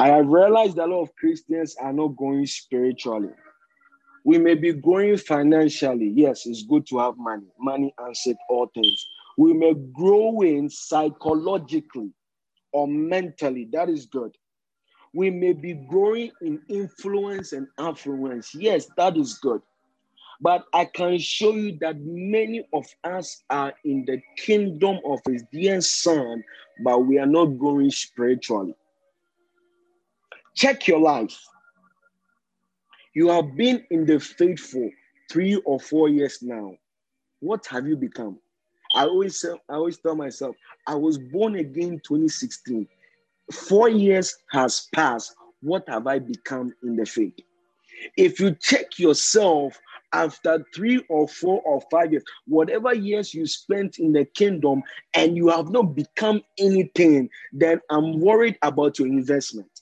I 0.00 0.08
have 0.08 0.28
realized 0.28 0.78
a 0.78 0.86
lot 0.86 1.02
of 1.02 1.16
Christians 1.16 1.74
are 1.80 1.92
not 1.92 2.16
going 2.16 2.46
spiritually. 2.46 3.30
We 4.24 4.38
may 4.38 4.54
be 4.54 4.72
going 4.72 5.16
financially. 5.16 6.12
Yes, 6.14 6.46
it's 6.46 6.62
good 6.62 6.86
to 6.88 6.98
have 6.98 7.16
money. 7.16 7.46
Money 7.58 7.92
answers 8.04 8.36
all 8.48 8.70
things. 8.72 9.04
We 9.36 9.52
may 9.54 9.74
grow 9.74 10.40
in 10.42 10.70
psychologically 10.70 12.12
or 12.72 12.86
mentally. 12.86 13.68
That 13.72 13.88
is 13.88 14.06
good. 14.06 14.36
We 15.14 15.30
may 15.30 15.52
be 15.52 15.74
growing 15.88 16.30
in 16.42 16.60
influence 16.68 17.52
and 17.52 17.66
affluence. 17.78 18.54
Yes, 18.54 18.86
that 18.96 19.16
is 19.16 19.34
good. 19.34 19.62
But 20.40 20.64
I 20.72 20.84
can 20.84 21.18
show 21.18 21.54
you 21.54 21.76
that 21.80 21.96
many 22.00 22.68
of 22.72 22.86
us 23.02 23.42
are 23.50 23.74
in 23.84 24.04
the 24.06 24.20
kingdom 24.36 24.98
of 25.04 25.18
his 25.26 25.42
dear 25.52 25.80
son, 25.80 26.44
but 26.84 27.00
we 27.00 27.18
are 27.18 27.26
not 27.26 27.46
growing 27.58 27.90
spiritually. 27.90 28.76
Check 30.58 30.88
your 30.88 30.98
life. 30.98 31.38
You 33.14 33.28
have 33.28 33.54
been 33.54 33.86
in 33.92 34.04
the 34.06 34.18
faith 34.18 34.58
for 34.58 34.90
three 35.30 35.54
or 35.64 35.78
four 35.78 36.08
years 36.08 36.42
now. 36.42 36.74
What 37.38 37.64
have 37.66 37.86
you 37.86 37.96
become? 37.96 38.40
I 38.92 39.04
always 39.04 39.44
I 39.44 39.74
always 39.74 39.98
tell 39.98 40.16
myself, 40.16 40.56
I 40.88 40.96
was 40.96 41.16
born 41.16 41.54
again 41.54 42.00
2016. 42.04 42.88
Four 43.52 43.88
years 43.88 44.36
has 44.50 44.88
passed. 44.92 45.36
What 45.62 45.84
have 45.88 46.08
I 46.08 46.18
become 46.18 46.74
in 46.82 46.96
the 46.96 47.06
faith? 47.06 47.38
If 48.16 48.40
you 48.40 48.56
check 48.56 48.98
yourself 48.98 49.78
after 50.12 50.66
three 50.74 51.04
or 51.08 51.28
four 51.28 51.62
or 51.62 51.82
five 51.88 52.10
years, 52.10 52.24
whatever 52.48 52.92
years 52.92 53.32
you 53.32 53.46
spent 53.46 54.00
in 54.00 54.12
the 54.12 54.24
kingdom, 54.24 54.82
and 55.14 55.36
you 55.36 55.50
have 55.50 55.70
not 55.70 55.94
become 55.94 56.42
anything, 56.58 57.30
then 57.52 57.80
I'm 57.90 58.18
worried 58.18 58.58
about 58.62 58.98
your 58.98 59.06
investment 59.06 59.77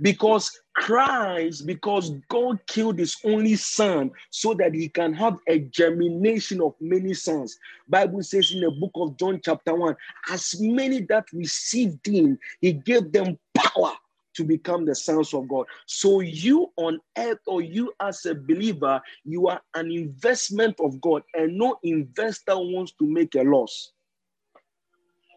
because 0.00 0.60
Christ, 0.74 1.66
because 1.66 2.10
God 2.28 2.58
killed 2.66 2.98
his 2.98 3.16
only 3.24 3.56
son 3.56 4.10
so 4.30 4.54
that 4.54 4.74
he 4.74 4.88
can 4.88 5.12
have 5.12 5.36
a 5.48 5.60
germination 5.60 6.60
of 6.60 6.74
many 6.80 7.14
sons. 7.14 7.58
Bible 7.88 8.22
says 8.22 8.52
in 8.52 8.60
the 8.60 8.70
book 8.70 8.92
of 8.94 9.16
John 9.18 9.40
chapter 9.44 9.74
1, 9.74 9.94
as 10.30 10.60
many 10.60 11.02
that 11.02 11.26
received 11.32 12.06
him, 12.06 12.38
he 12.60 12.72
gave 12.72 13.12
them 13.12 13.38
power 13.54 13.92
to 14.34 14.44
become 14.44 14.84
the 14.84 14.94
sons 14.94 15.34
of 15.34 15.48
God. 15.48 15.66
So 15.86 16.20
you 16.20 16.72
on 16.76 16.98
earth 17.18 17.40
or 17.46 17.60
you 17.60 17.92
as 18.00 18.24
a 18.24 18.34
believer, 18.34 19.00
you 19.24 19.48
are 19.48 19.60
an 19.74 19.90
investment 19.90 20.76
of 20.80 21.00
God 21.00 21.22
and 21.34 21.56
no 21.58 21.76
investor 21.82 22.56
wants 22.56 22.92
to 22.92 23.06
make 23.06 23.34
a 23.34 23.42
loss. 23.42 23.92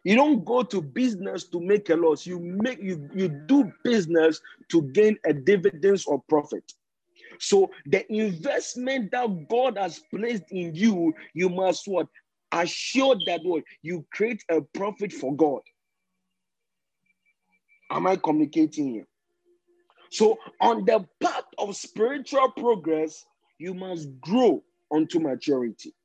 You 0.06 0.16
don't 0.16 0.46
go 0.46 0.62
to 0.62 0.82
business 0.84 1.46
to 1.46 1.60
make 1.60 1.90
a 1.90 1.96
loss. 1.96 2.28
You 2.28 2.40
make 2.40 2.80
you, 2.80 3.10
you 3.16 3.28
do 3.28 3.72
business 3.84 4.40
to 4.70 4.84
gain 4.94 5.18
a 5.26 5.34
dividends 5.34 6.06
or 6.06 6.22
profit. 6.30 6.64
So 7.40 7.72
the 7.88 8.10
investment 8.14 9.12
that 9.12 9.48
God 9.50 9.80
has 9.80 10.00
placed 10.14 10.44
in 10.52 10.76
you, 10.76 11.12
you 11.34 11.50
must 11.50 11.88
what? 11.88 12.08
Assure 12.52 13.16
that 13.26 13.42
what 13.44 13.64
you 13.82 14.06
create 14.14 14.44
a 14.50 14.62
profit 14.62 15.12
for 15.12 15.36
God. 15.36 15.62
Am 17.90 18.06
I 18.06 18.16
communicating 18.16 18.94
here? 18.94 19.08
So 20.12 20.38
on 20.62 20.86
the 20.86 21.04
path 21.20 21.46
of 21.58 21.76
spiritual 21.76 22.52
progress, 22.52 23.26
you 23.58 23.74
must 23.74 24.08
grow 24.22 24.64
unto 24.94 25.20
maturity. 25.20 25.96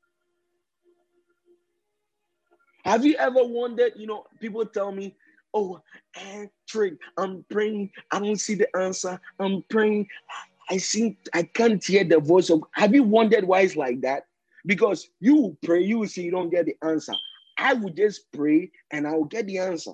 Have 2.84 3.05
you 3.05 3.17
ever 3.17 3.45
wondered? 3.45 3.92
You 3.97 4.06
know, 4.06 4.25
people 4.41 4.64
tell 4.67 4.92
me, 4.92 5.17
"Oh, 5.55 5.81
Trick, 6.67 6.95
I'm 7.17 7.45
praying. 7.50 7.91
I 8.11 8.19
don't 8.20 8.41
see 8.41 8.55
the 8.55 8.75
answer. 8.77 9.20
I'm 9.39 9.62
praying. 9.69 10.09
I 10.69 10.77
see. 10.78 11.19
I 11.34 11.42
can't 11.42 11.84
hear 11.84 12.05
the 12.05 12.20
voice 12.20 12.50
of." 12.50 12.62
Have 12.72 12.95
you 12.95 13.03
wondered 13.03 13.45
why 13.45 13.61
it's 13.62 13.77
like 13.77 14.00
that? 14.03 14.25
Because 14.67 15.09
you 15.21 15.56
pray, 15.65 15.82
you 15.82 16.06
see, 16.06 16.22
you 16.22 16.31
don't 16.31 16.50
get 16.50 16.66
the 16.66 16.77
answer. 16.82 17.15
I 17.59 17.75
would 17.75 17.97
just 17.97 18.31
pray 18.32 18.71
and 18.91 19.06
I 19.06 19.12
will 19.12 19.25
get 19.25 19.47
the 19.47 19.59
answer. 19.59 19.93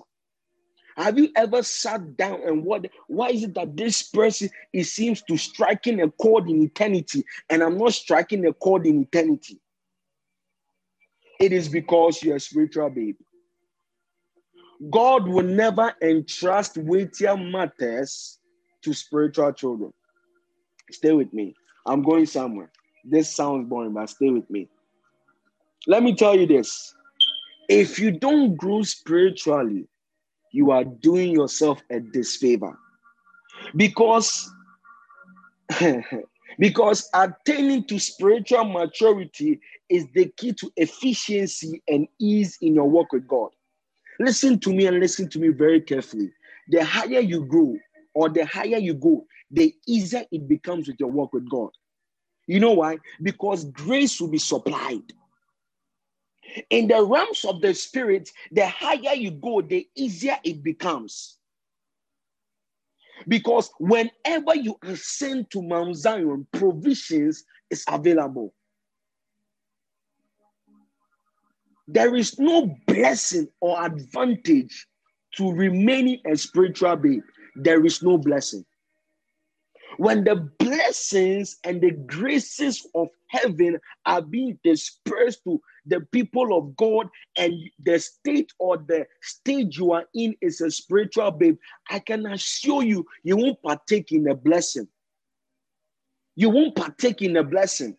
Have 0.97 1.19
you 1.19 1.29
ever 1.35 1.61
sat 1.61 2.17
down 2.17 2.41
and 2.43 2.63
what? 2.63 2.87
Why 3.07 3.29
is 3.29 3.43
it 3.43 3.53
that 3.55 3.77
this 3.77 4.01
person 4.03 4.49
it 4.73 4.85
seems 4.85 5.21
to 5.23 5.37
striking 5.37 6.01
a 6.01 6.09
chord 6.09 6.49
in 6.49 6.63
eternity, 6.63 7.23
and 7.49 7.61
I'm 7.61 7.77
not 7.77 7.93
striking 7.93 8.45
a 8.47 8.53
chord 8.53 8.87
in 8.87 9.03
eternity? 9.03 9.59
It 11.39 11.53
is 11.53 11.69
because 11.69 12.23
you're 12.23 12.37
a 12.37 12.39
spiritual 12.39 12.89
babe. 12.89 13.17
God 14.91 15.27
will 15.27 15.45
never 15.45 15.93
entrust 16.01 16.77
weightier 16.77 17.35
matters 17.35 18.39
to 18.83 18.93
spiritual 18.93 19.51
children. 19.53 19.93
Stay 20.91 21.13
with 21.13 21.33
me. 21.33 21.55
I'm 21.85 22.03
going 22.03 22.25
somewhere. 22.25 22.71
This 23.03 23.33
sounds 23.33 23.67
boring, 23.67 23.93
but 23.93 24.09
stay 24.09 24.29
with 24.29 24.49
me. 24.49 24.67
Let 25.87 26.03
me 26.03 26.15
tell 26.15 26.37
you 26.37 26.45
this 26.45 26.93
if 27.69 27.99
you 27.99 28.11
don't 28.11 28.55
grow 28.55 28.83
spiritually, 28.83 29.87
you 30.51 30.71
are 30.71 30.83
doing 30.83 31.31
yourself 31.31 31.81
a 31.91 31.99
disfavor 31.99 32.77
because 33.75 34.49
because 36.57 37.09
attaining 37.13 37.85
to 37.85 37.99
spiritual 37.99 38.65
maturity 38.65 39.59
is 39.89 40.05
the 40.13 40.31
key 40.37 40.53
to 40.53 40.71
efficiency 40.75 41.81
and 41.87 42.07
ease 42.19 42.57
in 42.61 42.75
your 42.75 42.89
work 42.89 43.11
with 43.11 43.27
God. 43.27 43.49
Listen 44.19 44.59
to 44.59 44.73
me 44.73 44.87
and 44.87 44.99
listen 44.99 45.29
to 45.29 45.39
me 45.39 45.49
very 45.49 45.81
carefully. 45.81 46.31
The 46.69 46.83
higher 46.83 47.19
you 47.19 47.45
grow 47.45 47.77
or 48.15 48.29
the 48.29 48.45
higher 48.45 48.77
you 48.77 48.95
go, 48.95 49.25
the 49.51 49.73
easier 49.87 50.25
it 50.31 50.47
becomes 50.47 50.87
with 50.87 50.97
your 50.99 51.11
work 51.11 51.33
with 51.33 51.49
God. 51.49 51.69
You 52.47 52.59
know 52.59 52.73
why? 52.73 52.97
Because 53.21 53.65
grace 53.65 54.19
will 54.19 54.29
be 54.29 54.39
supplied. 54.39 55.13
In 56.69 56.87
the 56.87 57.03
realms 57.03 57.45
of 57.45 57.61
the 57.61 57.73
spirit, 57.73 58.29
the 58.51 58.67
higher 58.67 59.13
you 59.15 59.31
go, 59.31 59.61
the 59.61 59.87
easier 59.95 60.37
it 60.43 60.63
becomes. 60.63 61.36
Because 63.27 63.69
whenever 63.79 64.55
you 64.55 64.77
ascend 64.83 65.49
to 65.51 65.61
Mount 65.61 65.95
Zion, 65.95 66.45
provisions 66.51 67.43
is 67.69 67.83
available. 67.89 68.53
There 71.87 72.15
is 72.15 72.37
no 72.37 72.75
blessing 72.85 73.47
or 73.61 73.83
advantage 73.83 74.87
to 75.35 75.51
remaining 75.51 76.19
a 76.25 76.35
spiritual 76.35 76.97
babe. 76.97 77.21
There 77.55 77.85
is 77.85 78.03
no 78.03 78.17
blessing. 78.17 78.65
When 79.97 80.23
the 80.23 80.35
blessings 80.59 81.57
and 81.63 81.81
the 81.81 81.91
graces 81.91 82.85
of 82.93 83.07
heaven 83.27 83.79
are 84.05 84.21
being 84.21 84.59
dispersed 84.63 85.43
to 85.45 85.59
the 85.85 86.01
people 86.11 86.55
of 86.55 86.75
God, 86.75 87.09
and 87.37 87.53
the 87.83 87.97
state 87.99 88.53
or 88.59 88.77
the 88.77 89.07
stage 89.21 89.77
you 89.77 89.93
are 89.93 90.05
in 90.13 90.35
is 90.41 90.61
a 90.61 90.69
spiritual 90.69 91.31
babe, 91.31 91.57
I 91.89 91.99
can 91.99 92.25
assure 92.27 92.83
you, 92.83 93.05
you 93.23 93.37
won't 93.37 93.61
partake 93.63 94.11
in 94.11 94.27
a 94.27 94.35
blessing. 94.35 94.87
You 96.35 96.49
won't 96.49 96.75
partake 96.75 97.23
in 97.23 97.37
a 97.37 97.43
blessing 97.43 97.97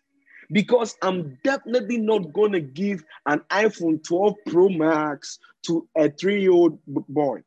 because 0.51 0.95
I'm 1.01 1.37
definitely 1.43 1.97
not 1.97 2.31
going 2.33 2.53
to 2.53 2.61
give 2.61 3.03
an 3.25 3.41
iPhone 3.51 4.03
12 4.03 4.35
Pro 4.47 4.69
Max 4.69 5.39
to 5.63 5.87
a 5.97 6.09
three 6.09 6.41
year 6.41 6.51
old 6.51 6.79
boy. 6.87 7.43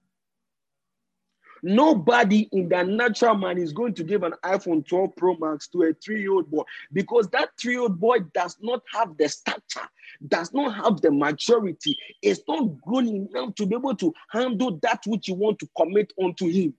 Nobody 1.63 2.49
in 2.53 2.69
their 2.69 2.85
natural 2.85 3.37
mind 3.37 3.61
is 3.61 3.73
going 3.73 3.95
to 3.95 4.05
give 4.05 4.25
an 4.25 4.35
iPhone 4.45 4.87
12 4.87 5.17
Pro 5.17 5.37
Max 5.37 5.69
to 5.69 5.85
a 5.85 5.95
three 5.95 6.21
year 6.21 6.33
old 6.33 6.51
boy 6.51 6.65
because 6.93 7.29
that 7.29 7.51
three 7.61 7.75
year 7.75 7.83
old 7.83 8.01
boy 8.01 8.19
does 8.35 8.57
not 8.61 8.83
have 8.93 9.17
the 9.17 9.29
stature, 9.29 9.89
does 10.27 10.53
not 10.53 10.75
have 10.75 11.01
the 11.01 11.11
maturity, 11.13 11.97
is 12.21 12.43
not 12.49 12.81
grown 12.83 13.07
enough 13.07 13.55
to 13.55 13.67
be 13.67 13.77
able 13.77 13.95
to 13.97 14.13
handle 14.31 14.79
that 14.83 15.03
which 15.07 15.29
you 15.29 15.35
want 15.35 15.61
to 15.61 15.69
commit 15.77 16.13
onto 16.17 16.49
him. 16.49 16.75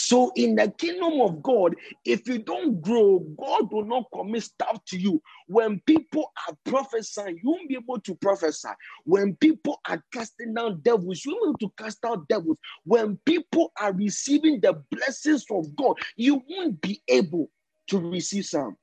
So, 0.00 0.30
in 0.36 0.54
the 0.54 0.70
kingdom 0.70 1.20
of 1.20 1.42
God, 1.42 1.74
if 2.04 2.28
you 2.28 2.38
don't 2.38 2.80
grow, 2.80 3.18
God 3.18 3.72
will 3.72 3.84
not 3.84 4.04
commit 4.14 4.44
stuff 4.44 4.84
to 4.86 4.96
you. 4.96 5.20
When 5.48 5.80
people 5.86 6.32
are 6.46 6.56
prophesying, 6.64 7.40
you 7.42 7.50
won't 7.50 7.68
be 7.68 7.74
able 7.74 7.98
to 8.02 8.14
prophesy. 8.14 8.68
When 9.04 9.34
people 9.34 9.80
are 9.88 10.00
casting 10.14 10.54
down 10.54 10.82
devils, 10.82 11.24
you 11.24 11.32
won't 11.32 11.58
be 11.58 11.64
able 11.64 11.72
to 11.72 11.82
cast 11.82 12.04
out 12.04 12.28
devils. 12.28 12.58
When 12.84 13.18
people 13.26 13.72
are 13.76 13.92
receiving 13.92 14.60
the 14.60 14.80
blessings 14.92 15.44
of 15.50 15.74
God, 15.74 15.96
you 16.14 16.44
won't 16.48 16.80
be 16.80 17.02
able 17.08 17.50
to 17.88 17.98
receive 17.98 18.46
some. 18.46 18.76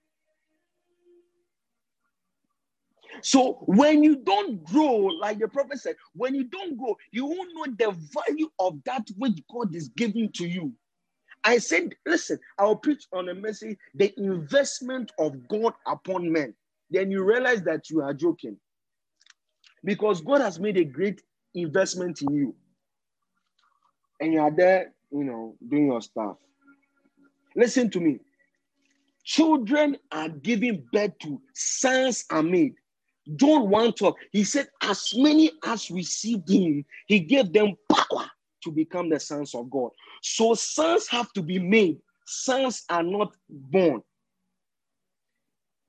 So 3.21 3.63
when 3.67 4.03
you 4.03 4.17
don't 4.17 4.61
grow, 4.65 4.97
like 4.97 5.39
the 5.39 5.47
prophet 5.47 5.79
said, 5.79 5.95
when 6.13 6.35
you 6.35 6.43
don't 6.43 6.77
grow, 6.77 6.97
you 7.13 7.25
won't 7.25 7.51
know 7.53 7.73
the 7.77 7.97
value 8.13 8.49
of 8.59 8.83
that 8.83 9.07
which 9.17 9.39
God 9.49 9.73
is 9.73 9.87
giving 9.95 10.29
to 10.33 10.45
you. 10.45 10.73
I 11.45 11.59
said, 11.59 11.93
listen, 12.05 12.39
I'll 12.57 12.75
preach 12.75 13.05
on 13.13 13.29
a 13.29 13.35
message, 13.35 13.77
the 13.93 14.13
investment 14.17 15.11
of 15.19 15.47
God 15.47 15.73
upon 15.87 16.31
men. 16.31 16.53
Then 16.89 17.11
you 17.11 17.23
realize 17.23 17.61
that 17.63 17.89
you 17.89 18.01
are 18.01 18.13
joking. 18.13 18.57
Because 19.83 20.21
God 20.21 20.41
has 20.41 20.59
made 20.59 20.77
a 20.77 20.83
great 20.83 21.21
investment 21.53 22.21
in 22.23 22.33
you. 22.33 22.55
And 24.19 24.33
you 24.33 24.41
are 24.41 24.51
there 24.51 24.95
you 25.15 25.23
know, 25.23 25.55
doing 25.69 25.87
your 25.87 26.01
stuff. 26.01 26.37
Listen 27.55 27.89
to 27.91 27.99
me. 27.99 28.19
Children 29.23 29.97
are 30.11 30.29
giving 30.29 30.83
birth 30.91 31.17
to, 31.19 31.41
sons 31.53 32.25
are 32.29 32.43
made. 32.43 32.75
John 33.37 33.69
1 33.69 33.93
12, 33.93 34.15
he 34.31 34.43
said, 34.43 34.67
As 34.81 35.13
many 35.15 35.51
as 35.63 35.89
received 35.89 36.49
him, 36.49 36.85
he 37.07 37.19
gave 37.21 37.51
them 37.51 37.73
power 37.91 38.29
to 38.65 38.71
become 38.71 39.09
the 39.09 39.19
sons 39.19 39.55
of 39.55 39.69
God. 39.69 39.91
So 40.21 40.53
sons 40.55 41.07
have 41.07 41.31
to 41.33 41.41
be 41.41 41.59
made, 41.59 41.99
sons 42.25 42.83
are 42.89 43.03
not 43.03 43.33
born. 43.49 44.01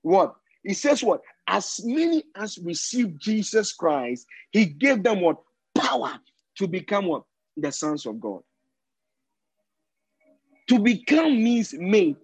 What? 0.02 0.36
He 0.62 0.74
says, 0.74 1.02
What? 1.02 1.22
As 1.48 1.80
many 1.84 2.24
as 2.36 2.58
received 2.58 3.20
Jesus 3.20 3.72
Christ, 3.72 4.26
he 4.50 4.66
gave 4.66 5.02
them 5.02 5.20
what? 5.20 5.38
Power 5.76 6.18
to 6.58 6.68
become 6.68 7.06
what? 7.06 7.22
The 7.56 7.72
sons 7.72 8.06
of 8.06 8.20
God. 8.20 8.42
To 10.68 10.78
become 10.78 11.42
means 11.42 11.72
made. 11.72 12.16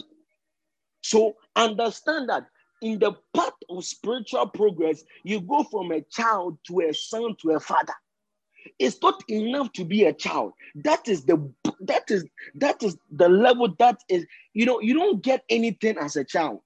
So 1.02 1.34
understand 1.56 2.28
that 2.28 2.46
in 2.82 2.98
the 2.98 3.12
path 3.34 3.52
of 3.70 3.84
spiritual 3.84 4.48
progress, 4.48 5.05
you 5.22 5.40
go 5.40 5.62
from 5.62 5.93
a 5.93 6.02
child 6.02 6.58
to 6.66 6.81
a 6.81 6.93
son 6.93 7.37
to 7.43 7.52
a 7.52 7.60
father. 7.60 7.94
It's 8.78 9.00
not 9.02 9.22
enough 9.28 9.72
to 9.74 9.84
be 9.84 10.04
a 10.04 10.12
child. 10.12 10.52
That 10.76 11.08
is 11.08 11.24
the 11.24 11.50
that 11.80 12.10
is 12.10 12.24
that 12.54 12.82
is 12.82 12.96
the 13.10 13.28
level 13.28 13.74
that 13.78 13.98
is, 14.08 14.26
you 14.54 14.66
know, 14.66 14.80
you 14.80 14.94
don't 14.94 15.22
get 15.22 15.44
anything 15.48 15.98
as 15.98 16.16
a 16.16 16.24
child. 16.24 16.60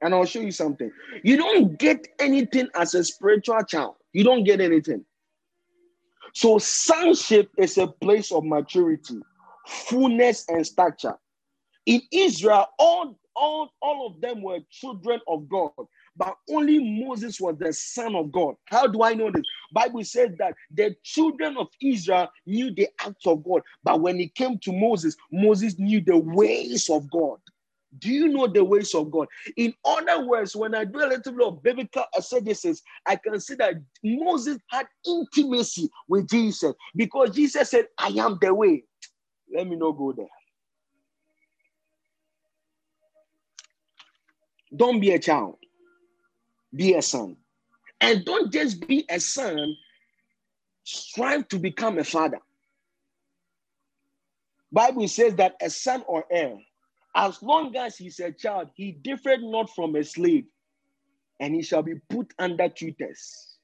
And 0.00 0.14
I'll 0.14 0.26
show 0.26 0.40
you 0.40 0.52
something. 0.52 0.90
You 1.24 1.36
don't 1.36 1.78
get 1.78 2.06
anything 2.20 2.68
as 2.74 2.94
a 2.94 3.02
spiritual 3.02 3.62
child. 3.64 3.96
You 4.12 4.24
don't 4.24 4.44
get 4.44 4.60
anything. 4.60 5.04
So 6.34 6.58
sonship 6.58 7.50
is 7.58 7.78
a 7.78 7.86
place 7.88 8.30
of 8.30 8.44
maturity, 8.44 9.18
fullness, 9.66 10.44
and 10.48 10.66
stature. 10.66 11.16
In 11.86 12.02
Israel, 12.12 12.66
all 12.78 13.18
all, 13.38 13.72
all 13.80 14.06
of 14.08 14.20
them 14.20 14.42
were 14.42 14.58
children 14.70 15.20
of 15.28 15.48
God, 15.48 15.70
but 16.16 16.36
only 16.50 17.04
Moses 17.04 17.40
was 17.40 17.56
the 17.58 17.72
son 17.72 18.16
of 18.16 18.32
God. 18.32 18.56
How 18.66 18.86
do 18.86 19.02
I 19.02 19.14
know 19.14 19.30
this? 19.30 19.44
Bible 19.72 20.04
says 20.04 20.30
that 20.38 20.54
the 20.72 20.94
children 21.02 21.56
of 21.56 21.68
Israel 21.80 22.28
knew 22.46 22.74
the 22.74 22.88
acts 23.00 23.26
of 23.26 23.44
God, 23.44 23.62
but 23.84 24.00
when 24.00 24.20
it 24.20 24.34
came 24.34 24.58
to 24.60 24.72
Moses, 24.72 25.16
Moses 25.32 25.78
knew 25.78 26.00
the 26.00 26.18
ways 26.18 26.88
of 26.90 27.10
God. 27.10 27.38
Do 27.98 28.10
you 28.10 28.28
know 28.28 28.46
the 28.46 28.62
ways 28.62 28.94
of 28.94 29.10
God? 29.10 29.28
In 29.56 29.74
other 29.84 30.24
words, 30.26 30.54
when 30.54 30.74
I 30.74 30.84
do 30.84 30.98
a 30.98 31.08
little 31.08 31.32
bit 31.32 31.46
of 31.46 31.62
biblical 31.62 32.04
exegesis, 32.14 32.82
I 33.06 33.16
can 33.16 33.40
see 33.40 33.54
that 33.54 33.74
Moses 34.04 34.58
had 34.68 34.86
intimacy 35.06 35.88
with 36.06 36.28
Jesus 36.28 36.74
because 36.94 37.30
Jesus 37.30 37.70
said, 37.70 37.86
I 37.96 38.08
am 38.08 38.38
the 38.40 38.54
way. 38.54 38.84
Let 39.52 39.66
me 39.66 39.76
not 39.76 39.92
go 39.92 40.12
there. 40.12 40.26
Don't 44.76 45.00
be 45.00 45.12
a 45.12 45.18
child, 45.18 45.56
be 46.74 46.94
a 46.94 47.00
son. 47.02 47.36
And 48.00 48.24
don't 48.24 48.52
just 48.52 48.86
be 48.86 49.04
a 49.10 49.18
son, 49.18 49.76
strive 50.84 51.48
to 51.48 51.58
become 51.58 51.98
a 51.98 52.04
father. 52.04 52.38
Bible 54.70 55.08
says 55.08 55.34
that 55.36 55.56
a 55.60 55.70
son 55.70 56.04
or 56.06 56.24
heir, 56.30 56.56
as 57.14 57.42
long 57.42 57.74
as 57.76 57.96
he's 57.96 58.20
a 58.20 58.30
child, 58.30 58.68
he 58.74 58.92
differed 58.92 59.42
not 59.42 59.70
from 59.74 59.96
a 59.96 60.04
slave, 60.04 60.46
and 61.40 61.54
he 61.54 61.62
shall 61.62 61.82
be 61.82 61.94
put 62.08 62.32
under 62.38 62.68
tutors. 62.68 63.56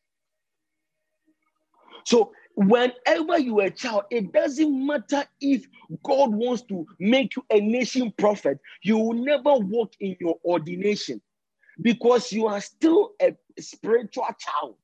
So 2.04 2.32
whenever 2.56 3.38
you 3.38 3.60
are 3.60 3.66
a 3.66 3.70
child, 3.70 4.04
it 4.10 4.32
doesn't 4.32 4.86
matter 4.86 5.24
if 5.40 5.66
God 6.02 6.34
wants 6.34 6.62
to 6.62 6.86
make 6.98 7.36
you 7.36 7.44
a 7.50 7.60
nation 7.60 8.12
prophet, 8.18 8.58
you 8.82 8.98
will 8.98 9.14
never 9.14 9.54
walk 9.54 9.92
in 10.00 10.16
your 10.20 10.38
ordination 10.44 11.20
because 11.80 12.32
you 12.32 12.46
are 12.46 12.60
still 12.60 13.12
a 13.20 13.34
spiritual 13.58 14.26
child. 14.38 14.76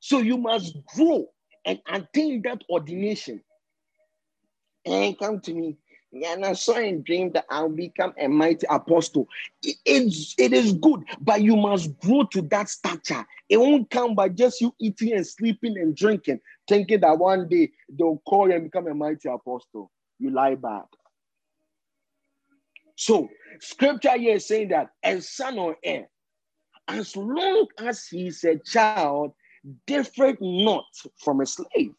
So 0.00 0.18
you 0.18 0.36
must 0.38 0.76
grow 0.94 1.26
and 1.64 1.80
attain 1.86 2.42
that 2.42 2.62
ordination. 2.70 3.42
And 4.86 5.18
come 5.18 5.40
to 5.40 5.54
me. 5.54 5.76
And 6.12 6.44
I 6.44 6.54
saw 6.54 6.76
in 6.76 7.02
dream 7.02 7.30
that 7.32 7.44
I'll 7.50 7.68
become 7.68 8.14
a 8.18 8.26
mighty 8.26 8.66
apostle. 8.68 9.28
It, 9.62 9.76
it's, 9.84 10.34
it 10.38 10.52
is 10.52 10.72
good, 10.72 11.04
but 11.20 11.42
you 11.42 11.56
must 11.56 11.96
grow 12.00 12.24
to 12.32 12.42
that 12.42 12.68
stature. 12.68 13.24
It 13.48 13.58
won't 13.58 13.90
come 13.90 14.16
by 14.16 14.30
just 14.30 14.60
you 14.60 14.74
eating 14.80 15.12
and 15.12 15.26
sleeping 15.26 15.78
and 15.78 15.94
drinking, 15.94 16.40
thinking 16.68 17.00
that 17.00 17.18
one 17.18 17.48
day 17.48 17.70
they'll 17.96 18.20
call 18.26 18.48
you 18.48 18.54
and 18.54 18.64
become 18.64 18.88
a 18.88 18.94
mighty 18.94 19.28
apostle. 19.28 19.92
You 20.18 20.30
lie 20.30 20.56
back. 20.56 20.86
So, 22.96 23.28
scripture 23.60 24.18
here 24.18 24.36
is 24.36 24.46
saying 24.46 24.68
that 24.68 24.90
a 25.04 25.20
son 25.20 25.58
or 25.58 25.76
heir, 25.82 26.08
as 26.90 27.16
long 27.16 27.66
as 27.78 28.06
he's 28.06 28.44
a 28.44 28.58
child, 28.58 29.32
different 29.86 30.38
not 30.40 30.84
from 31.16 31.40
a 31.40 31.46
slave. 31.46 31.94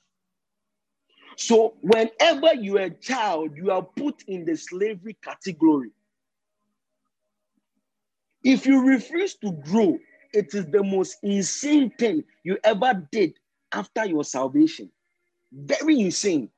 So, 1.37 1.75
whenever 1.81 2.53
you 2.55 2.77
are 2.77 2.83
a 2.83 2.89
child, 2.89 3.55
you 3.55 3.71
are 3.71 3.81
put 3.81 4.23
in 4.27 4.45
the 4.45 4.55
slavery 4.55 5.17
category. 5.23 5.91
If 8.43 8.65
you 8.65 8.81
refuse 8.85 9.35
to 9.35 9.51
grow, 9.51 9.97
it 10.33 10.53
is 10.53 10.65
the 10.67 10.83
most 10.83 11.17
insane 11.23 11.91
thing 11.97 12.23
you 12.43 12.57
ever 12.63 13.07
did 13.11 13.33
after 13.71 14.05
your 14.05 14.23
salvation. 14.23 14.89
Very 15.53 15.99
insane. 15.99 16.49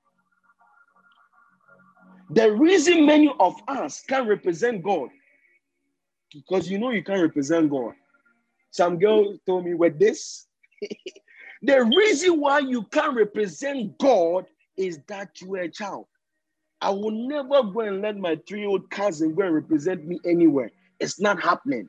The 2.31 2.51
reason 2.51 3.06
many 3.06 3.33
of 3.39 3.56
us 3.68 4.01
can't 4.01 4.27
represent 4.27 4.81
God, 4.81 5.09
because 6.33 6.69
you 6.69 6.79
know 6.79 6.89
you 6.89 7.03
can't 7.03 7.21
represent 7.21 7.69
God. 7.69 7.94
Some 8.74 8.98
girl 8.98 9.38
told 9.46 9.66
me 9.66 9.75
with 9.75 10.00
this. 10.00 10.48
the 11.62 11.84
reason 11.96 12.42
why 12.42 12.58
you 12.58 12.81
can't 12.86 13.16
represent 13.16 13.96
God 14.00 14.48
is 14.75 15.00
that 15.08 15.40
you 15.40 15.54
are 15.56 15.62
a 15.62 15.70
child. 15.70 16.08
I 16.81 16.90
will 16.90 17.12
never 17.12 17.62
go 17.62 17.81
and 17.81 18.02
let 18.02 18.18
my 18.18 18.36
three 18.48 18.62
year 18.62 18.70
old 18.70 18.90
cousin 18.90 19.36
go 19.36 19.44
and 19.44 19.54
represent 19.54 20.08
me 20.08 20.20
anywhere. 20.25 20.72
It's 21.00 21.22
not 21.22 21.40
happening. 21.40 21.88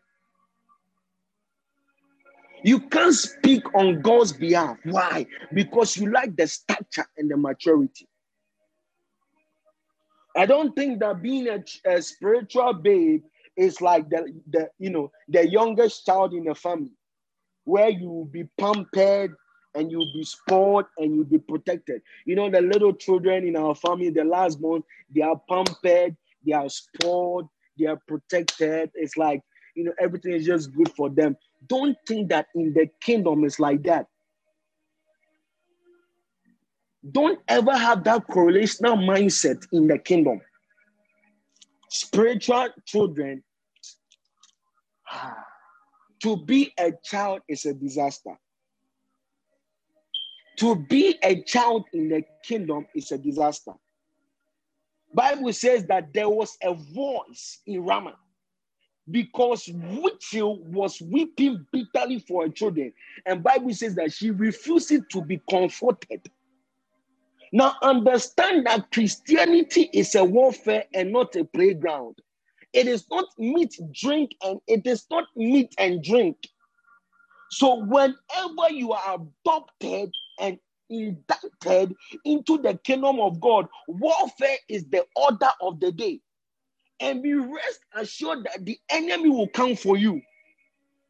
You 2.62 2.80
can't 2.80 3.14
speak 3.14 3.74
on 3.74 4.02
God's 4.02 4.34
behalf. 4.34 4.76
Why? 4.84 5.26
Because 5.54 5.96
you 5.96 6.12
like 6.12 6.36
the 6.36 6.46
stature 6.46 7.06
and 7.16 7.30
the 7.30 7.38
maturity. 7.38 8.06
I 10.36 10.44
don't 10.44 10.76
think 10.76 11.00
that 11.00 11.22
being 11.22 11.48
a, 11.48 11.64
a 11.86 12.02
spiritual 12.02 12.74
babe 12.74 13.22
is 13.56 13.80
like 13.80 14.08
the, 14.10 14.32
the 14.50 14.68
you 14.78 14.90
know 14.90 15.10
the 15.28 15.48
youngest 15.48 16.06
child 16.06 16.32
in 16.34 16.44
the 16.44 16.54
family, 16.54 16.92
where 17.64 17.88
you 17.88 18.08
will 18.08 18.24
be 18.24 18.44
pampered 18.58 19.34
and 19.74 19.90
you'll 19.90 20.12
be 20.14 20.24
spoiled 20.24 20.86
and 20.98 21.14
you'll 21.14 21.24
be 21.24 21.38
protected. 21.38 22.00
You 22.24 22.36
know, 22.36 22.50
the 22.50 22.60
little 22.60 22.92
children 22.92 23.46
in 23.46 23.56
our 23.56 23.74
family, 23.74 24.10
the 24.10 24.24
last 24.24 24.60
born, 24.60 24.82
they 25.14 25.22
are 25.22 25.40
pampered, 25.48 26.16
they 26.46 26.52
are 26.52 26.68
spoiled, 26.68 27.48
they 27.78 27.86
are 27.86 28.00
protected. 28.06 28.90
It's 28.94 29.16
like, 29.16 29.42
you 29.74 29.84
know, 29.84 29.92
everything 30.00 30.32
is 30.32 30.46
just 30.46 30.72
good 30.74 30.92
for 30.92 31.10
them. 31.10 31.36
Don't 31.66 31.96
think 32.06 32.28
that 32.28 32.46
in 32.54 32.72
the 32.72 32.88
kingdom 33.00 33.44
is 33.44 33.58
like 33.58 33.82
that. 33.84 34.06
Don't 37.10 37.38
ever 37.48 37.76
have 37.76 38.04
that 38.04 38.26
correlational 38.28 38.96
mindset 38.96 39.66
in 39.72 39.88
the 39.88 39.98
kingdom. 39.98 40.40
Spiritual 41.94 42.70
children, 42.84 43.44
to 46.20 46.36
be 46.36 46.72
a 46.76 46.90
child 47.04 47.42
is 47.48 47.66
a 47.66 47.72
disaster. 47.72 48.36
To 50.58 50.74
be 50.74 51.16
a 51.22 51.42
child 51.42 51.84
in 51.92 52.08
the 52.08 52.24
kingdom 52.42 52.88
is 52.96 53.12
a 53.12 53.18
disaster. 53.18 53.74
Bible 55.14 55.52
says 55.52 55.86
that 55.86 56.12
there 56.12 56.28
was 56.28 56.58
a 56.64 56.74
voice 56.74 57.60
in 57.64 57.84
Ramah 57.84 58.16
because 59.08 59.68
Rachel 59.68 60.64
was 60.64 61.00
weeping 61.00 61.64
bitterly 61.70 62.18
for 62.18 62.42
her 62.42 62.48
children. 62.48 62.92
And 63.24 63.40
Bible 63.40 63.72
says 63.72 63.94
that 63.94 64.12
she 64.12 64.32
refused 64.32 64.92
to 65.10 65.22
be 65.22 65.40
comforted. 65.48 66.28
Now 67.54 67.76
understand 67.82 68.66
that 68.66 68.90
Christianity 68.90 69.88
is 69.92 70.16
a 70.16 70.24
warfare 70.24 70.86
and 70.92 71.12
not 71.12 71.36
a 71.36 71.44
playground. 71.44 72.16
It 72.72 72.88
is 72.88 73.06
not 73.12 73.26
meat, 73.38 73.78
drink, 73.92 74.32
and 74.42 74.60
it 74.66 74.84
is 74.88 75.06
not 75.08 75.26
meat 75.36 75.72
and 75.78 76.02
drink. 76.02 76.36
So 77.52 77.84
whenever 77.84 78.70
you 78.72 78.92
are 78.92 79.20
adopted 79.20 80.10
and 80.40 80.58
inducted 80.90 81.94
into 82.24 82.58
the 82.58 82.76
kingdom 82.82 83.20
of 83.20 83.40
God, 83.40 83.68
warfare 83.86 84.58
is 84.68 84.86
the 84.86 85.06
order 85.14 85.50
of 85.60 85.78
the 85.78 85.92
day 85.92 86.20
and 86.98 87.22
be 87.22 87.34
rest 87.34 87.80
assured 87.94 88.44
that 88.46 88.64
the 88.66 88.78
enemy 88.90 89.28
will 89.28 89.48
come 89.48 89.76
for 89.76 89.96
you. 89.96 90.20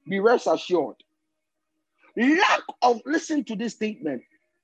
Be 0.09 0.21
rest 0.21 0.47
assured. 0.47 0.97
Lack 2.19 2.61
of, 2.83 3.01
listen 3.07 3.45
to 3.45 3.57
this 3.57 3.75
statement 3.75 4.23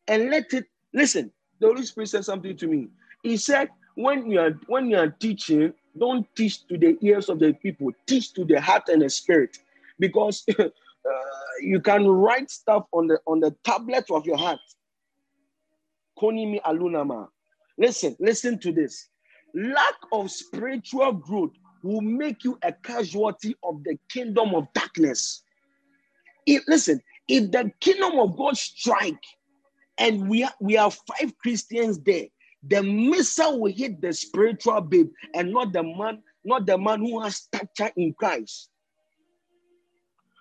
and 0.08 0.30
let 0.30 0.52
it, 0.52 0.66
listen. 0.92 1.32
The 1.60 1.66
Holy 1.66 1.84
Spirit 1.84 2.08
said 2.08 2.24
something 2.24 2.56
to 2.56 2.66
me. 2.66 2.88
He 3.22 3.36
said, 3.36 3.68
when 3.94 4.30
you 4.30 4.40
are 4.40 4.52
when 4.66 4.88
you 4.88 4.96
are 4.96 5.10
teaching, 5.10 5.74
don't 5.98 6.26
teach 6.34 6.66
to 6.68 6.78
the 6.78 6.96
ears 7.02 7.28
of 7.28 7.38
the 7.38 7.52
people. 7.52 7.90
Teach 8.06 8.32
to 8.34 8.44
the 8.44 8.60
heart 8.60 8.88
and 8.88 9.02
the 9.02 9.10
spirit, 9.10 9.58
because 9.98 10.44
uh, 10.58 10.64
you 11.60 11.80
can 11.80 12.06
write 12.06 12.50
stuff 12.50 12.86
on 12.92 13.08
the 13.08 13.20
on 13.26 13.40
the 13.40 13.54
tablet 13.64 14.04
of 14.10 14.24
your 14.24 14.38
heart. 14.38 14.60
Konimi 16.18 16.62
alunama. 16.62 17.28
Listen, 17.78 18.16
listen 18.20 18.58
to 18.60 18.72
this. 18.72 19.08
Lack 19.54 19.94
of 20.12 20.30
spiritual 20.30 21.12
growth 21.12 21.52
will 21.82 22.02
make 22.02 22.44
you 22.44 22.58
a 22.62 22.72
casualty 22.72 23.56
of 23.62 23.82
the 23.84 23.98
kingdom 24.10 24.54
of 24.54 24.72
darkness. 24.74 25.42
If, 26.46 26.62
listen, 26.68 27.00
if 27.26 27.50
the 27.50 27.72
kingdom 27.80 28.18
of 28.18 28.36
God 28.36 28.56
strike 28.56 29.24
and 30.00 30.28
we 30.28 30.42
are, 30.42 30.52
we 30.60 30.76
are 30.76 30.90
five 30.90 31.36
Christians 31.38 32.00
there, 32.00 32.26
the 32.66 32.82
missile 32.82 33.60
will 33.60 33.72
hit 33.72 34.00
the 34.00 34.12
spiritual 34.12 34.80
babe 34.80 35.10
and 35.34 35.52
not 35.52 35.72
the 35.72 35.82
man, 35.82 36.22
not 36.44 36.66
the 36.66 36.76
man 36.76 37.00
who 37.00 37.20
has 37.20 37.36
stature 37.36 37.92
in 37.96 38.14
Christ. 38.14 38.70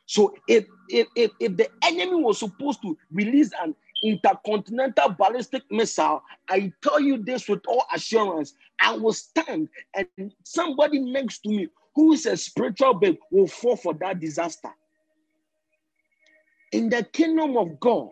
So 0.06 0.34
if, 0.48 0.66
if, 0.89 1.08
if, 1.16 1.32
if 1.39 1.56
the 1.56 1.70
enemy 1.84 2.16
was 2.16 2.39
supposed 2.39 2.82
to 2.82 2.98
release 3.12 3.51
an 3.62 3.75
intercontinental 4.04 5.10
ballistic 5.10 5.63
missile, 5.70 6.24
I 6.50 6.74
tell 6.82 7.00
you 7.00 7.18
this 7.18 7.48
with 7.48 7.62
all 7.68 7.86
assurance, 7.94 8.56
I 8.82 8.94
will 8.94 9.13
stand 9.13 9.70
and 9.94 10.34
somebody 10.44 11.00
next 11.00 11.39
to 11.39 11.50
me 11.50 11.68
who 11.96 12.13
is 12.13 12.25
a 12.25 12.38
spiritual 12.38 12.94
babe 12.94 13.18
will 13.30 13.48
fall 13.48 13.75
for 13.75 13.94
that 13.96 14.20
disaster. 14.20 14.70
In 16.72 16.89
the 16.89 17.04
kingdom 17.04 17.58
of 17.58 17.80
God, 17.80 18.10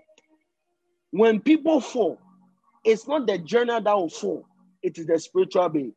when 1.11 1.39
people 1.39 1.81
fall, 1.81 2.19
it's 2.83 3.07
not 3.07 3.27
the 3.27 3.37
journal 3.37 3.81
that 3.81 3.95
will 3.95 4.09
fall, 4.09 4.45
it 4.81 4.97
is 4.97 5.05
the 5.07 5.19
spiritual 5.19 5.69
being. 5.69 5.93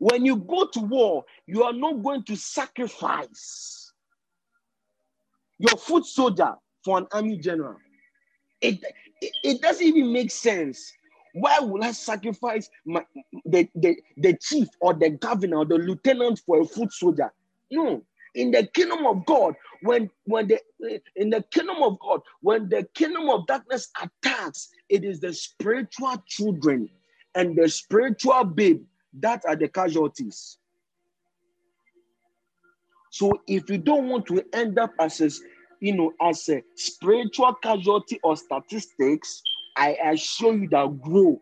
When 0.00 0.24
you 0.24 0.36
go 0.36 0.66
to 0.66 0.80
war, 0.80 1.24
you 1.46 1.64
are 1.64 1.72
not 1.72 2.02
going 2.02 2.24
to 2.24 2.36
sacrifice 2.36 3.92
your 5.58 5.76
foot 5.76 6.06
soldier 6.06 6.54
for 6.84 6.98
an 6.98 7.06
army 7.12 7.36
general. 7.38 7.76
It, 8.60 8.82
it, 9.20 9.32
it 9.42 9.62
doesn't 9.62 9.84
even 9.84 10.12
make 10.12 10.30
sense. 10.30 10.92
Why 11.34 11.58
will 11.60 11.82
I 11.82 11.92
sacrifice 11.92 12.70
my, 12.86 13.04
the, 13.44 13.68
the, 13.74 13.96
the 14.16 14.36
chief 14.40 14.68
or 14.80 14.94
the 14.94 15.10
governor 15.10 15.58
or 15.58 15.64
the 15.64 15.76
lieutenant 15.76 16.40
for 16.46 16.60
a 16.60 16.64
foot 16.64 16.92
soldier? 16.92 17.32
No. 17.70 18.02
In 18.38 18.52
the 18.52 18.64
kingdom 18.68 19.04
of 19.04 19.26
God, 19.26 19.56
when 19.82 20.08
when 20.26 20.46
the 20.46 20.60
in 21.16 21.30
the 21.30 21.42
kingdom 21.50 21.82
of 21.82 21.98
God, 21.98 22.20
when 22.40 22.68
the 22.68 22.84
kingdom 22.94 23.28
of 23.28 23.48
darkness 23.48 23.90
attacks, 24.00 24.68
it 24.88 25.02
is 25.02 25.18
the 25.18 25.32
spiritual 25.32 26.14
children 26.24 26.88
and 27.34 27.56
the 27.56 27.68
spiritual 27.68 28.44
babe 28.44 28.84
that 29.14 29.42
are 29.44 29.56
the 29.56 29.66
casualties. 29.66 30.56
So 33.10 33.42
if 33.48 33.68
you 33.68 33.78
don't 33.78 34.08
want 34.08 34.26
to 34.26 34.44
end 34.52 34.78
up 34.78 34.92
as 35.00 35.20
a 35.20 35.30
you 35.80 35.96
know 35.96 36.12
as 36.22 36.48
a 36.48 36.62
spiritual 36.76 37.54
casualty 37.54 38.20
or 38.22 38.36
statistics, 38.36 39.42
I 39.76 39.98
assure 40.12 40.54
you 40.54 40.68
that 40.68 41.00
grow. 41.02 41.40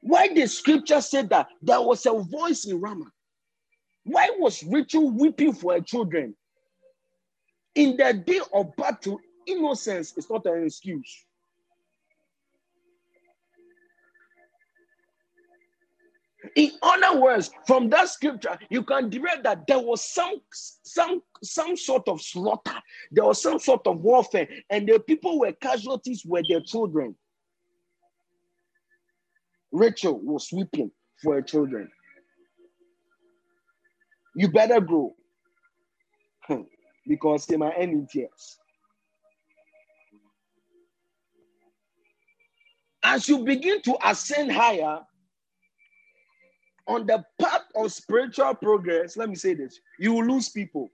Why 0.00 0.34
the 0.34 0.48
scripture 0.48 1.00
said 1.00 1.30
that 1.30 1.46
there 1.62 1.80
was 1.80 2.06
a 2.06 2.14
voice 2.14 2.64
in 2.64 2.80
Ramah. 2.80 3.12
Why 4.08 4.30
was 4.38 4.64
Rachel 4.64 5.10
weeping 5.10 5.52
for 5.52 5.74
her 5.74 5.82
children? 5.82 6.34
In 7.74 7.98
the 7.98 8.14
day 8.14 8.40
of 8.54 8.74
battle, 8.74 9.20
innocence 9.46 10.16
is 10.16 10.30
not 10.30 10.46
an 10.46 10.64
excuse. 10.64 11.26
In 16.56 16.70
other 16.82 17.20
words, 17.20 17.50
from 17.66 17.90
that 17.90 18.08
scripture, 18.08 18.58
you 18.70 18.82
can 18.82 19.10
derive 19.10 19.42
that 19.42 19.66
there 19.66 19.78
was 19.78 20.02
some 20.02 20.40
some 20.82 21.20
some 21.42 21.76
sort 21.76 22.08
of 22.08 22.22
slaughter, 22.22 22.80
there 23.10 23.24
was 23.26 23.42
some 23.42 23.58
sort 23.58 23.86
of 23.86 24.00
warfare, 24.00 24.48
and 24.70 24.88
the 24.88 25.00
people 25.00 25.38
were 25.38 25.52
casualties 25.52 26.24
were 26.24 26.42
their 26.48 26.62
children. 26.62 27.14
Rachel 29.70 30.18
was 30.18 30.48
weeping 30.50 30.90
for 31.22 31.34
her 31.34 31.42
children. 31.42 31.90
You 34.38 34.46
better 34.48 34.80
grow 34.80 35.16
hmm. 36.46 36.60
because 37.08 37.44
they 37.46 37.56
might 37.56 37.74
end 37.76 37.90
in 37.90 38.06
tears. 38.06 38.56
As 43.02 43.28
you 43.28 43.44
begin 43.44 43.82
to 43.82 43.96
ascend 44.04 44.52
higher 44.52 45.00
on 46.86 47.04
the 47.04 47.24
path 47.42 47.62
of 47.74 47.92
spiritual 47.92 48.54
progress, 48.54 49.16
let 49.16 49.28
me 49.28 49.34
say 49.34 49.54
this 49.54 49.80
you 49.98 50.12
will 50.12 50.26
lose 50.26 50.48
people. 50.50 50.88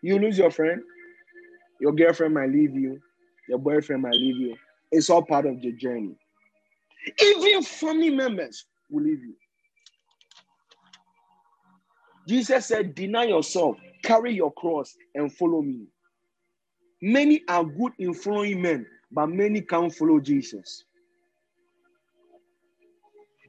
You 0.00 0.20
lose 0.20 0.38
your 0.38 0.52
friend, 0.52 0.80
your 1.80 1.90
girlfriend 1.90 2.32
might 2.32 2.50
leave 2.50 2.76
you, 2.76 3.00
your 3.48 3.58
boyfriend 3.58 4.02
might 4.02 4.14
leave 4.14 4.36
you. 4.36 4.56
It's 4.92 5.10
all 5.10 5.22
part 5.22 5.46
of 5.46 5.60
the 5.60 5.72
journey. 5.72 6.14
Even 7.20 7.64
family 7.64 8.10
members 8.10 8.66
will 8.88 9.02
leave 9.02 9.20
you. 9.20 9.34
Jesus 12.28 12.66
said, 12.66 12.94
Deny 12.94 13.24
yourself, 13.26 13.78
carry 14.04 14.34
your 14.34 14.52
cross, 14.52 14.94
and 15.14 15.32
follow 15.32 15.62
me. 15.62 15.86
Many 17.02 17.42
are 17.48 17.64
good 17.64 17.92
in 17.98 18.14
following 18.14 18.62
men, 18.62 18.86
but 19.12 19.28
many 19.28 19.62
can't 19.62 19.94
follow 19.94 20.20
Jesus. 20.20 20.84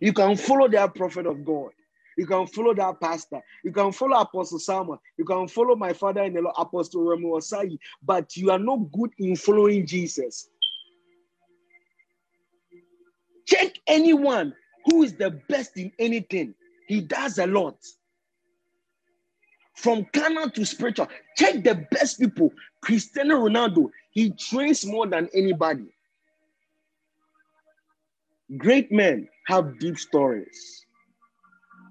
You 0.02 0.14
can 0.14 0.38
follow 0.38 0.68
that 0.70 0.96
prophet 0.96 1.26
of 1.28 1.44
God. 1.46 1.72
You 2.18 2.26
can 2.28 2.48
follow 2.48 2.74
that 2.76 3.02
pastor. 3.02 3.42
You 3.64 3.72
can 3.72 3.92
follow 3.92 4.20
Apostle 4.20 4.60
Samuel. 4.60 5.02
You 5.18 5.26
can 5.26 5.48
follow 5.48 5.76
my 5.76 5.94
father 5.94 6.24
in 6.24 6.34
the 6.34 6.42
Lord, 6.42 6.56
Apostle 6.58 7.04
Arome 7.06 7.26
Osayi, 7.26 7.80
but 8.04 8.36
you 8.38 8.52
are 8.52 8.60
not 8.60 8.92
good 8.92 9.12
in 9.20 9.36
following 9.36 9.86
Jesus. 9.86 10.50
Check 13.48 13.74
anyone 13.88 14.54
who 14.86 15.04
is 15.04 15.14
the 15.16 15.32
best 15.50 15.78
in 15.78 15.92
anything. 16.00 16.56
He 16.88 17.02
does 17.02 17.40
a 17.40 17.48
lot. 17.48 17.78
From 19.80 20.06
carnal 20.12 20.50
to 20.50 20.66
spiritual. 20.66 21.08
Check 21.38 21.64
the 21.64 21.88
best 21.90 22.20
people. 22.20 22.52
Cristiano 22.82 23.38
Ronaldo, 23.38 23.90
he 24.12 24.32
trains 24.32 24.86
more 24.86 25.08
than 25.08 25.30
anybody. 25.34 25.86
Great 28.58 28.92
men 28.92 29.30
have 29.48 29.80
deep 29.80 29.98
stories. 29.98 30.86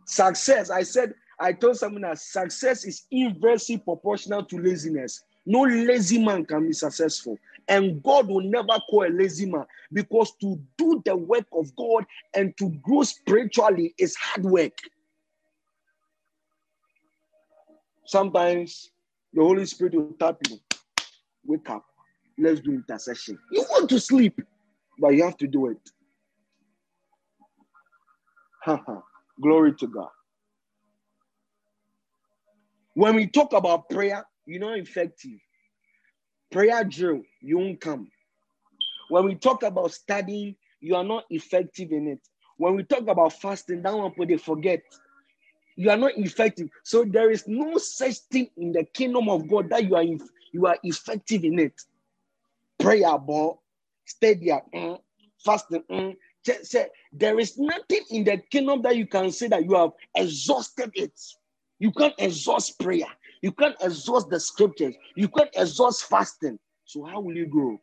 Success, 0.04 0.68
I 0.68 0.82
said, 0.82 1.14
I 1.40 1.54
told 1.54 1.78
someone 1.78 2.02
that 2.02 2.18
success 2.18 2.84
is 2.84 3.06
inversely 3.10 3.78
proportional 3.78 4.44
to 4.44 4.58
laziness. 4.58 5.22
No 5.46 5.62
lazy 5.62 6.22
man 6.22 6.44
can 6.44 6.66
be 6.66 6.74
successful. 6.74 7.38
And 7.68 8.02
God 8.02 8.28
will 8.28 8.42
never 8.42 8.78
call 8.90 9.06
a 9.06 9.08
lazy 9.08 9.46
man 9.46 9.64
because 9.94 10.32
to 10.42 10.60
do 10.76 11.00
the 11.06 11.16
work 11.16 11.46
of 11.54 11.74
God 11.74 12.04
and 12.34 12.54
to 12.58 12.68
grow 12.82 13.02
spiritually 13.02 13.94
is 13.96 14.14
hard 14.16 14.44
work. 14.44 14.78
Sometimes 18.08 18.90
the 19.34 19.42
Holy 19.42 19.66
Spirit 19.66 19.94
will 19.94 20.14
tap 20.18 20.38
you. 20.48 20.58
Wake 21.44 21.68
up. 21.68 21.84
Let's 22.38 22.58
do 22.60 22.72
intercession. 22.72 23.38
You 23.52 23.60
want 23.68 23.90
to 23.90 24.00
sleep, 24.00 24.40
but 24.98 25.08
you 25.10 25.22
have 25.24 25.36
to 25.36 25.46
do 25.46 25.66
it. 25.66 25.90
Glory 29.42 29.74
to 29.74 29.86
God. 29.86 30.08
When 32.94 33.14
we 33.14 33.26
talk 33.26 33.52
about 33.52 33.90
prayer, 33.90 34.24
you're 34.46 34.60
not 34.60 34.78
effective. 34.78 35.38
Prayer 36.50 36.82
drill, 36.84 37.20
you 37.42 37.58
won't 37.58 37.78
come. 37.78 38.10
When 39.10 39.26
we 39.26 39.34
talk 39.34 39.62
about 39.64 39.92
studying, 39.92 40.56
you 40.80 40.96
are 40.96 41.04
not 41.04 41.24
effective 41.28 41.92
in 41.92 42.08
it. 42.08 42.20
When 42.56 42.74
we 42.74 42.84
talk 42.84 43.06
about 43.06 43.34
fasting, 43.34 43.82
that 43.82 43.94
one 43.94 44.12
put 44.12 44.28
they 44.28 44.38
forget. 44.38 44.80
You 45.78 45.90
are 45.90 45.96
not 45.96 46.18
effective. 46.18 46.70
So 46.82 47.04
there 47.04 47.30
is 47.30 47.44
no 47.46 47.78
such 47.78 48.16
thing 48.32 48.50
in 48.56 48.72
the 48.72 48.84
kingdom 48.84 49.28
of 49.28 49.48
God 49.48 49.70
that 49.70 49.84
you 49.84 49.94
are 49.94 50.02
you 50.02 50.66
are 50.66 50.76
effective 50.82 51.44
in 51.44 51.60
it. 51.60 51.74
Prayer, 52.80 53.16
ball, 53.18 53.62
study, 54.04 54.50
mm, 54.74 55.00
fasting, 55.44 55.84
mm, 55.90 56.16
there 57.12 57.38
is 57.38 57.58
nothing 57.58 58.02
in 58.10 58.24
the 58.24 58.38
kingdom 58.50 58.82
that 58.82 58.96
you 58.96 59.06
can 59.06 59.30
say 59.30 59.48
that 59.48 59.64
you 59.64 59.76
have 59.76 59.92
exhausted 60.16 60.90
it. 60.94 61.12
You 61.78 61.92
can't 61.92 62.14
exhaust 62.18 62.80
prayer. 62.80 63.06
You 63.42 63.52
can't 63.52 63.76
exhaust 63.80 64.30
the 64.30 64.40
scriptures. 64.40 64.96
You 65.16 65.28
can't 65.28 65.50
exhaust 65.54 66.04
fasting. 66.06 66.58
So 66.86 67.04
how 67.04 67.20
will 67.20 67.36
you 67.36 67.46
grow? 67.46 67.80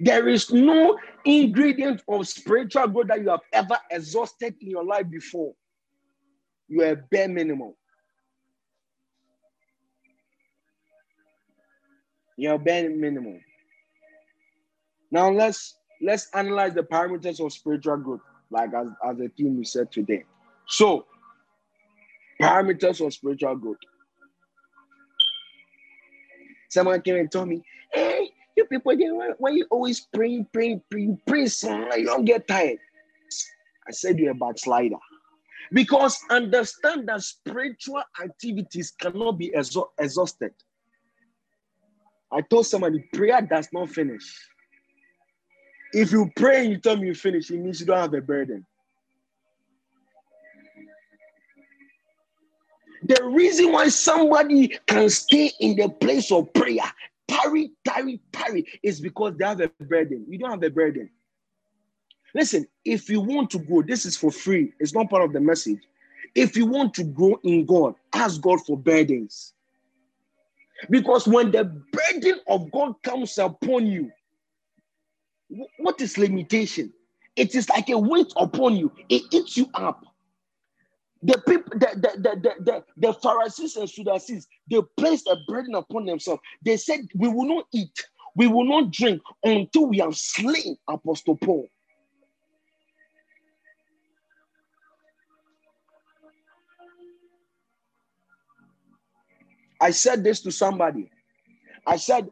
There 0.00 0.28
is 0.28 0.50
no 0.50 0.98
ingredient 1.26 2.02
of 2.08 2.26
spiritual 2.26 2.88
growth 2.88 3.08
that 3.08 3.20
you 3.20 3.28
have 3.28 3.40
ever 3.52 3.78
exhausted 3.90 4.54
in 4.62 4.70
your 4.70 4.84
life 4.84 5.10
before. 5.10 5.52
You 6.68 6.84
are 6.84 6.96
bare 6.96 7.28
minimum. 7.28 7.74
You're 12.38 12.58
bare 12.58 12.88
minimum. 12.88 13.40
Now 15.10 15.30
let's 15.30 15.76
let's 16.00 16.28
analyze 16.32 16.72
the 16.72 16.82
parameters 16.82 17.44
of 17.44 17.52
spiritual 17.52 17.98
growth, 17.98 18.20
like 18.50 18.72
as, 18.72 18.88
as 19.06 19.18
the 19.18 19.30
theme 19.36 19.58
we 19.58 19.64
said 19.64 19.92
today. 19.92 20.24
So, 20.66 21.04
parameters 22.40 23.04
of 23.04 23.12
spiritual 23.12 23.56
growth. 23.56 23.76
Someone 26.70 27.02
came 27.02 27.16
and 27.16 27.30
told 27.30 27.48
me, 27.48 27.62
hey, 27.92 28.30
you 28.60 28.66
people, 28.66 28.96
why, 29.16 29.30
why 29.38 29.50
you 29.50 29.66
always 29.70 30.00
praying, 30.00 30.46
praying, 30.52 30.82
praying, 30.90 31.20
praying, 31.26 31.48
son? 31.48 31.86
You 31.96 32.06
don't 32.06 32.24
get 32.24 32.46
tired. 32.46 32.78
I 33.88 33.92
said 33.92 34.18
you're 34.18 34.32
a 34.32 34.34
backslider. 34.34 34.96
Because 35.72 36.18
understand 36.30 37.08
that 37.08 37.22
spiritual 37.22 38.02
activities 38.22 38.90
cannot 38.90 39.38
be 39.38 39.52
exhausted. 39.98 40.52
I 42.32 42.42
told 42.42 42.66
somebody, 42.66 43.00
prayer 43.12 43.40
does 43.42 43.68
not 43.72 43.90
finish. 43.90 44.48
If 45.92 46.12
you 46.12 46.30
pray 46.36 46.62
and 46.62 46.70
you 46.70 46.78
tell 46.78 46.96
me 46.96 47.08
you 47.08 47.14
finish, 47.14 47.50
it 47.50 47.58
means 47.58 47.80
you 47.80 47.86
don't 47.86 47.98
have 47.98 48.14
a 48.14 48.20
burden. 48.20 48.66
The 53.02 53.24
reason 53.24 53.72
why 53.72 53.88
somebody 53.88 54.78
can 54.86 55.08
stay 55.08 55.50
in 55.58 55.76
the 55.76 55.88
place 55.88 56.30
of 56.30 56.52
prayer, 56.52 56.92
tarry, 57.50 57.72
tarry, 57.84 58.20
tarry, 58.32 58.66
is 58.82 59.00
because 59.00 59.36
they 59.36 59.44
have 59.44 59.60
a 59.60 59.68
burden. 59.80 60.24
You 60.28 60.38
don't 60.38 60.50
have 60.50 60.62
a 60.62 60.70
burden. 60.70 61.10
Listen, 62.34 62.66
if 62.84 63.08
you 63.10 63.20
want 63.20 63.50
to 63.50 63.58
grow, 63.58 63.82
this 63.82 64.06
is 64.06 64.16
for 64.16 64.30
free. 64.30 64.72
It's 64.78 64.94
not 64.94 65.10
part 65.10 65.24
of 65.24 65.32
the 65.32 65.40
message. 65.40 65.80
If 66.34 66.56
you 66.56 66.66
want 66.66 66.94
to 66.94 67.04
grow 67.04 67.40
in 67.42 67.66
God, 67.66 67.94
ask 68.12 68.40
God 68.40 68.60
for 68.64 68.76
burdens. 68.76 69.52
Because 70.88 71.26
when 71.26 71.50
the 71.50 71.64
burden 71.64 72.40
of 72.46 72.70
God 72.70 72.94
comes 73.02 73.36
upon 73.36 73.86
you, 73.86 74.10
what 75.78 76.00
is 76.00 76.16
limitation? 76.16 76.92
It 77.36 77.54
is 77.54 77.68
like 77.68 77.88
a 77.90 77.98
weight 77.98 78.32
upon 78.36 78.76
you, 78.76 78.92
it 79.08 79.22
eats 79.32 79.56
you 79.56 79.68
up. 79.74 80.04
The 81.22 81.38
people, 81.46 81.78
the, 81.78 81.88
the, 81.96 82.54
the, 82.60 82.84
the, 82.96 83.14
Pharisees 83.14 83.76
and 83.76 83.90
Sadducees, 83.90 84.48
they 84.70 84.80
placed 84.96 85.26
a 85.26 85.36
burden 85.46 85.74
upon 85.74 86.06
themselves. 86.06 86.40
They 86.64 86.78
said, 86.78 87.00
We 87.14 87.28
will 87.28 87.46
not 87.46 87.66
eat, 87.74 88.06
we 88.36 88.46
will 88.46 88.64
not 88.64 88.90
drink 88.90 89.20
until 89.44 89.86
we 89.86 89.98
have 89.98 90.16
slain 90.16 90.78
Apostle 90.88 91.36
Paul. 91.36 91.68
I 99.80 99.90
said 99.92 100.24
this 100.24 100.42
to 100.42 100.52
somebody. 100.52 101.10
I 101.86 101.96
said, 101.96 102.28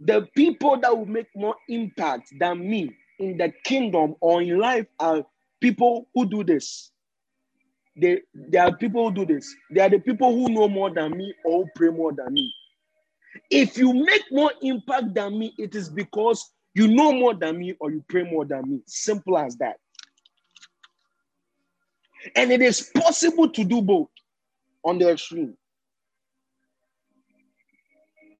the 0.00 0.28
people 0.36 0.78
that 0.80 0.96
will 0.96 1.06
make 1.06 1.28
more 1.34 1.56
impact 1.68 2.30
than 2.38 2.68
me 2.68 2.94
in 3.18 3.36
the 3.36 3.52
kingdom 3.64 4.14
or 4.20 4.42
in 4.42 4.58
life 4.58 4.86
are 5.00 5.24
people 5.60 6.08
who 6.14 6.26
do 6.26 6.44
this. 6.44 6.90
They, 8.00 8.20
they 8.34 8.58
are 8.58 8.76
people 8.76 9.08
who 9.08 9.14
do 9.14 9.34
this. 9.34 9.52
They 9.70 9.80
are 9.80 9.90
the 9.90 9.98
people 9.98 10.32
who 10.32 10.48
know 10.52 10.68
more 10.68 10.90
than 10.90 11.16
me 11.16 11.34
or 11.44 11.64
pray 11.74 11.90
more 11.90 12.12
than 12.12 12.32
me. 12.32 12.52
If 13.50 13.76
you 13.76 13.92
make 13.92 14.22
more 14.30 14.52
impact 14.62 15.14
than 15.14 15.38
me, 15.38 15.54
it 15.58 15.74
is 15.74 15.88
because 15.88 16.52
you 16.74 16.86
know 16.88 17.12
more 17.12 17.34
than 17.34 17.58
me 17.58 17.74
or 17.80 17.90
you 17.90 18.04
pray 18.08 18.22
more 18.22 18.44
than 18.44 18.70
me. 18.70 18.80
Simple 18.86 19.36
as 19.36 19.56
that. 19.56 19.76
And 22.36 22.52
it 22.52 22.62
is 22.62 22.90
possible 22.94 23.48
to 23.48 23.64
do 23.64 23.82
both 23.82 24.08
on 24.84 24.98
the 24.98 25.10
extreme. 25.10 25.56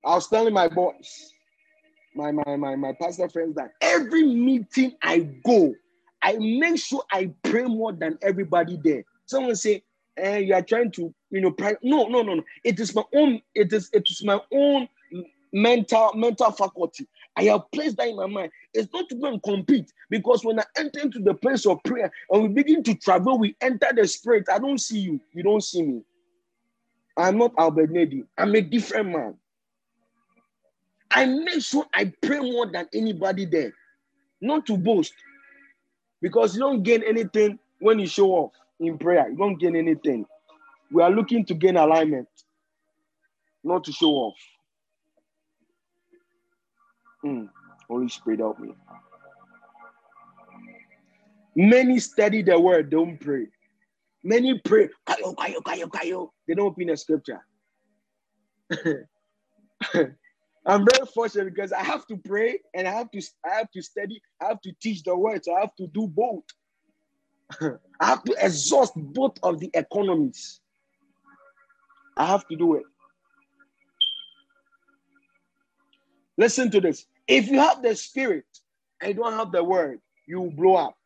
I 0.04 0.14
was 0.14 0.28
telling 0.28 0.54
my 0.54 0.68
boys, 0.68 1.32
my, 2.14 2.30
my, 2.30 2.56
my, 2.56 2.76
my 2.76 2.92
pastor 3.00 3.28
friends, 3.28 3.56
that 3.56 3.72
every 3.80 4.24
meeting 4.24 4.94
I 5.02 5.20
go, 5.44 5.74
I 6.22 6.36
make 6.38 6.78
sure 6.78 7.02
I 7.10 7.33
pray 7.42 7.64
more 7.64 7.92
than 7.92 8.18
everybody 8.22 8.78
there. 8.83 9.04
Someone 9.28 9.56
say, 9.56 9.82
eh, 10.16 10.38
you 10.38 10.54
are 10.54 10.62
trying 10.62 10.90
to, 10.92 11.14
you 11.30 11.40
know, 11.42 11.50
pray. 11.50 11.76
No, 11.82 12.06
no, 12.08 12.22
no, 12.22 12.34
no. 12.34 12.42
It 12.64 12.80
is 12.80 12.94
my 12.94 13.04
own, 13.14 13.42
it 13.54 13.72
is 13.72 13.90
it 13.92 14.08
is 14.08 14.24
my 14.24 14.40
own 14.52 14.88
mental 15.52 16.14
mental 16.14 16.50
faculty. 16.50 17.06
I 17.36 17.44
have 17.44 17.70
placed 17.70 17.98
that 17.98 18.08
in 18.08 18.16
my 18.16 18.26
mind. 18.26 18.50
It's 18.72 18.90
not 18.92 19.08
to 19.10 19.14
go 19.16 19.28
and 19.28 19.42
compete 19.42 19.92
because 20.08 20.44
when 20.44 20.58
I 20.58 20.64
enter 20.78 21.00
into 21.00 21.18
the 21.20 21.34
place 21.34 21.66
of 21.66 21.82
prayer 21.84 22.10
and 22.30 22.42
we 22.42 22.48
begin 22.48 22.82
to 22.84 22.94
travel, 22.94 23.38
we 23.38 23.54
enter 23.60 23.88
the 23.94 24.06
spirit. 24.08 24.46
I 24.50 24.58
don't 24.58 24.80
see 24.80 24.98
you. 24.98 25.20
You 25.34 25.42
don't 25.42 25.62
see 25.62 25.82
me. 25.82 26.02
I'm 27.18 27.36
not 27.36 27.52
Albert 27.58 27.92
Nedi. 27.92 28.24
I'm 28.38 28.54
a 28.54 28.62
different 28.62 29.10
man. 29.10 29.34
I 31.10 31.26
make 31.26 31.60
sure 31.62 31.84
I 31.94 32.12
pray 32.22 32.40
more 32.40 32.66
than 32.66 32.86
anybody 32.94 33.44
there, 33.44 33.74
not 34.40 34.66
to 34.66 34.76
boast, 34.78 35.12
because 36.22 36.54
you 36.54 36.60
don't 36.60 36.82
gain 36.82 37.02
anything 37.02 37.58
when 37.80 37.98
you 37.98 38.06
show 38.06 38.30
off 38.30 38.52
in 38.80 38.98
prayer. 38.98 39.28
You 39.30 39.36
don't 39.36 39.58
gain 39.58 39.76
anything. 39.76 40.26
We 40.90 41.02
are 41.02 41.10
looking 41.10 41.44
to 41.46 41.54
gain 41.54 41.76
alignment, 41.76 42.28
not 43.62 43.84
to 43.84 43.92
show 43.92 44.10
off. 44.10 44.36
Mm. 47.24 47.48
Holy 47.88 48.08
Spirit, 48.08 48.40
help 48.40 48.58
me. 48.58 48.72
Many 51.56 51.98
study 51.98 52.42
the 52.42 52.58
word, 52.58 52.90
don't 52.90 53.18
pray. 53.18 53.48
Many 54.22 54.60
pray, 54.64 54.88
kayo, 55.08 55.34
kayo, 55.34 55.62
kayo, 55.62 55.88
kayo. 55.88 56.30
They 56.46 56.54
don't 56.54 56.66
open 56.66 56.86
the 56.86 56.96
scripture. 56.96 57.44
I'm 60.66 60.84
very 60.84 61.06
fortunate 61.14 61.54
because 61.54 61.72
I 61.72 61.82
have 61.82 62.06
to 62.08 62.16
pray 62.16 62.60
and 62.74 62.86
I 62.86 62.92
have 62.92 63.10
to 63.12 63.22
I 63.44 63.54
have 63.56 63.70
to 63.72 63.82
study, 63.82 64.20
I 64.40 64.48
have 64.48 64.60
to 64.62 64.72
teach 64.82 65.02
the 65.02 65.16
word, 65.16 65.44
so 65.44 65.54
I 65.56 65.60
have 65.60 65.74
to 65.76 65.86
do 65.88 66.06
both. 66.06 66.44
I 68.00 68.06
have 68.06 68.24
to 68.24 68.34
exhaust 68.38 68.92
both 68.96 69.38
of 69.42 69.61
the 69.61 69.70
economies. 69.74 70.61
I 72.16 72.26
have 72.26 72.46
to 72.48 72.56
do 72.56 72.74
it. 72.74 72.84
Listen 76.37 76.70
to 76.70 76.80
this. 76.80 77.06
If 77.26 77.48
you 77.48 77.58
have 77.58 77.82
the 77.82 77.94
spirit 77.96 78.46
and 79.00 79.14
you 79.14 79.22
don't 79.22 79.32
have 79.34 79.52
the 79.52 79.62
word, 79.64 80.00
you 80.26 80.52
blow 80.56 80.76
up. 80.76 80.96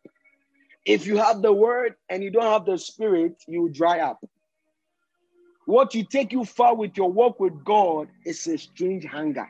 If 0.84 1.06
you 1.06 1.16
have 1.16 1.42
the 1.42 1.52
word 1.52 1.94
and 2.08 2.22
you 2.22 2.30
don't 2.30 2.50
have 2.52 2.66
the 2.66 2.78
spirit, 2.78 3.42
you 3.46 3.68
dry 3.68 4.00
up. 4.00 4.22
What 5.66 5.94
you 5.94 6.04
take 6.04 6.32
you 6.32 6.44
far 6.44 6.74
with 6.74 6.96
your 6.96 7.10
walk 7.10 7.38
with 7.38 7.64
God 7.64 8.08
is 8.26 8.46
a 8.46 8.58
strange 8.58 9.04
hunger 9.04 9.48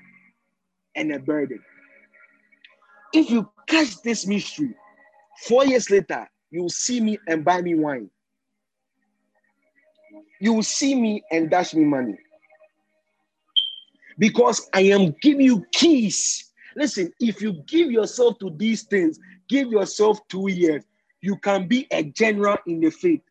and 0.95 1.13
a 1.13 1.19
burden. 1.19 1.61
If 3.15 3.31
you 3.31 3.51
catch 3.67 4.03
this 4.03 4.27
mystery, 4.27 4.75
four 5.47 5.65
years 5.65 5.91
later, 5.91 6.29
you 6.53 6.63
will 6.63 6.71
see 6.71 7.01
me 7.01 7.19
and 7.27 7.45
buy 7.45 7.63
me 7.63 7.75
wine. 7.75 8.11
You 10.39 10.53
will 10.53 10.63
see 10.63 10.95
me 10.95 11.25
and 11.33 11.51
dash 11.51 11.73
me 11.75 11.83
money. 11.85 12.19
Because 14.19 14.69
I 14.75 14.83
am 14.83 15.15
giving 15.23 15.47
you 15.47 15.65
keys. 15.73 16.53
Listen, 16.77 17.11
if 17.19 17.41
you 17.41 17.55
give 17.67 17.91
yourself 17.91 18.39
to 18.41 18.51
these 18.51 18.83
things, 18.83 19.19
give 19.49 19.73
yourself 19.73 20.21
two 20.29 20.51
years, 20.51 20.85
you 21.23 21.37
can 21.39 21.67
be 21.67 21.87
a 21.91 22.03
general 22.03 22.59
in 22.67 22.81
the 22.81 22.91
faith. 22.91 23.23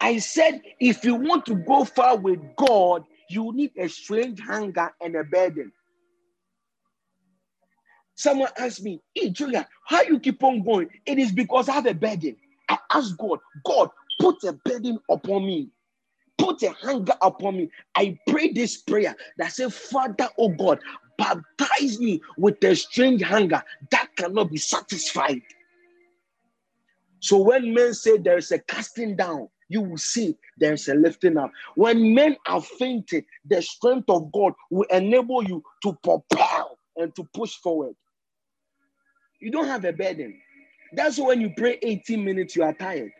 I 0.00 0.18
said, 0.18 0.60
if 0.78 1.04
you 1.04 1.14
want 1.14 1.46
to 1.46 1.54
go 1.54 1.84
far 1.84 2.18
with 2.18 2.40
God, 2.56 3.04
you 3.30 3.52
need 3.54 3.72
a 3.78 3.88
strange 3.88 4.40
hunger 4.40 4.92
and 5.00 5.16
a 5.16 5.24
burden. 5.24 5.72
Someone 8.18 8.50
asked 8.58 8.82
me, 8.82 9.00
Hey, 9.14 9.30
Julia, 9.30 9.68
how 9.86 10.02
you 10.02 10.18
keep 10.18 10.42
on 10.42 10.64
going? 10.64 10.88
It 11.06 11.20
is 11.20 11.30
because 11.30 11.68
I 11.68 11.74
have 11.74 11.86
a 11.86 11.94
burden. 11.94 12.36
I 12.68 12.76
ask 12.92 13.16
God, 13.16 13.38
God, 13.64 13.90
put 14.20 14.42
a 14.42 14.52
burden 14.52 14.98
upon 15.08 15.46
me. 15.46 15.68
Put 16.36 16.64
a 16.64 16.70
hunger 16.70 17.14
upon 17.22 17.58
me. 17.58 17.70
I 17.94 18.18
pray 18.26 18.52
this 18.52 18.78
prayer 18.78 19.14
that 19.38 19.52
says, 19.52 19.72
Father, 19.72 20.28
oh 20.36 20.48
God, 20.48 20.80
baptize 21.16 22.00
me 22.00 22.20
with 22.36 22.62
a 22.64 22.74
strange 22.74 23.22
hunger 23.22 23.62
that 23.92 24.08
cannot 24.16 24.50
be 24.50 24.56
satisfied. 24.58 25.42
So 27.20 27.38
when 27.38 27.72
men 27.72 27.94
say 27.94 28.18
there 28.18 28.38
is 28.38 28.50
a 28.50 28.58
casting 28.58 29.14
down, 29.14 29.48
you 29.68 29.82
will 29.82 29.98
see 29.98 30.36
there's 30.56 30.88
a 30.88 30.94
lifting 30.94 31.36
up. 31.36 31.52
When 31.76 32.14
men 32.14 32.36
are 32.48 32.62
fainting, 32.62 33.24
the 33.44 33.62
strength 33.62 34.10
of 34.10 34.32
God 34.32 34.54
will 34.70 34.86
enable 34.90 35.44
you 35.44 35.62
to 35.84 35.92
propel 36.02 36.78
and 36.96 37.14
to 37.14 37.24
push 37.32 37.54
forward. 37.56 37.94
You 39.40 39.50
don't 39.50 39.68
have 39.68 39.84
a 39.84 39.92
burden. 39.92 40.40
That's 40.92 41.18
when 41.18 41.40
you 41.40 41.52
pray 41.56 41.78
18 41.82 42.24
minutes, 42.24 42.56
you 42.56 42.62
are 42.62 42.72
tired. 42.72 43.12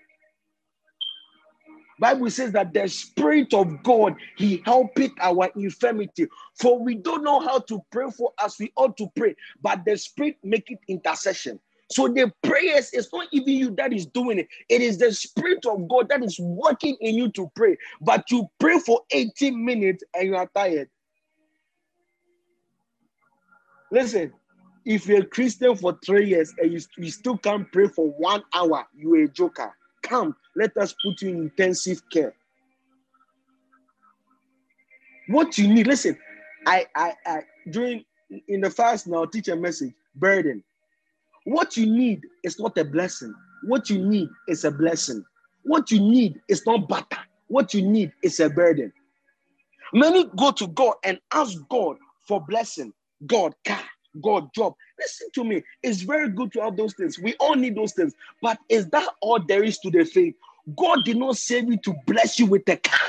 Bible 2.01 2.31
says 2.31 2.53
that 2.53 2.73
the 2.73 2.89
Spirit 2.89 3.53
of 3.53 3.83
God, 3.83 4.15
He 4.37 4.63
helpeth 4.65 5.13
our 5.21 5.51
infirmity. 5.57 6.29
For 6.61 6.79
we 6.79 6.95
don't 6.95 7.25
know 7.25 7.41
how 7.41 7.59
to 7.61 7.83
pray 7.91 8.11
for 8.11 8.33
as 8.43 8.57
we 8.59 8.73
ought 8.77 8.97
to 8.99 9.09
pray, 9.17 9.35
but 9.63 9.85
the 9.85 9.97
Spirit 9.97 10.37
make 10.43 10.71
it 10.71 10.79
intercession. 10.89 11.59
So 11.91 12.07
the 12.07 12.33
prayers, 12.43 12.91
it's 12.93 13.13
not 13.13 13.29
even 13.33 13.55
you 13.55 13.71
that 13.77 13.93
is 13.93 14.07
doing 14.07 14.39
it. 14.39 14.49
It 14.69 14.83
is 14.83 14.99
the 14.99 15.13
Spirit 15.13 15.65
of 15.67 15.89
God 15.89 16.09
that 16.11 16.23
is 16.23 16.39
working 16.39 16.97
in 17.01 17.15
you 17.17 17.31
to 17.33 17.51
pray. 17.57 17.77
But 18.01 18.31
you 18.31 18.49
pray 18.61 18.79
for 18.79 19.01
18 19.11 19.65
minutes 19.65 20.05
and 20.15 20.29
you 20.29 20.37
are 20.37 20.51
tired. 20.55 20.89
Listen, 23.91 24.33
if 24.89 25.07
you're 25.07 25.21
a 25.21 25.27
Christian 25.27 25.77
for 25.77 25.99
three 26.03 26.31
years 26.31 26.55
and 26.57 26.73
you, 26.73 26.81
you 26.97 27.11
still 27.11 27.37
can't 27.37 27.71
pray 27.71 27.89
for 27.89 28.09
one 28.13 28.43
hour, 28.55 28.87
you're 28.97 29.25
a 29.25 29.29
joker. 29.29 29.71
Come, 30.03 30.35
let 30.57 30.75
us 30.79 30.95
put 31.05 31.21
you 31.21 31.29
in 31.29 31.37
intensive 31.43 32.01
care. 32.11 32.35
What 35.29 35.59
you 35.59 35.69
need, 35.69 35.87
listen, 35.87 36.17
I, 36.67 36.87
I, 36.97 37.13
I 37.27 37.41
during 37.71 38.03
in 38.49 38.63
the 38.63 38.71
fast 38.71 39.07
now, 39.07 39.27
teach 39.27 39.49
a 39.49 39.57
message, 39.57 39.93
burden. 40.15 40.65
What 41.45 41.77
you 41.77 41.85
need 41.85 42.23
is 42.43 42.59
not 42.59 42.79
a 42.79 42.85
blessing. 42.85 43.35
What 43.65 43.91
you 43.91 43.99
need 43.99 44.29
is 44.49 44.65
a 44.65 44.71
blessing. 44.71 45.23
What 45.65 45.91
you 45.91 46.01
need 46.01 46.41
is 46.49 46.65
not 46.65 46.89
butter. 46.89 47.19
What 47.49 47.75
you 47.75 47.83
need 47.83 48.13
is 48.23 48.41
a 48.41 48.49
burden. 48.49 48.91
Many 49.93 50.31
go 50.37 50.51
to 50.53 50.67
God 50.69 50.95
and 51.05 51.21
ask 51.33 51.59
God 51.69 51.99
for 52.27 52.41
blessing. 52.41 52.93
God, 53.27 53.55
car, 53.67 53.83
God, 54.23 54.49
job. 54.55 54.75
Listen 54.99 55.29
to 55.35 55.45
me. 55.45 55.63
It's 55.83 56.03
very 56.03 56.31
good 56.31 56.53
to 56.53 56.63
have 56.63 56.77
those 56.77 56.95
things. 56.95 57.19
We 57.19 57.35
all 57.41 57.55
need 57.55 57.77
those 57.77 57.93
things. 57.93 58.15
But 58.43 58.59
is 58.69 58.89
that 58.91 59.09
all 59.21 59.41
there 59.41 59.63
is 59.63 59.79
to 59.81 59.91
the 59.91 60.05
faith? 60.05 60.35
God 60.77 61.05
did 61.05 61.17
not 61.17 61.37
save 61.37 61.71
you 61.71 61.79
to 61.79 61.95
bless 62.07 62.39
you 62.39 62.47
with 62.47 62.69
a 62.69 62.77
car. 62.77 63.09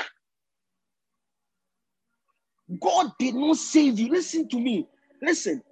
God 2.80 3.12
did 3.18 3.34
not 3.34 3.56
save 3.56 3.98
you. 3.98 4.10
Listen 4.10 4.48
to 4.48 4.60
me. 4.60 4.86
Listen. 5.22 5.62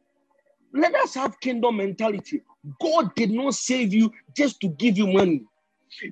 Let 0.73 0.95
us 0.97 1.15
have 1.15 1.41
kingdom 1.41 1.79
mentality. 1.79 2.43
God 2.81 3.15
did 3.15 3.31
not 3.31 3.55
save 3.55 3.95
you 3.95 4.13
just 4.37 4.61
to 4.61 4.69
give 4.69 4.99
you 4.99 5.07
money. 5.07 5.45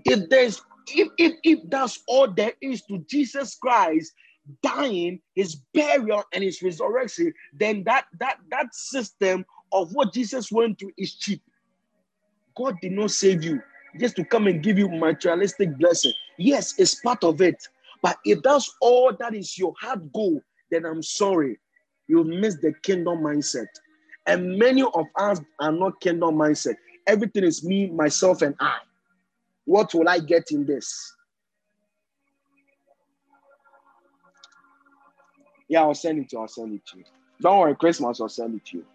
If 0.05 0.29
there's 0.31 0.63
if, 0.89 1.09
if, 1.19 1.35
if 1.43 1.61
that's 1.69 2.03
all 2.09 2.29
there 2.31 2.53
is 2.63 2.83
to 2.83 2.99
Jesus 3.11 3.57
Christ 3.57 4.13
dying, 4.63 5.21
his 5.35 5.57
burial, 5.75 6.25
and 6.33 6.43
his 6.45 6.63
resurrection, 6.63 7.33
then 7.53 7.83
that 7.85 8.07
that 8.19 8.39
that 8.51 8.75
system 8.75 9.45
of 9.73 9.93
what 9.93 10.13
Jesus 10.13 10.51
went 10.53 10.79
through 10.79 10.93
is 10.97 11.15
cheap. 11.15 11.43
God 12.57 12.77
did 12.81 12.93
not 12.93 13.11
save 13.11 13.45
you 13.45 13.61
just 13.99 14.17
to 14.17 14.25
come 14.25 14.47
and 14.47 14.63
give 14.63 14.79
you 14.79 14.89
materialistic 14.89 15.77
blessing. 15.79 16.13
Yes, 16.39 16.75
it's 16.79 16.95
part 16.97 17.25
of 17.25 17.41
it. 17.41 17.57
But 18.03 18.19
if 18.25 18.43
that's 18.43 18.75
all 18.81 19.13
that 19.19 19.35
is 19.35 19.59
your 19.59 19.75
heart 19.81 20.13
goal, 20.13 20.41
then 20.71 20.85
I'm 20.85 21.03
sorry, 21.03 21.59
you 22.09 22.25
miss 22.25 22.57
the 22.57 22.73
kingdom 22.83 23.19
mindset. 23.19 23.67
And 24.27 24.59
many 24.59 24.83
of 24.83 25.07
us 25.17 25.41
are 25.61 25.73
not 25.73 26.01
kingdom 26.01 26.37
mindset. 26.37 26.75
Everything 27.07 27.45
is 27.45 27.65
me, 27.65 27.87
myself, 27.91 28.43
and 28.43 28.55
I. 28.61 28.79
What 29.65 29.95
will 29.95 30.09
I 30.09 30.19
get 30.19 30.51
in 30.51 30.67
this? 30.67 31.16
Yeah, 35.69 35.83
I'll 35.83 35.95
send 35.95 36.21
it 36.21 36.31
to 36.31 36.37
you. 36.37 36.43
I'll 36.43 36.49
send 36.49 36.75
it 36.75 36.87
to 36.93 36.99
you. 36.99 37.05
Don't 37.43 37.59
worry, 37.61 37.77
Christmas, 37.77 38.21
I'll 38.21 38.29
send 38.29 38.57
it 38.57 38.67
to 38.67 38.79
you. 38.79 38.87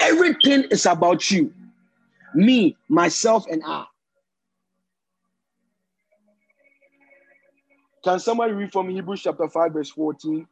Everything 0.00 0.64
is 0.70 0.86
about 0.86 1.30
you, 1.30 1.52
me, 2.34 2.76
myself, 2.88 3.46
and 3.50 3.62
I. 3.66 3.84
Can 8.04 8.20
somebody 8.20 8.52
read 8.54 8.72
from 8.72 8.90
Hebrews 8.90 9.22
chapter 9.22 9.48
5, 9.48 9.72
verse 9.74 9.90
14? 9.90 10.46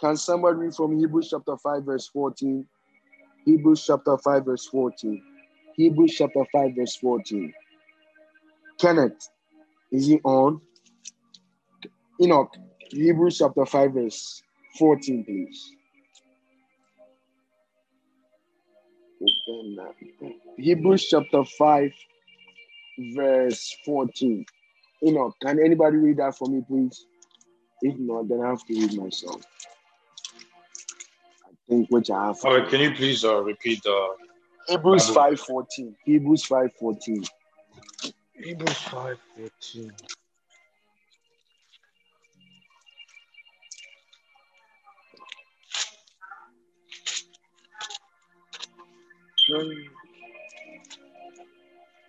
Can 0.00 0.16
somebody 0.16 0.58
read 0.58 0.74
from 0.74 0.98
Hebrews 0.98 1.30
chapter 1.30 1.56
5, 1.56 1.84
verse 1.84 2.08
14? 2.08 2.66
Hebrews 3.46 3.84
chapter 3.86 4.18
5, 4.18 4.44
verse 4.46 4.66
14. 4.66 5.22
Hebrews 5.76 6.14
chapter 6.18 6.44
5, 6.52 6.76
verse 6.76 6.96
14. 6.96 7.54
Kenneth, 8.80 9.28
is 9.92 10.06
he 10.06 10.20
on? 10.24 10.60
Enoch, 12.20 12.54
Hebrews 12.90 13.38
chapter 13.38 13.66
5, 13.66 13.92
verse 13.92 14.42
14, 14.78 15.24
please. 15.24 15.72
Hebrews 20.58 21.06
chapter 21.08 21.44
5, 21.44 21.90
verse 23.14 23.76
14. 23.84 24.44
You 25.02 25.12
know, 25.12 25.32
can 25.42 25.58
anybody 25.62 25.96
read 25.98 26.18
that 26.18 26.36
for 26.36 26.48
me, 26.48 26.62
please? 26.66 27.06
If 27.82 27.96
not, 27.98 28.28
then 28.28 28.40
I 28.40 28.48
have 28.50 28.64
to 28.66 28.74
read 28.74 28.94
myself. 28.94 29.42
I 31.46 31.50
think 31.68 31.88
which 31.90 32.10
I 32.10 32.26
have. 32.28 32.36
All 32.44 32.58
right, 32.58 32.68
can 32.68 32.80
you 32.80 32.92
please 32.94 33.24
uh, 33.24 33.42
repeat 33.42 33.84
uh, 33.86 34.08
Hebrews 34.68 35.08
five 35.10 35.38
fourteen. 35.40 35.94
Hebrews 36.04 36.44
five 36.46 36.70
fourteen. 36.80 37.22
Hebrews 38.38 38.78
five 38.82 39.18
fourteen. 39.36 39.92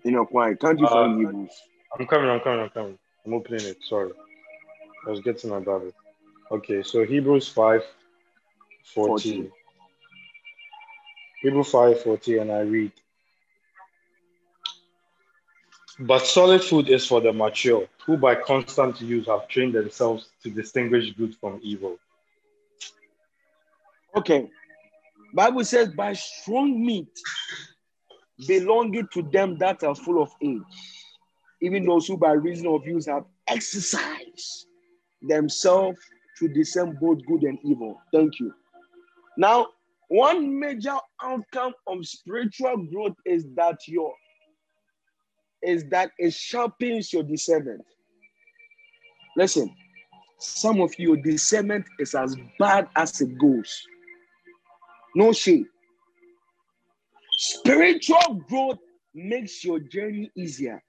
You 0.03 0.11
know, 0.11 0.25
quiet. 0.25 0.59
Can't 0.61 0.79
you 0.79 0.87
uh, 0.87 0.89
find 0.89 1.19
Hebrews? 1.19 1.51
I'm 1.99 2.07
coming, 2.07 2.29
I'm 2.29 2.41
coming, 2.41 2.61
I'm 2.61 2.69
coming. 2.69 2.99
I'm 3.25 3.33
opening 3.33 3.65
it. 3.65 3.77
Sorry. 3.83 4.11
I 5.07 5.11
was 5.11 5.21
getting 5.21 5.49
my 5.51 5.59
Bible. 5.59 5.91
Okay, 6.51 6.83
so 6.83 7.05
Hebrews 7.05 7.47
5 7.49 7.83
14. 8.95 9.47
14. 9.47 9.51
Hebrews 11.41 11.69
5 11.71 12.01
14, 12.03 12.39
and 12.41 12.51
I 12.51 12.61
read. 12.61 12.93
But 15.99 16.25
solid 16.25 16.63
food 16.63 16.89
is 16.89 17.07
for 17.07 17.21
the 17.21 17.33
mature, 17.33 17.87
who 18.05 18.17
by 18.17 18.35
constant 18.35 19.01
use 19.01 19.25
have 19.27 19.47
trained 19.47 19.73
themselves 19.73 20.29
to 20.43 20.49
distinguish 20.49 21.11
good 21.13 21.35
from 21.35 21.59
evil. 21.63 21.97
Okay. 24.15 24.49
Bible 25.33 25.63
says, 25.63 25.89
by 25.89 26.13
strong 26.13 26.85
meat 26.85 27.09
belonging 28.47 29.07
to 29.13 29.23
them 29.23 29.57
that 29.57 29.83
are 29.83 29.95
full 29.95 30.21
of 30.21 30.31
age 30.41 30.61
even 31.61 31.85
those 31.85 32.07
who 32.07 32.17
by 32.17 32.31
reason 32.31 32.67
of 32.67 32.85
use 32.85 33.05
have 33.07 33.25
exercised 33.47 34.67
themselves 35.21 35.97
to 36.37 36.47
discern 36.47 36.97
both 37.01 37.25
good 37.25 37.43
and 37.43 37.57
evil. 37.63 37.99
Thank 38.13 38.39
you. 38.39 38.53
Now, 39.37 39.67
one 40.09 40.59
major 40.59 40.95
outcome 41.21 41.73
of 41.87 42.05
spiritual 42.05 42.77
growth 42.91 43.15
is 43.25 43.45
that 43.55 43.79
your 43.87 44.13
is 45.63 45.85
that 45.89 46.11
it 46.17 46.33
sharpens 46.33 47.11
your 47.13 47.23
discernment. 47.23 47.83
Listen, 49.35 49.73
some 50.39 50.81
of 50.81 50.97
your 50.99 51.17
discernment 51.17 51.85
is 51.99 52.15
as 52.15 52.35
bad 52.59 52.87
as 52.95 53.21
it 53.21 53.37
goes. 53.37 53.83
No 55.15 55.33
shame. 55.33 55.67
Spiritual 57.37 58.41
growth 58.47 58.79
makes 59.13 59.63
your 59.63 59.79
journey 59.79 60.31
easier 60.35 60.81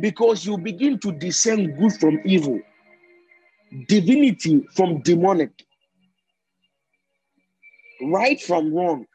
because 0.00 0.46
you 0.46 0.58
begin 0.58 0.98
to 1.00 1.12
discern 1.12 1.76
good 1.78 1.92
from 1.94 2.18
evil, 2.24 2.60
divinity 3.88 4.66
from 4.74 5.00
demonic, 5.02 5.52
right 8.04 8.40
from 8.40 8.74
wrong. 8.74 9.06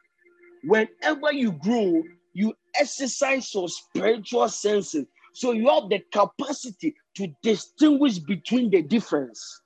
Whenever 0.64 1.32
you 1.32 1.52
grow, 1.52 2.02
exercise 2.78 3.52
your 3.54 3.68
spiritual 3.68 4.48
senses. 4.48 5.06
So 5.32 5.52
you 5.52 5.68
have 5.68 5.88
the 5.88 6.02
capacity 6.12 6.94
to 7.16 7.28
distinguish 7.42 8.18
between 8.18 8.70
the 8.70 8.82
difference. 8.82 9.60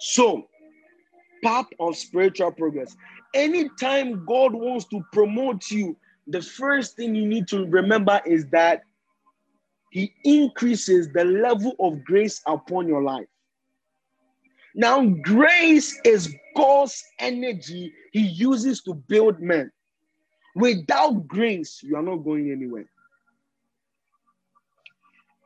So, 0.00 0.48
part 1.42 1.66
of 1.80 1.96
spiritual 1.96 2.52
progress. 2.52 2.96
Anytime 3.34 4.24
God 4.26 4.54
wants 4.54 4.86
to 4.86 5.02
promote 5.12 5.70
you, 5.70 5.96
the 6.26 6.42
first 6.42 6.96
thing 6.96 7.14
you 7.14 7.26
need 7.26 7.48
to 7.48 7.66
remember 7.66 8.20
is 8.24 8.46
that 8.52 8.82
He 9.90 10.12
increases 10.24 11.08
the 11.12 11.24
level 11.24 11.74
of 11.80 12.04
grace 12.04 12.40
upon 12.46 12.86
your 12.86 13.02
life. 13.02 13.26
Now, 14.78 15.04
grace 15.04 16.00
is 16.04 16.32
God's 16.56 17.02
energy 17.18 17.92
He 18.12 18.20
uses 18.20 18.80
to 18.82 18.94
build 18.94 19.40
men. 19.40 19.72
Without 20.54 21.26
grace, 21.26 21.82
you 21.82 21.96
are 21.96 22.02
not 22.02 22.18
going 22.18 22.52
anywhere. 22.52 22.88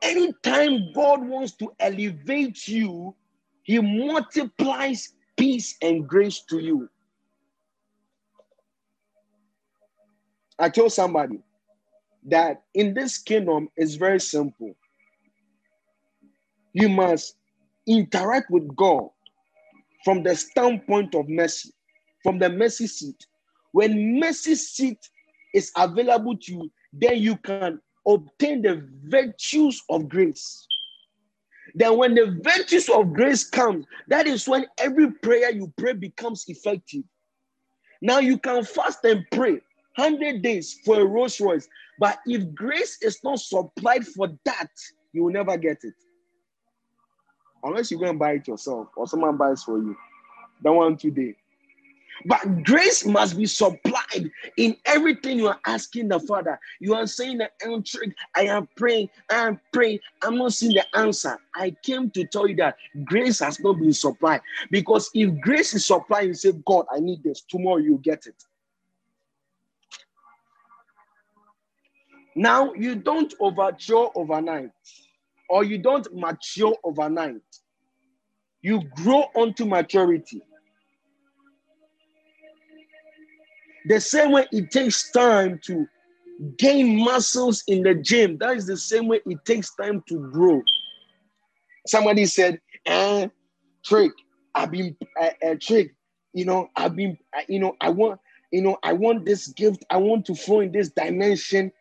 Anytime 0.03 0.93
God 0.93 1.27
wants 1.27 1.53
to 1.53 1.73
elevate 1.79 2.67
you, 2.67 3.15
He 3.63 3.79
multiplies 3.79 5.13
peace 5.35 5.77
and 5.81 6.07
grace 6.07 6.41
to 6.51 6.59
you. 6.59 6.87
I 10.59 10.69
told 10.69 10.91
somebody 10.91 11.39
that 12.25 12.61
in 12.75 12.93
this 12.93 13.17
kingdom 13.17 13.67
is 13.75 13.95
very 13.95 14.19
simple. 14.19 14.75
You 16.73 16.87
must 16.87 17.35
interact 17.87 18.51
with 18.51 18.75
God 18.75 19.09
from 20.03 20.23
the 20.23 20.35
standpoint 20.35 21.15
of 21.15 21.27
mercy, 21.29 21.71
from 22.21 22.39
the 22.39 22.49
mercy 22.49 22.87
seat. 22.87 23.25
When 23.71 24.19
mercy 24.19 24.55
seat 24.55 24.99
is 25.53 25.71
available 25.77 26.37
to 26.37 26.51
you, 26.51 26.71
then 26.91 27.17
you 27.17 27.37
can 27.37 27.79
obtain 28.07 28.61
the 28.61 28.87
virtues 29.05 29.81
of 29.89 30.09
grace. 30.09 30.67
Then, 31.75 31.97
when 31.97 32.13
the 32.13 32.39
virtues 32.43 32.89
of 32.89 33.13
grace 33.13 33.49
come, 33.49 33.85
that 34.07 34.27
is 34.27 34.47
when 34.47 34.67
every 34.77 35.11
prayer 35.11 35.51
you 35.51 35.73
pray 35.77 35.93
becomes 35.93 36.45
effective. 36.47 37.03
Now 38.01 38.19
you 38.19 38.37
can 38.37 38.63
fast 38.65 39.03
and 39.05 39.25
pray 39.31 39.59
100 39.95 40.41
days 40.41 40.79
for 40.85 40.99
a 40.99 41.05
Rolls 41.05 41.39
Royce, 41.39 41.67
but 41.99 42.19
if 42.25 42.53
grace 42.53 42.97
is 43.01 43.23
not 43.23 43.39
supplied 43.39 44.05
for 44.05 44.27
that, 44.45 44.69
you 45.13 45.23
will 45.23 45.31
never 45.31 45.57
get 45.57 45.77
it. 45.83 45.93
Unless 47.63 47.91
you 47.91 47.99
go 47.99 48.09
and 48.09 48.19
buy 48.19 48.33
it 48.33 48.47
yourself 48.47 48.89
or 48.95 49.07
someone 49.07 49.37
buys 49.37 49.63
for 49.63 49.77
you. 49.77 49.95
That 50.61 50.71
one 50.71 50.97
today. 50.97 51.35
But 52.25 52.63
grace 52.63 53.05
must 53.05 53.37
be 53.37 53.45
supplied 53.45 54.29
in 54.57 54.77
everything 54.85 55.37
you 55.37 55.47
are 55.47 55.59
asking 55.65 56.07
the 56.09 56.19
Father. 56.19 56.59
You 56.79 56.93
are 56.93 57.07
saying 57.07 57.39
that 57.39 57.53
I'm 57.65 57.83
I 58.35 58.43
am 58.43 58.67
praying, 58.77 59.09
I 59.29 59.35
am 59.35 59.59
praying, 59.73 59.99
I'm 60.21 60.37
not 60.37 60.53
seeing 60.53 60.73
the 60.73 60.85
answer. 60.97 61.37
I 61.55 61.75
came 61.83 62.11
to 62.11 62.25
tell 62.25 62.47
you 62.47 62.55
that 62.57 62.77
grace 63.03 63.39
has 63.39 63.59
not 63.59 63.79
been 63.79 63.93
supplied. 63.93 64.41
Because 64.71 65.09
if 65.13 65.37
grace 65.41 65.73
is 65.73 65.85
supplied, 65.85 66.27
you 66.27 66.33
say, 66.33 66.53
God, 66.65 66.85
I 66.93 66.99
need 66.99 67.23
this. 67.23 67.41
Tomorrow 67.41 67.77
you 67.77 67.99
get 68.03 68.25
it. 68.27 68.35
Now 72.35 72.73
you 72.73 72.95
don't 72.95 73.33
overture 73.39 74.07
overnight, 74.15 74.71
or 75.49 75.63
you 75.63 75.77
don't 75.77 76.07
mature 76.13 76.75
overnight. 76.83 77.41
You 78.61 78.81
grow 78.95 79.25
onto 79.35 79.65
maturity. 79.65 80.41
The 83.85 83.99
same 83.99 84.31
way 84.31 84.47
it 84.51 84.71
takes 84.71 85.11
time 85.11 85.59
to 85.65 85.85
gain 86.57 87.03
muscles 87.03 87.63
in 87.67 87.83
the 87.83 87.95
gym, 87.95 88.37
that 88.39 88.55
is 88.55 88.65
the 88.65 88.77
same 88.77 89.07
way 89.07 89.21
it 89.25 89.45
takes 89.45 89.75
time 89.75 90.03
to 90.07 90.29
grow. 90.31 90.61
Somebody 91.87 92.25
said, 92.25 92.59
eh, 92.85 93.27
trick, 93.85 94.11
I've 94.55 94.71
been 94.71 94.95
a 95.19 95.25
uh, 95.25 95.51
uh, 95.51 95.55
trick, 95.61 95.95
you 96.33 96.45
know, 96.45 96.69
I've 96.75 96.95
been, 96.95 97.17
uh, 97.35 97.41
you 97.47 97.59
know, 97.59 97.75
I 97.81 97.89
want, 97.89 98.19
you 98.51 98.61
know, 98.61 98.77
I 98.83 98.93
want 98.93 99.25
this 99.25 99.47
gift, 99.49 99.83
I 99.89 99.97
want 99.97 100.25
to 100.27 100.35
flow 100.35 100.61
in 100.61 100.71
this 100.71 100.89
dimension, 100.89 101.71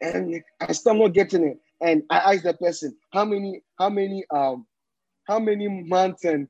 and 0.00 0.42
I 0.60 0.72
still 0.72 0.94
not 0.94 1.12
getting 1.12 1.44
it. 1.44 1.60
And 1.80 2.02
I 2.10 2.34
asked 2.34 2.44
the 2.44 2.54
person, 2.54 2.96
how 3.12 3.24
many, 3.24 3.62
how 3.78 3.88
many, 3.88 4.24
um, 4.30 4.66
how 5.24 5.38
many 5.38 5.68
months 5.68 6.24
and 6.24 6.48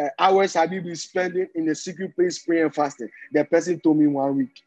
uh, 0.00 0.08
hours 0.18 0.54
have 0.54 0.72
you 0.72 0.82
been 0.82 0.96
spending 0.96 1.46
in 1.54 1.66
the 1.66 1.74
secret 1.74 2.14
place 2.14 2.40
praying 2.40 2.64
and 2.64 2.74
fasting? 2.74 3.08
The 3.32 3.44
person 3.44 3.80
told 3.80 3.98
me 3.98 4.06
one 4.06 4.36
week. 4.36 4.62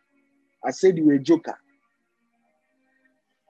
I 0.65 0.71
said 0.71 0.97
you 0.97 1.05
were 1.05 1.13
a 1.13 1.19
joker. 1.19 1.57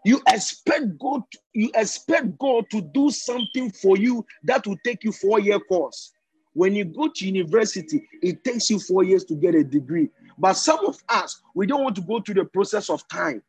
You 0.06 0.22
expect 0.28 0.98
God, 0.98 1.24
you 1.54 1.72
expect 1.76 2.38
God 2.38 2.70
to 2.72 2.82
do 2.82 3.10
something 3.10 3.72
for 3.72 3.98
you 3.98 4.26
that 4.44 4.66
will 4.66 4.78
take 4.84 5.04
you 5.04 5.12
four 5.12 5.40
year 5.40 5.60
course. 5.60 6.14
When 6.54 6.74
you 6.74 6.86
go 6.86 7.10
to 7.14 7.26
university, 7.26 8.08
it 8.22 8.44
takes 8.44 8.70
you 8.70 8.80
four 8.80 9.04
years 9.04 9.24
to 9.26 9.36
get 9.36 9.56
a 9.56 9.64
degree. 9.64 10.10
But 10.38 10.54
some 10.54 10.86
of 10.86 10.98
us, 11.10 11.42
we 11.54 11.68
don't 11.68 11.84
want 11.84 11.96
to 11.98 12.02
go 12.02 12.22
through 12.22 12.36
the 12.36 12.46
process 12.46 12.90
of 12.90 13.08
time. 13.08 13.44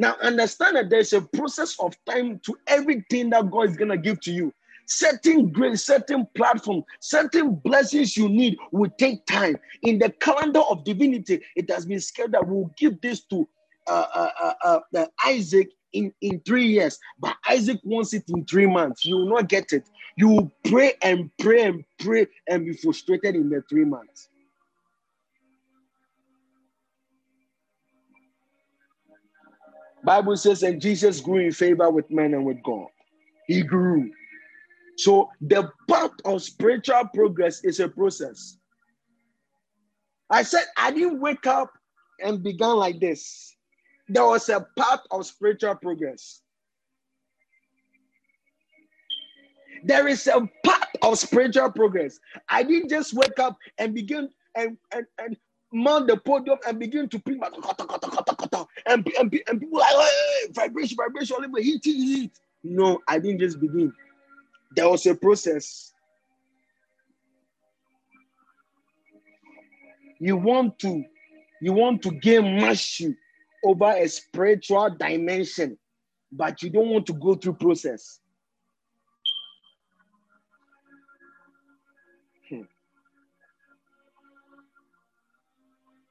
Now, 0.00 0.16
understand 0.22 0.76
that 0.76 0.88
there's 0.88 1.12
a 1.12 1.20
process 1.20 1.78
of 1.78 1.94
time 2.06 2.40
to 2.46 2.56
everything 2.66 3.28
that 3.30 3.50
God 3.50 3.68
is 3.68 3.76
going 3.76 3.90
to 3.90 3.98
give 3.98 4.18
to 4.22 4.32
you 4.32 4.50
certain 4.86 5.50
grace, 5.52 5.84
certain 5.84 6.26
platform, 6.34 6.84
certain 7.00 7.56
blessings 7.56 8.16
you 8.16 8.26
need 8.30 8.56
will 8.72 8.88
take 8.98 9.26
time. 9.26 9.58
In 9.82 9.98
the 9.98 10.08
calendar 10.08 10.60
of 10.60 10.84
divinity, 10.84 11.42
it 11.54 11.70
has 11.70 11.84
been 11.84 12.00
scheduled 12.00 12.32
that 12.32 12.48
we'll 12.48 12.70
give 12.78 12.98
this 13.02 13.26
to 13.26 13.46
uh, 13.88 14.06
uh, 14.14 14.52
uh, 14.64 14.80
uh, 14.96 15.06
Isaac 15.26 15.68
in, 15.92 16.14
in 16.22 16.40
three 16.46 16.66
years, 16.66 16.98
but 17.18 17.36
Isaac 17.46 17.80
wants 17.84 18.14
it 18.14 18.24
in 18.28 18.46
three 18.46 18.66
months. 18.66 19.04
You 19.04 19.16
will 19.18 19.28
not 19.28 19.50
get 19.50 19.74
it. 19.74 19.84
You 20.16 20.28
will 20.28 20.52
pray 20.64 20.94
and 21.02 21.30
pray 21.40 21.64
and 21.64 21.84
pray 21.98 22.26
and 22.48 22.64
be 22.64 22.72
frustrated 22.72 23.34
in 23.34 23.50
the 23.50 23.62
three 23.68 23.84
months. 23.84 24.29
Bible 30.04 30.36
says, 30.36 30.62
and 30.62 30.80
Jesus 30.80 31.20
grew 31.20 31.38
in 31.38 31.52
favor 31.52 31.90
with 31.90 32.10
men 32.10 32.34
and 32.34 32.44
with 32.44 32.62
God. 32.62 32.86
He 33.46 33.62
grew. 33.62 34.10
So 34.96 35.30
the 35.40 35.70
path 35.88 36.12
of 36.24 36.42
spiritual 36.42 37.08
progress 37.14 37.64
is 37.64 37.80
a 37.80 37.88
process. 37.88 38.56
I 40.28 40.42
said 40.42 40.64
I 40.76 40.90
didn't 40.90 41.20
wake 41.20 41.46
up 41.46 41.72
and 42.22 42.42
began 42.42 42.76
like 42.76 43.00
this. 43.00 43.56
There 44.08 44.26
was 44.26 44.48
a 44.48 44.66
path 44.78 45.00
of 45.10 45.26
spiritual 45.26 45.74
progress. 45.76 46.42
There 49.84 50.06
is 50.06 50.26
a 50.26 50.48
path 50.64 50.88
of 51.02 51.18
spiritual 51.18 51.70
progress. 51.72 52.18
I 52.48 52.62
didn't 52.62 52.90
just 52.90 53.14
wake 53.14 53.38
up 53.38 53.56
and 53.78 53.94
begin 53.94 54.28
and 54.54 54.76
and, 54.92 55.06
and 55.18 55.36
mount 55.72 56.08
the 56.08 56.16
podium 56.16 56.58
and 56.66 56.78
begin 56.78 57.08
to 57.08 57.18
preach 57.18 57.40
and, 58.86 59.06
and, 59.18 59.40
and 59.48 59.60
people 59.60 59.78
like 59.78 59.94
hey, 59.94 60.52
vibration, 60.52 60.96
vibration, 60.96 61.36
heat, 61.58 61.84
heat. 61.84 62.32
No, 62.62 63.00
I 63.08 63.18
didn't 63.18 63.40
just 63.40 63.60
begin. 63.60 63.92
There 64.76 64.88
was 64.88 65.06
a 65.06 65.14
process. 65.14 65.92
You 70.18 70.36
want 70.36 70.78
to, 70.80 71.02
you 71.62 71.72
want 71.72 72.02
to 72.02 72.10
gain 72.10 72.56
mastery 72.56 73.16
over 73.64 73.92
a 73.92 74.06
spiritual 74.08 74.90
dimension, 74.98 75.78
but 76.30 76.62
you 76.62 76.70
don't 76.70 76.88
want 76.88 77.06
to 77.06 77.14
go 77.14 77.34
through 77.34 77.54
process. 77.54 78.20
Hmm. 82.48 82.62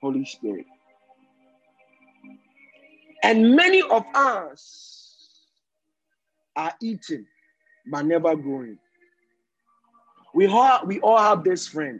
Holy 0.01 0.25
Spirit. 0.25 0.65
And 3.23 3.55
many 3.55 3.81
of 3.81 4.05
us 4.15 5.47
are 6.55 6.73
eating 6.81 7.25
but 7.91 8.05
never 8.05 8.35
growing. 8.35 8.77
We 10.33 10.47
all, 10.47 10.85
we 10.85 10.99
all 11.01 11.17
have 11.17 11.43
this 11.43 11.67
friend. 11.67 11.99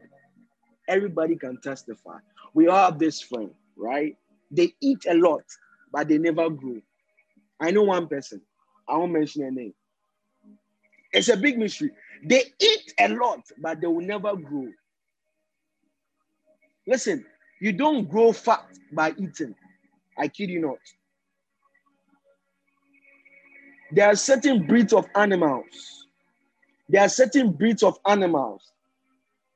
Everybody 0.88 1.36
can 1.36 1.60
testify. 1.62 2.19
We 2.53 2.67
all 2.67 2.91
have 2.91 2.99
this 2.99 3.21
friend, 3.21 3.51
right? 3.77 4.15
They 4.51 4.73
eat 4.82 5.05
a 5.10 5.13
lot, 5.13 5.43
but 5.91 6.08
they 6.08 6.17
never 6.17 6.49
grow. 6.49 6.82
I 7.60 7.71
know 7.71 7.84
one 7.84 8.08
person. 8.08 8.41
I 8.88 8.97
won't 8.97 9.12
mention 9.12 9.43
her 9.43 9.51
name. 9.51 9.73
It's 11.12 11.29
a 11.29 11.38
big 11.38 11.58
mystery. 11.58 11.91
They 12.23 12.43
eat 12.60 12.93
a 12.99 13.10
lot, 13.10 13.41
but 13.62 13.82
they 13.82 13.88
will 13.88 14.05
never 14.05 14.36
grow. 14.36 14.67
Listen, 16.88 17.25
you 17.62 17.71
don't 17.73 18.10
grow 18.10 18.32
fat 18.32 18.65
by 18.91 19.12
eating. 19.17 19.55
I 20.17 20.27
kid 20.27 20.49
you 20.49 20.62
not. 20.62 20.79
There 23.91 24.08
are 24.08 24.15
certain 24.15 24.65
breeds 24.67 24.93
of 24.93 25.08
animals. 25.15 26.08
There 26.89 27.02
are 27.02 27.10
certain 27.10 27.52
breeds 27.52 27.84
of 27.84 27.97
animals 28.08 28.71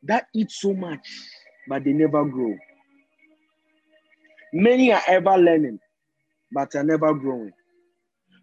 that 0.04 0.28
eat 0.36 0.52
so 0.52 0.74
much, 0.74 1.08
but 1.68 1.84
they 1.84 1.94
never 1.94 2.26
grow. 2.26 2.56
Many 4.54 4.92
are 4.92 5.02
ever 5.08 5.38
learning, 5.38 5.80
but 6.52 6.76
are 6.76 6.84
never 6.84 7.14
growing. 7.14 7.52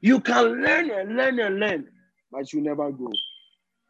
You 0.00 0.20
can 0.20 0.62
learn 0.62 0.90
and 0.90 1.16
learn 1.16 1.38
and 1.40 1.60
learn, 1.60 1.88
but 2.32 2.52
you 2.52 2.60
never 2.60 2.90
grow. 2.90 3.12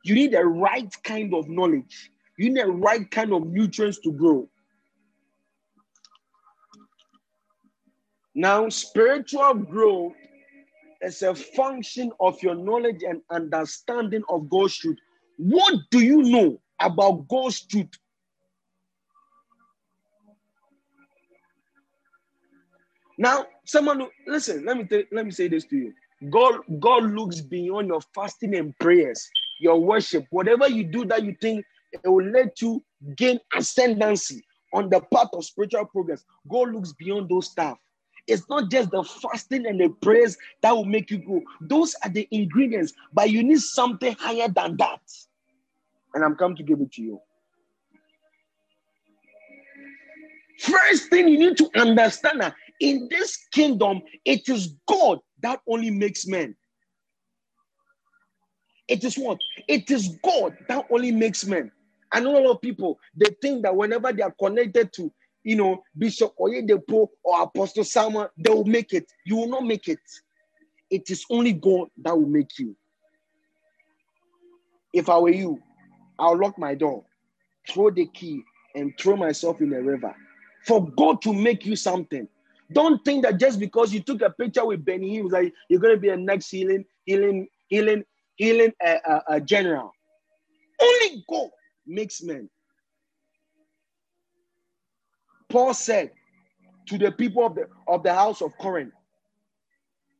You 0.05 0.15
need 0.15 0.33
the 0.33 0.45
right 0.45 0.93
kind 1.05 1.35
of 1.35 1.49
knowledge. 1.49 2.11
You 2.39 2.51
need 2.51 2.63
the 2.63 2.67
right 2.67 3.11
kind 3.11 3.33
of 3.33 3.47
nutrients 3.47 3.99
to 4.01 4.13
grow. 4.13 4.49
Now, 8.35 8.69
spiritual 8.69 9.55
growth 9.55 10.15
is 11.03 11.23
a 11.23 11.35
function 11.35 12.13
of 12.21 12.43
your 12.43 12.55
knowledge 12.55 13.03
and 13.03 13.23
understanding 13.31 14.23
of 14.29 14.49
God's 14.51 14.77
truth. 14.77 14.99
What 15.39 15.75
do 15.91 16.01
you 16.01 16.23
know 16.23 16.61
about 16.81 17.29
God's 17.29 17.61
truth? 17.63 17.91
Now, 23.19 23.47
someone 23.65 24.07
listen, 24.27 24.65
let 24.65 24.77
me 24.79 25.05
let 25.13 25.27
me 25.27 25.31
say 25.31 25.49
this 25.49 25.65
to 25.67 25.77
you. 25.77 25.95
God, 26.31 26.61
God 26.81 27.05
looks 27.05 27.41
beyond 27.41 27.89
your 27.89 28.01
fasting 28.15 28.55
and 28.57 28.79
prayers, 28.79 29.29
your 29.59 29.79
worship, 29.79 30.27
whatever 30.31 30.69
you 30.69 30.85
do 30.85 31.05
that 31.07 31.23
you 31.23 31.35
think 31.41 31.65
it 31.93 32.09
will 32.09 32.25
let 32.25 32.61
you 32.61 32.83
gain 33.17 33.39
ascendancy 33.57 34.43
on 34.73 34.89
the 34.89 35.01
path 35.13 35.29
of 35.33 35.45
spiritual 35.45 35.87
progress. 35.87 36.25
God 36.49 36.73
looks 36.73 36.93
beyond 36.93 37.29
those 37.29 37.51
stuff. 37.51 37.79
It's 38.31 38.49
not 38.49 38.71
just 38.71 38.93
the 38.93 39.03
fasting 39.03 39.67
and 39.67 39.81
the 39.81 39.89
prayers 39.89 40.39
that 40.63 40.71
will 40.73 40.85
make 40.85 41.11
you 41.11 41.19
go. 41.19 41.43
Those 41.61 41.97
are 42.05 42.11
the 42.11 42.29
ingredients, 42.31 42.93
but 43.13 43.31
you 43.31 43.43
need 43.43 43.59
something 43.59 44.15
higher 44.19 44.49
than 44.49 44.77
that. 44.77 45.01
And 46.15 46.25
I'm 46.25 46.37
come 46.37 46.55
to 46.57 46.63
give 46.63 46.81
it 46.81 46.93
to 46.93 47.03
you. 47.03 47.21
First 50.61 51.11
thing 51.11 51.29
you 51.29 51.39
need 51.39 51.57
to 51.57 51.71
understand 51.77 52.41
that 52.43 52.55
in 52.81 53.09
this 53.11 53.37
kingdom, 53.53 54.03
it 54.25 54.49
is 54.49 54.77
God 54.87 55.19
that 55.43 55.61
only 55.67 55.91
makes 55.91 56.27
men. 56.27 56.55
It 58.89 59.03
is 59.05 59.17
what? 59.17 59.39
It 59.69 59.91
is 59.91 60.19
God 60.23 60.57
that 60.69 60.87
only 60.91 61.13
makes 61.13 61.45
men. 61.47 61.73
I 62.13 62.21
know 62.21 62.39
a 62.39 62.43
lot 62.43 62.57
of 62.57 62.61
people, 62.61 62.99
they 63.17 63.31
think 63.43 63.63
that 63.63 63.75
whenever 63.75 64.13
they 64.13 64.23
are 64.23 64.35
connected 64.39 64.93
to, 64.95 65.13
you 65.45 65.57
know, 65.57 65.83
Bishop 65.97 66.35
Oyedepo 66.39 67.09
or 67.25 67.43
Apostle 67.43 67.85
Samuel, 67.85 68.29
they 68.37 68.53
will 68.53 68.65
make 68.65 68.93
it. 68.93 69.11
You 69.25 69.37
will 69.37 69.49
not 69.49 69.65
make 69.65 69.89
it. 69.89 70.01
It 70.91 71.11
is 71.11 71.25
only 71.31 71.53
God 71.53 71.89
that 72.03 72.17
will 72.17 72.29
make 72.29 72.59
you. 72.59 72.77
If 74.93 75.09
I 75.09 75.19
were 75.19 75.31
you, 75.31 75.61
I'll 76.19 76.37
lock 76.37 76.59
my 76.59 76.75
door, 76.75 77.05
throw 77.69 77.91
the 77.91 78.07
key, 78.07 78.43
and 78.75 78.93
throw 78.99 79.17
myself 79.17 79.61
in 79.61 79.71
the 79.71 79.83
river. 79.83 80.15
For 80.67 80.87
God 80.91 81.23
to 81.23 81.33
make 81.33 81.65
you 81.65 81.77
something. 81.77 82.29
Don't 82.73 83.05
think 83.05 83.25
that 83.25 83.39
just 83.39 83.59
because 83.59 83.93
you 83.93 84.01
took 84.01 84.23
a 84.23 84.31
picture 84.31 84.65
with 84.65 84.85
Benny, 84.85 85.23
was 85.23 85.33
like, 85.33 85.53
you're 85.69 85.81
going 85.81 85.95
to 85.95 86.01
be 86.01 86.11
a 86.11 86.17
next 86.17 86.51
healing, 86.51 86.85
healing, 87.05 87.49
healing, 87.69 88.05
healing 88.37 88.73
uh, 88.85 88.97
uh, 89.09 89.21
uh, 89.29 89.41
general. 89.41 89.93
Only 90.81 91.25
God 91.29 91.51
makes 91.87 92.23
men. 92.23 92.49
Paul 95.51 95.75
said 95.75 96.13
to 96.87 96.97
the 96.97 97.13
people 97.13 97.45
of 97.45 97.55
the, 97.57 97.69
of 97.89 98.03
the 98.03 98.15
house 98.15 98.41
of 98.41 98.57
Corinth, 98.59 98.95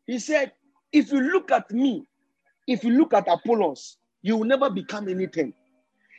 he 0.07 0.19
said, 0.19 0.53
if 0.93 1.13
you 1.13 1.21
look 1.21 1.53
at 1.53 1.71
me, 1.71 2.05
if 2.67 2.85
you 2.85 2.91
look 2.91 3.15
at 3.15 3.29
Apollos, 3.29 3.97
you 4.23 4.37
will 4.37 4.45
never 4.45 4.69
become 4.69 5.09
anything. 5.09 5.55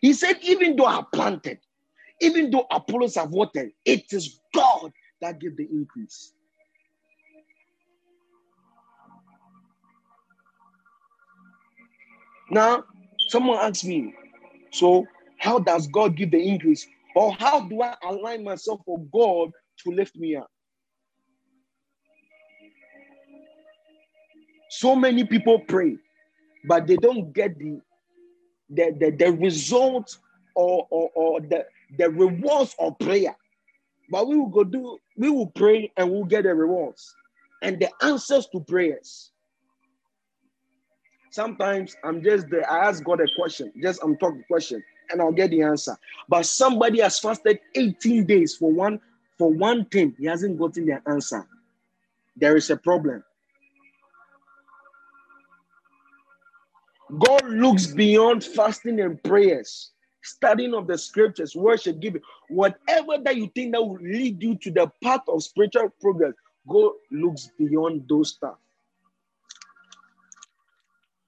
He 0.02 0.13
said, 0.13 0.38
even 0.41 0.76
though 0.76 0.86
I 0.88 1.04
planted, 1.13 1.60
even 2.21 2.50
though 2.52 2.65
Apollos 2.71 3.15
have 3.15 3.32
watered, 3.32 3.71
it 3.86 4.12
is 4.12 4.39
God 4.54 4.91
that 5.21 5.39
gave 5.39 5.58
the 5.58 5.67
increase. 5.69 6.34
Now, 12.50 12.84
someone 13.30 13.60
asked 13.60 13.86
me, 13.86 14.13
so 14.71 15.06
how 15.38 15.60
does 15.60 15.88
God 15.88 16.15
give 16.15 16.32
the 16.32 16.47
increase? 16.47 16.86
Or 17.15 17.34
how 17.34 17.62
do 17.67 17.82
I 17.82 17.95
align 18.04 18.43
myself 18.43 18.82
for 18.86 19.00
God 19.13 19.52
to 19.84 19.91
lift 19.91 20.15
me 20.15 20.36
up? 20.36 20.47
So 24.69 24.95
many 24.95 25.26
people 25.26 25.60
pray, 25.60 25.97
but 26.67 26.88
they 26.88 26.95
don't 26.95 27.34
get 27.34 27.58
the 27.58 27.82
the, 28.71 28.95
the, 29.00 29.12
the 29.12 29.32
result 29.34 30.17
or, 30.56 30.88
or, 30.89 31.10
or 31.15 31.41
the, 31.41 31.65
the 31.97 32.10
rewards 32.10 32.76
of 32.80 32.97
prayer. 33.00 33.36
But 34.10 34.28
we 34.28 34.38
will 34.38 34.47
go 34.50 34.63
do, 34.63 34.97
we 35.17 35.30
will 35.30 35.47
pray 35.47 35.91
and 35.97 36.10
we'll 36.10 36.26
get 36.26 36.43
the 36.43 36.54
rewards 36.54 37.13
and 37.62 37.80
the 37.80 37.89
answers 38.02 38.47
to 38.54 38.60
prayers. 38.62 39.32
Sometimes 41.32 41.95
I'm 42.04 42.24
just 42.24 42.50
there, 42.50 42.69
I 42.69 42.88
ask 42.89 43.04
God 43.04 43.21
a 43.21 43.28
question, 43.38 43.71
just 43.82 44.02
I'm 44.04 44.17
talking 44.17 44.43
question, 44.50 44.84
and 45.12 45.21
I'll 45.21 45.32
get 45.32 45.52
the 45.52 45.62
answer. 45.62 45.97
But 46.28 46.45
somebody 46.45 47.02
has 47.02 47.19
fasted 47.19 47.60
18 47.76 48.26
days 48.26 48.56
for 48.56 48.71
one 48.71 49.00
for 49.38 49.52
one 49.52 49.86
thing, 49.86 50.13
he 50.19 50.28
hasn't 50.28 50.60
gotten 50.60 50.86
the 50.86 51.02
answer. 51.10 51.47
There 52.36 52.56
is 52.56 52.69
a 52.69 52.78
problem. 52.78 53.24
God 57.17 57.43
looks 57.45 57.88
beyond 57.88 58.43
fasting 58.43 59.00
and 59.00 59.21
prayers, 59.24 59.93
studying 60.21 60.76
of 60.76 60.86
the 60.86 60.95
scriptures, 60.95 61.56
worship, 61.56 62.00
giving, 62.00 62.21
whatever 62.50 63.17
that 63.24 63.36
you 63.36 63.52
think 63.56 63.71
that 63.74 63.82
will 63.82 63.97
lead 64.00 64.43
you 64.43 64.54
to 64.58 64.69
the 64.69 64.91
path 65.04 65.21
of 65.28 65.41
spiritual 65.41 65.89
progress. 66.00 66.34
God 66.67 66.91
looks 67.12 67.50
beyond 67.58 68.08
those 68.08 68.30
stuff. 68.30 68.58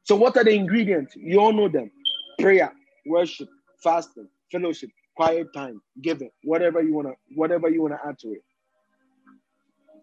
So, 0.03 0.15
what 0.15 0.37
are 0.37 0.43
the 0.43 0.51
ingredients? 0.53 1.15
You 1.15 1.39
all 1.39 1.51
know 1.51 1.67
them 1.67 1.89
prayer, 2.39 2.71
worship, 3.07 3.49
fasting, 3.83 4.27
fellowship, 4.51 4.89
quiet 5.15 5.47
time, 5.53 5.81
giving, 6.01 6.31
whatever 6.43 6.81
you 6.81 6.93
wanna, 6.93 7.13
whatever 7.35 7.69
you 7.69 7.81
wanna 7.81 7.99
add 8.07 8.17
to 8.19 8.29
it. 8.29 8.43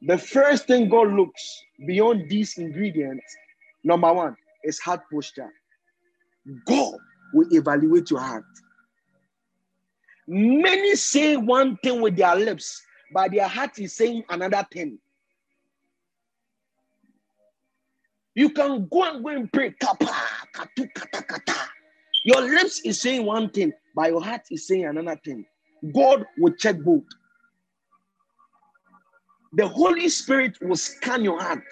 The 0.03 0.19
first 0.19 0.67
thing 0.67 0.89
God 0.89 1.13
looks 1.13 1.63
beyond 1.87 2.29
these 2.31 2.57
ingredients, 2.59 3.25
number 3.85 4.13
one, 4.13 4.37
is 4.65 4.79
heart 4.79 5.03
posture. 5.13 5.51
God 6.67 6.95
will 7.35 7.49
evaluate 7.53 8.11
your 8.11 8.21
heart. 8.21 8.45
Many 10.27 10.95
say 10.97 11.37
one 11.37 11.77
thing 11.79 12.01
with 12.01 12.17
their 12.17 12.37
lips, 12.37 12.81
but 13.13 13.33
their 13.33 13.49
heart 13.49 13.79
is 13.79 13.97
saying 13.97 14.25
another 14.29 14.67
thing. 14.73 14.99
You 18.35 18.51
can 18.51 18.89
go 18.89 19.03
and 19.03 19.25
go 19.25 19.31
and 19.31 19.53
pray. 19.53 19.73
Kapa, 19.73 20.07
katu, 20.55 20.89
kata, 20.95 21.23
kata. 21.25 21.69
Your 22.25 22.43
lips 22.43 22.81
is 22.85 23.01
saying 23.01 23.25
one 23.25 23.51
thing, 23.51 23.73
but 23.95 24.11
your 24.11 24.23
heart 24.23 24.43
is 24.51 24.67
saying 24.67 24.85
another 24.85 25.19
thing. 25.25 25.45
God 25.95 26.25
will 26.39 26.53
check 26.55 26.79
both. 26.81 27.05
The 29.55 29.67
Holy 29.67 30.09
Spirit 30.09 30.59
will 30.61 30.77
scan 30.77 31.25
your 31.25 31.41
heart. 31.41 31.63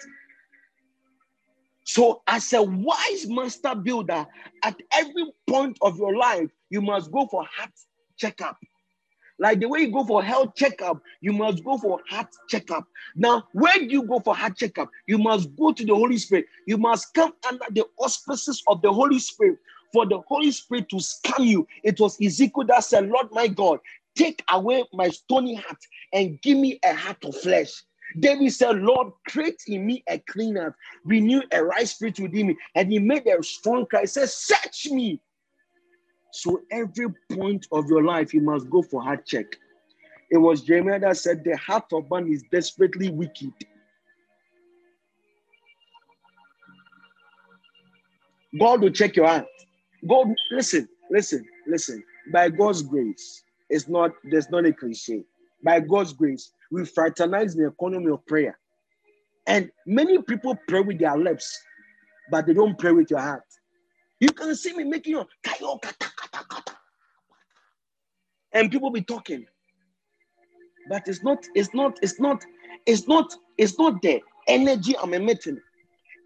So, 1.85 2.21
as 2.27 2.51
a 2.53 2.61
wise 2.61 3.27
master 3.27 3.75
builder, 3.75 4.25
at 4.63 4.75
every 4.93 5.31
point 5.47 5.77
of 5.81 5.97
your 5.97 6.15
life, 6.15 6.49
you 6.69 6.81
must 6.81 7.11
go 7.11 7.27
for 7.27 7.43
heart 7.45 7.71
checkup. 8.17 8.57
Like 9.39 9.59
the 9.59 9.67
way 9.67 9.81
you 9.81 9.91
go 9.91 10.03
for 10.03 10.21
health 10.21 10.55
checkup, 10.55 11.01
you 11.21 11.31
must 11.31 11.63
go 11.63 11.77
for 11.77 11.99
heart 12.09 12.27
checkup. 12.49 12.85
Now, 13.15 13.43
where 13.53 13.79
do 13.79 13.85
you 13.85 14.03
go 14.03 14.19
for 14.19 14.35
heart 14.35 14.57
checkup? 14.57 14.89
You 15.07 15.17
must 15.17 15.55
go 15.55 15.71
to 15.71 15.85
the 15.85 15.95
Holy 15.95 16.17
Spirit. 16.17 16.45
You 16.67 16.77
must 16.77 17.13
come 17.13 17.33
under 17.47 17.65
the 17.71 17.85
auspices 17.97 18.61
of 18.67 18.81
the 18.81 18.91
Holy 18.91 19.19
Spirit 19.19 19.57
for 19.93 20.05
the 20.05 20.19
Holy 20.27 20.51
Spirit 20.51 20.89
to 20.89 20.99
scan 20.99 21.45
you. 21.45 21.67
It 21.83 21.99
was 21.99 22.21
Ezekiel 22.21 22.65
that 22.67 22.83
said, 22.83 23.07
Lord 23.09 23.27
my 23.31 23.47
God, 23.47 23.79
take 24.15 24.43
away 24.51 24.83
my 24.93 25.09
stony 25.09 25.55
heart 25.55 25.79
and 26.13 26.41
give 26.41 26.57
me 26.57 26.79
a 26.83 26.93
heart 26.93 27.23
of 27.25 27.35
flesh. 27.35 27.83
David 28.19 28.51
said, 28.51 28.77
Lord, 28.77 29.13
create 29.27 29.61
in 29.67 29.85
me 29.85 30.03
a 30.09 30.19
clean 30.19 30.55
heart, 30.55 30.73
renew 31.05 31.41
a 31.51 31.63
right 31.63 31.87
spirit 31.87 32.19
within 32.19 32.47
me. 32.47 32.57
And 32.75 32.91
he 32.91 32.99
made 32.99 33.27
a 33.27 33.41
strong 33.43 33.85
cry. 33.85 34.01
He 34.01 34.07
said, 34.07 34.29
Search 34.29 34.87
me 34.89 35.21
so 36.31 36.61
every 36.71 37.07
point 37.31 37.67
of 37.71 37.87
your 37.89 38.03
life, 38.03 38.33
you 38.33 38.41
must 38.41 38.69
go 38.69 38.81
for 38.81 39.01
heart 39.01 39.25
check. 39.25 39.45
It 40.31 40.37
was 40.37 40.61
Jeremiah 40.61 40.99
that 40.99 41.17
said, 41.17 41.43
The 41.43 41.57
heart 41.57 41.91
of 41.91 42.09
man 42.09 42.27
is 42.31 42.43
desperately 42.51 43.09
wicked. 43.09 43.53
God 48.59 48.81
will 48.81 48.91
check 48.91 49.15
your 49.15 49.27
heart. 49.27 49.47
God, 50.07 50.27
listen, 50.51 50.87
listen, 51.09 51.45
listen. 51.67 52.03
By 52.31 52.49
God's 52.49 52.81
grace, 52.81 53.43
it's 53.69 53.87
not, 53.87 54.11
there's 54.23 54.49
not 54.49 54.65
a 54.65 54.73
cliche. 54.73 55.23
By 55.63 55.79
God's 55.79 56.13
grace, 56.13 56.51
we 56.71 56.85
fraternize 56.85 57.55
the 57.55 57.67
economy 57.67 58.11
of 58.11 58.25
prayer. 58.25 58.57
And 59.47 59.71
many 59.85 60.21
people 60.21 60.57
pray 60.67 60.81
with 60.81 60.99
their 60.99 61.17
lips, 61.17 61.59
but 62.29 62.45
they 62.45 62.53
don't 62.53 62.77
pray 62.77 62.91
with 62.91 63.09
your 63.09 63.19
heart. 63.19 63.43
You 64.19 64.31
can 64.31 64.55
see 64.55 64.75
me 64.75 64.83
making 64.83 65.13
your 65.13 65.27
and 68.53 68.71
people 68.71 68.91
be 68.91 69.01
talking. 69.01 69.45
But 70.89 71.07
it's 71.07 71.23
not, 71.23 71.45
it's 71.55 71.73
not, 71.73 71.99
it's 72.01 72.19
not, 72.19 72.43
it's 72.85 73.07
not, 73.07 73.33
it's 73.57 73.77
not 73.77 74.01
the 74.01 74.21
energy 74.47 74.95
I'm 74.97 75.13
emitting. 75.13 75.59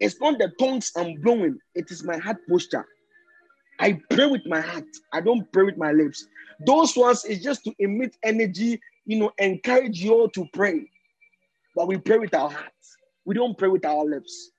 It's 0.00 0.20
not 0.20 0.38
the 0.38 0.52
tongues 0.58 0.90
I'm 0.96 1.20
blowing. 1.20 1.58
It 1.74 1.90
is 1.90 2.02
my 2.02 2.16
heart 2.18 2.38
posture. 2.48 2.86
I 3.80 4.00
pray 4.10 4.26
with 4.26 4.46
my 4.46 4.60
heart. 4.60 4.84
I 5.12 5.20
don't 5.20 5.50
pray 5.52 5.64
with 5.64 5.76
my 5.76 5.92
lips. 5.92 6.26
Those 6.66 6.96
ones 6.96 7.24
is 7.24 7.42
just 7.42 7.64
to 7.64 7.74
emit 7.78 8.16
energy, 8.22 8.80
you 9.04 9.18
know, 9.18 9.32
encourage 9.38 10.00
you 10.00 10.12
all 10.12 10.28
to 10.30 10.46
pray. 10.52 10.90
But 11.74 11.88
we 11.88 11.98
pray 11.98 12.18
with 12.18 12.34
our 12.34 12.50
hearts. 12.50 12.96
We 13.24 13.34
don't 13.34 13.58
pray 13.58 13.68
with 13.68 13.84
our 13.84 14.04
lips. 14.04 14.50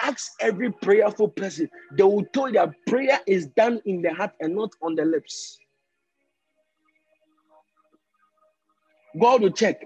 Ask 0.00 0.30
every 0.40 0.70
prayerful 0.70 1.28
person. 1.28 1.68
They 1.96 2.04
will 2.04 2.24
tell 2.32 2.48
you 2.48 2.54
that 2.54 2.74
prayer 2.86 3.18
is 3.26 3.46
done 3.46 3.80
in 3.84 4.00
the 4.00 4.14
heart 4.14 4.32
and 4.40 4.54
not 4.54 4.70
on 4.80 4.94
the 4.94 5.04
lips. 5.04 5.58
God 9.20 9.42
will 9.42 9.50
check. 9.50 9.82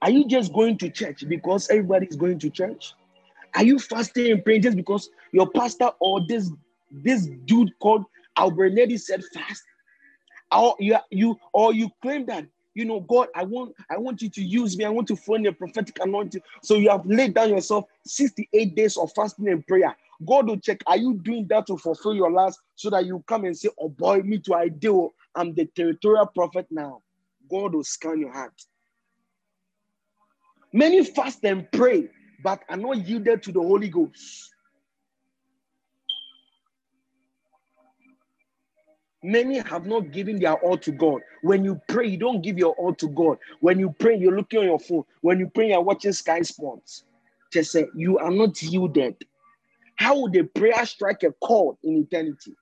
Are 0.00 0.10
you 0.10 0.26
just 0.26 0.52
going 0.52 0.78
to 0.78 0.90
church 0.90 1.24
because 1.28 1.70
everybody 1.70 2.06
is 2.06 2.16
going 2.16 2.40
to 2.40 2.50
church? 2.50 2.94
Are 3.54 3.64
you 3.64 3.78
fasting 3.78 4.32
and 4.32 4.44
praying 4.44 4.62
just 4.62 4.76
because 4.76 5.10
your 5.32 5.50
pastor 5.50 5.90
or 6.00 6.26
this 6.26 6.50
this 6.90 7.28
dude 7.44 7.70
called 7.80 8.04
Albert 8.36 8.72
said 8.98 9.22
fast? 9.34 9.62
Or 10.50 10.76
you, 10.78 10.96
you 11.10 11.38
or 11.52 11.72
you 11.72 11.90
claim 12.02 12.26
that 12.26 12.46
you 12.74 12.84
know, 12.84 13.00
God, 13.00 13.28
I 13.34 13.44
want, 13.44 13.74
I 13.90 13.98
want 13.98 14.22
you 14.22 14.30
to 14.30 14.42
use 14.42 14.76
me. 14.76 14.84
I 14.84 14.88
want 14.88 15.06
to 15.08 15.16
find 15.16 15.46
a 15.46 15.52
prophetic 15.52 15.98
anointing. 16.00 16.40
So 16.62 16.76
you 16.76 16.88
have 16.90 17.04
laid 17.04 17.34
down 17.34 17.50
yourself 17.50 17.84
68 18.06 18.74
days 18.74 18.96
of 18.96 19.12
fasting 19.12 19.48
and 19.48 19.66
prayer. 19.66 19.94
God 20.24 20.46
will 20.46 20.58
check, 20.58 20.80
are 20.86 20.96
you 20.96 21.14
doing 21.14 21.46
that 21.48 21.66
to 21.66 21.76
fulfill 21.76 22.14
your 22.14 22.30
last 22.30 22.60
so 22.76 22.88
that 22.90 23.04
you 23.04 23.22
come 23.26 23.44
and 23.44 23.56
say, 23.56 23.68
Oh 23.78 23.88
boy, 23.88 24.20
me 24.20 24.38
to 24.38 24.54
I 24.54 24.68
do. 24.68 25.10
I'm 25.34 25.54
the 25.54 25.66
territorial 25.66 26.26
prophet 26.26 26.66
now. 26.70 27.02
God 27.50 27.74
will 27.74 27.84
scan 27.84 28.20
your 28.20 28.32
heart. 28.32 28.54
Many 30.72 31.04
fast 31.04 31.44
and 31.44 31.70
pray, 31.72 32.08
but 32.42 32.62
are 32.68 32.76
not 32.76 32.98
yielded 33.06 33.42
to 33.44 33.52
the 33.52 33.60
Holy 33.60 33.88
Ghost. 33.88 34.50
Many 39.24 39.58
have 39.58 39.86
not 39.86 40.10
given 40.10 40.40
their 40.40 40.54
all 40.54 40.76
to 40.78 40.90
God. 40.90 41.20
When 41.42 41.64
you 41.64 41.80
pray, 41.88 42.08
you 42.08 42.16
don't 42.16 42.42
give 42.42 42.58
your 42.58 42.74
all 42.74 42.94
to 42.96 43.08
God. 43.08 43.38
When 43.60 43.78
you 43.78 43.94
pray, 43.98 44.16
you're 44.16 44.36
looking 44.36 44.60
on 44.60 44.64
your 44.66 44.80
phone. 44.80 45.04
When 45.20 45.38
you 45.38 45.48
pray, 45.54 45.68
you're 45.68 45.80
watching 45.80 46.12
Sky 46.12 46.42
Sports. 46.42 47.04
Just 47.52 47.70
say, 47.70 47.86
you 47.94 48.18
are 48.18 48.32
not 48.32 48.60
yielded. 48.60 49.16
How 49.96 50.18
would 50.18 50.34
a 50.34 50.42
prayer 50.42 50.84
strike 50.86 51.22
a 51.22 51.30
chord 51.32 51.76
in 51.84 51.98
eternity? 51.98 52.56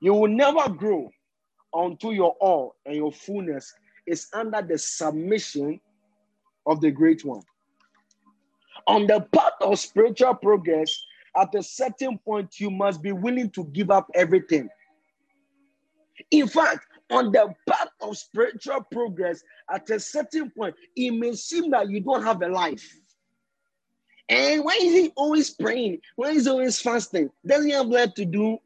You 0.00 0.14
will 0.14 0.28
never 0.28 0.68
grow 0.68 1.08
until 1.72 2.12
your 2.12 2.34
all 2.40 2.74
and 2.84 2.96
your 2.96 3.12
fullness 3.12 3.72
is 4.06 4.26
under 4.32 4.62
the 4.62 4.76
submission 4.78 5.80
of 6.66 6.80
the 6.80 6.90
great 6.90 7.24
one. 7.24 7.42
On 8.86 9.06
the 9.06 9.20
path 9.32 9.52
of 9.60 9.78
spiritual 9.78 10.34
progress, 10.34 11.04
at 11.36 11.54
a 11.54 11.62
certain 11.62 12.18
point, 12.18 12.60
you 12.60 12.70
must 12.70 13.02
be 13.02 13.12
willing 13.12 13.50
to 13.50 13.64
give 13.66 13.90
up 13.90 14.10
everything. 14.14 14.68
In 16.30 16.46
fact, 16.46 16.86
on 17.10 17.32
the 17.32 17.54
path 17.68 17.88
of 18.00 18.16
spiritual 18.16 18.82
progress, 18.90 19.42
at 19.70 19.88
a 19.90 20.00
certain 20.00 20.50
point, 20.50 20.74
it 20.96 21.10
may 21.12 21.34
seem 21.34 21.70
that 21.70 21.90
you 21.90 22.00
don't 22.00 22.22
have 22.22 22.42
a 22.42 22.48
life. 22.48 22.98
And 24.28 24.64
why 24.64 24.78
is 24.80 24.92
he 24.92 25.12
always 25.14 25.50
praying? 25.50 26.00
Why 26.16 26.30
is 26.30 26.44
he 26.44 26.50
always 26.50 26.80
fasting? 26.80 27.30
Doesn't 27.44 27.66
he 27.66 27.72
have 27.72 28.14
to 28.14 28.24
do? 28.24 28.58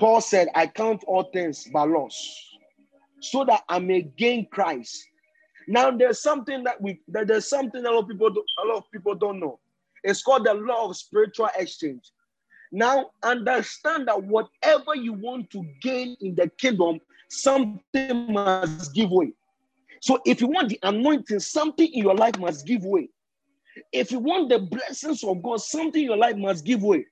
Paul 0.00 0.20
said, 0.20 0.48
I 0.54 0.66
count 0.66 1.04
all 1.06 1.24
things 1.24 1.68
but 1.72 1.88
loss, 1.88 2.53
so 3.24 3.44
that 3.44 3.62
I 3.68 3.78
may 3.78 4.02
gain 4.02 4.46
Christ 4.50 5.04
now 5.66 5.90
there's 5.90 6.20
something 6.20 6.64
that 6.64 6.80
we 6.80 7.00
that 7.08 7.26
there's 7.26 7.48
something 7.48 7.84
a 7.84 7.90
lot 7.90 8.02
of 8.02 8.08
people 8.08 8.30
do, 8.30 8.44
a 8.62 8.66
lot 8.66 8.78
of 8.78 8.90
people 8.90 9.14
don't 9.14 9.40
know. 9.40 9.58
It's 10.02 10.22
called 10.22 10.44
the 10.44 10.54
law 10.54 10.88
of 10.88 10.96
spiritual 10.96 11.48
exchange. 11.56 12.10
Now 12.72 13.10
understand 13.22 14.08
that 14.08 14.22
whatever 14.22 14.94
you 14.94 15.12
want 15.12 15.50
to 15.50 15.64
gain 15.80 16.16
in 16.20 16.34
the 16.34 16.50
kingdom, 16.58 17.00
something 17.30 18.32
must 18.32 18.94
give 18.94 19.10
way. 19.10 19.32
So 20.00 20.20
if 20.26 20.40
you 20.40 20.48
want 20.48 20.68
the 20.68 20.78
anointing, 20.82 21.40
something 21.40 21.86
in 21.86 22.02
your 22.02 22.14
life 22.14 22.38
must 22.38 22.66
give 22.66 22.84
way. 22.84 23.08
If 23.92 24.12
you 24.12 24.18
want 24.18 24.50
the 24.50 24.58
blessings 24.58 25.24
of 25.24 25.42
God, 25.42 25.60
something 25.60 26.02
in 26.02 26.08
your 26.08 26.16
life 26.16 26.36
must 26.36 26.64
give 26.64 26.82
way. 26.82 27.06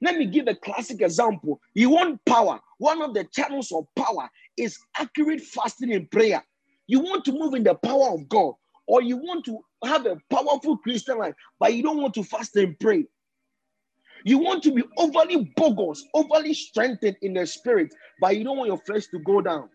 Let 0.00 0.16
me 0.16 0.26
give 0.26 0.46
a 0.46 0.54
classic 0.54 1.02
example. 1.02 1.60
You 1.74 1.90
want 1.90 2.24
power. 2.24 2.60
One 2.78 3.02
of 3.02 3.14
the 3.14 3.24
channels 3.24 3.72
of 3.72 3.86
power 3.96 4.30
is 4.56 4.78
accurate 4.98 5.40
fasting 5.40 5.92
and 5.92 6.10
prayer. 6.10 6.42
You 6.86 7.00
want 7.00 7.24
to 7.26 7.32
move 7.32 7.54
in 7.54 7.64
the 7.64 7.74
power 7.74 8.10
of 8.14 8.28
God, 8.28 8.54
or 8.86 9.02
you 9.02 9.16
want 9.16 9.44
to 9.46 9.58
have 9.84 10.06
a 10.06 10.16
powerful 10.30 10.76
Christian 10.78 11.18
life, 11.18 11.34
but 11.60 11.74
you 11.74 11.82
don't 11.82 12.00
want 12.00 12.14
to 12.14 12.24
fast 12.24 12.56
and 12.56 12.78
pray. 12.78 13.04
You 14.24 14.38
want 14.38 14.62
to 14.64 14.72
be 14.72 14.82
overly 14.96 15.52
bogus, 15.56 16.04
overly 16.14 16.54
strengthened 16.54 17.16
in 17.22 17.34
the 17.34 17.46
spirit, 17.46 17.94
but 18.20 18.36
you 18.36 18.44
don't 18.44 18.56
want 18.56 18.68
your 18.68 18.78
flesh 18.78 19.06
to 19.08 19.18
go 19.20 19.40
down. 19.40 19.68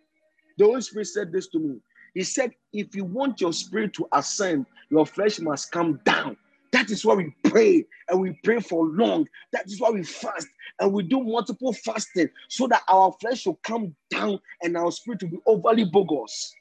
The 0.58 0.66
Holy 0.66 0.82
Spirit 0.82 1.08
said 1.08 1.32
this 1.32 1.48
to 1.50 1.60
me. 1.60 1.80
He 2.14 2.24
said, 2.24 2.52
if 2.74 2.96
you 2.96 3.06
want 3.06 3.42
your 3.42 3.54
spirit 3.54 3.94
to 3.94 4.08
ascend, 4.12 4.66
your 4.90 5.06
flesh 5.06 5.40
must 5.40 5.72
come 5.72 6.00
down. 6.06 6.38
That 6.74 6.92
is 6.92 7.06
why 7.06 7.16
we 7.16 7.34
pray 7.46 7.86
and 8.10 8.22
we 8.22 8.34
pray 8.44 8.60
for 8.60 8.86
long. 8.88 9.30
That 9.54 9.68
is 9.68 9.80
why 9.80 9.92
we 9.92 10.04
fast 10.04 10.48
and 10.80 10.94
we 10.94 11.04
do 11.04 11.24
multiple 11.24 11.74
fasting 11.74 12.30
so 12.50 12.68
that 12.68 12.84
our 12.90 13.16
flesh 13.22 13.46
will 13.46 13.60
come 13.64 13.96
down 14.12 14.40
and 14.62 14.76
our 14.78 14.92
spirit 14.92 15.24
will 15.24 15.30
be 15.30 15.40
overly 15.48 15.86
bogus 15.86 16.54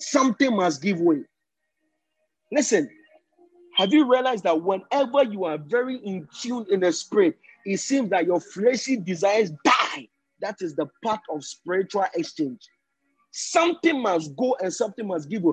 something 0.00 0.56
must 0.56 0.82
give 0.82 1.00
way. 1.00 1.22
Listen, 2.52 2.88
have 3.76 3.92
you 3.92 4.10
realized 4.10 4.44
that 4.44 4.62
whenever 4.62 5.24
you 5.24 5.44
are 5.44 5.58
very 5.58 5.96
in 5.96 6.26
tune 6.40 6.66
in 6.70 6.80
the 6.80 6.92
spirit, 6.92 7.38
it 7.64 7.78
seems 7.78 8.10
that 8.10 8.26
your 8.26 8.40
fleshy 8.40 8.96
desires 8.96 9.52
die? 9.64 10.08
That 10.40 10.56
is 10.60 10.74
the 10.74 10.86
part 11.04 11.20
of 11.30 11.44
spiritual 11.44 12.06
exchange. 12.14 12.60
Something 13.32 14.02
must 14.02 14.34
go 14.36 14.56
and 14.60 14.72
something 14.72 15.06
must 15.06 15.28
give. 15.28 15.44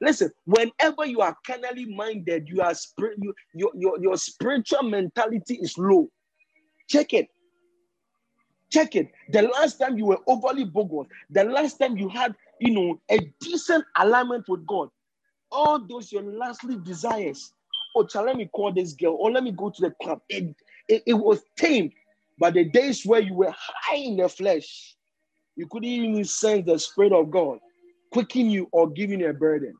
Listen, 0.00 0.30
whenever 0.46 1.06
you 1.06 1.20
are 1.20 1.36
carnally 1.46 1.86
minded, 1.86 2.48
you 2.48 2.62
are 2.62 2.74
spirit, 2.74 3.18
you, 3.20 3.34
your, 3.54 3.70
your, 3.74 4.00
your 4.00 4.16
spiritual 4.16 4.84
mentality 4.84 5.58
is 5.60 5.76
low. 5.76 6.08
Check 6.88 7.12
it. 7.12 7.28
Check 8.70 8.96
it. 8.96 9.10
The 9.30 9.42
last 9.42 9.78
time 9.78 9.98
you 9.98 10.06
were 10.06 10.18
overly 10.26 10.64
bogus, 10.64 11.08
the 11.28 11.44
last 11.44 11.78
time 11.78 11.96
you 11.98 12.08
had 12.08 12.34
you 12.60 12.70
know, 12.70 13.00
a 13.10 13.18
decent 13.40 13.84
alignment 13.96 14.48
with 14.48 14.66
God. 14.66 14.90
All 15.50 15.84
those 15.84 16.12
your 16.12 16.22
lastly 16.22 16.76
desires. 16.84 17.52
Oh, 17.96 18.06
let 18.14 18.36
me 18.36 18.48
call 18.52 18.72
this 18.72 18.92
girl, 18.92 19.16
or 19.18 19.32
let 19.32 19.42
me 19.42 19.50
go 19.50 19.70
to 19.70 19.80
the 19.80 19.92
club. 20.02 20.20
It, 20.28 20.54
it, 20.88 21.02
it 21.06 21.14
was 21.14 21.42
tame. 21.56 21.90
But 22.38 22.54
the 22.54 22.64
days 22.64 23.04
where 23.04 23.20
you 23.20 23.34
were 23.34 23.52
high 23.56 23.96
in 23.96 24.16
the 24.18 24.28
flesh, 24.28 24.96
you 25.56 25.66
couldn't 25.66 25.88
even 25.88 26.24
sense 26.24 26.66
the 26.66 26.78
Spirit 26.78 27.12
of 27.12 27.30
God 27.30 27.58
quickening 28.10 28.50
you 28.50 28.68
or 28.72 28.88
giving 28.88 29.20
you 29.20 29.28
a 29.28 29.32
burden. 29.32 29.74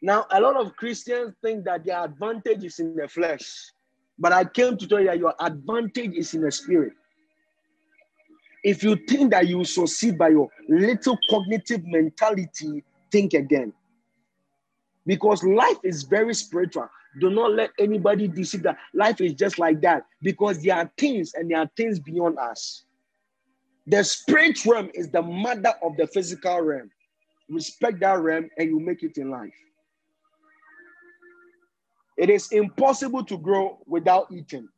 Now, 0.00 0.26
a 0.30 0.40
lot 0.40 0.56
of 0.56 0.76
Christians 0.76 1.34
think 1.42 1.64
that 1.64 1.84
their 1.84 2.04
advantage 2.04 2.64
is 2.64 2.78
in 2.78 2.94
the 2.94 3.08
flesh. 3.08 3.72
But 4.18 4.32
I 4.32 4.44
came 4.44 4.76
to 4.76 4.86
tell 4.86 5.00
you 5.00 5.06
that 5.06 5.18
your 5.18 5.34
advantage 5.40 6.14
is 6.14 6.34
in 6.34 6.42
the 6.42 6.50
spirit. 6.50 6.92
If 8.64 8.82
you 8.82 8.96
think 9.08 9.30
that 9.30 9.48
you 9.48 9.64
succeed 9.64 10.18
by 10.18 10.28
your 10.28 10.48
little 10.68 11.18
cognitive 11.30 11.84
mentality, 11.84 12.84
think 13.10 13.34
again. 13.34 13.72
Because 15.06 15.42
life 15.42 15.78
is 15.82 16.02
very 16.02 16.34
spiritual. 16.34 16.88
Do 17.20 17.30
not 17.30 17.52
let 17.52 17.70
anybody 17.78 18.28
deceive 18.28 18.62
that 18.64 18.78
life 18.94 19.20
is 19.20 19.32
just 19.34 19.58
like 19.58 19.80
that 19.80 20.04
because 20.22 20.62
there 20.62 20.76
are 20.76 20.90
things 20.98 21.32
and 21.34 21.50
there 21.50 21.58
are 21.58 21.70
things 21.76 21.98
beyond 21.98 22.38
us. 22.38 22.84
The 23.86 24.04
spirit 24.04 24.64
realm 24.66 24.90
is 24.94 25.08
the 25.10 25.22
mother 25.22 25.72
of 25.82 25.96
the 25.96 26.06
physical 26.06 26.60
realm. 26.60 26.90
Respect 27.48 28.00
that 28.00 28.20
realm 28.20 28.50
and 28.58 28.68
you 28.68 28.78
make 28.78 29.02
it 29.02 29.16
in 29.16 29.30
life. 29.30 29.54
It 32.18 32.30
is 32.30 32.52
impossible 32.52 33.24
to 33.24 33.38
grow 33.38 33.78
without 33.86 34.26
eating. 34.30 34.68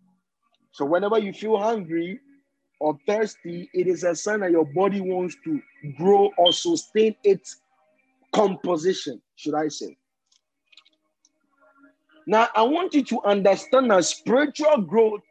So, 0.72 0.84
whenever 0.84 1.18
you 1.18 1.32
feel 1.32 1.58
hungry 1.58 2.20
or 2.78 2.96
thirsty, 3.08 3.68
it 3.74 3.88
is 3.88 4.04
a 4.04 4.14
sign 4.14 4.40
that 4.40 4.50
your 4.52 4.66
body 4.66 5.00
wants 5.00 5.36
to 5.44 5.60
grow 5.96 6.30
or 6.38 6.52
sustain 6.52 7.16
its 7.24 7.60
composition, 8.32 9.20
should 9.36 9.54
I 9.54 9.68
say. 9.68 9.96
Now, 12.30 12.46
I 12.54 12.62
want 12.62 12.94
you 12.94 13.02
to 13.02 13.20
understand 13.24 13.90
that 13.90 14.04
spiritual 14.04 14.82
growth 14.82 15.22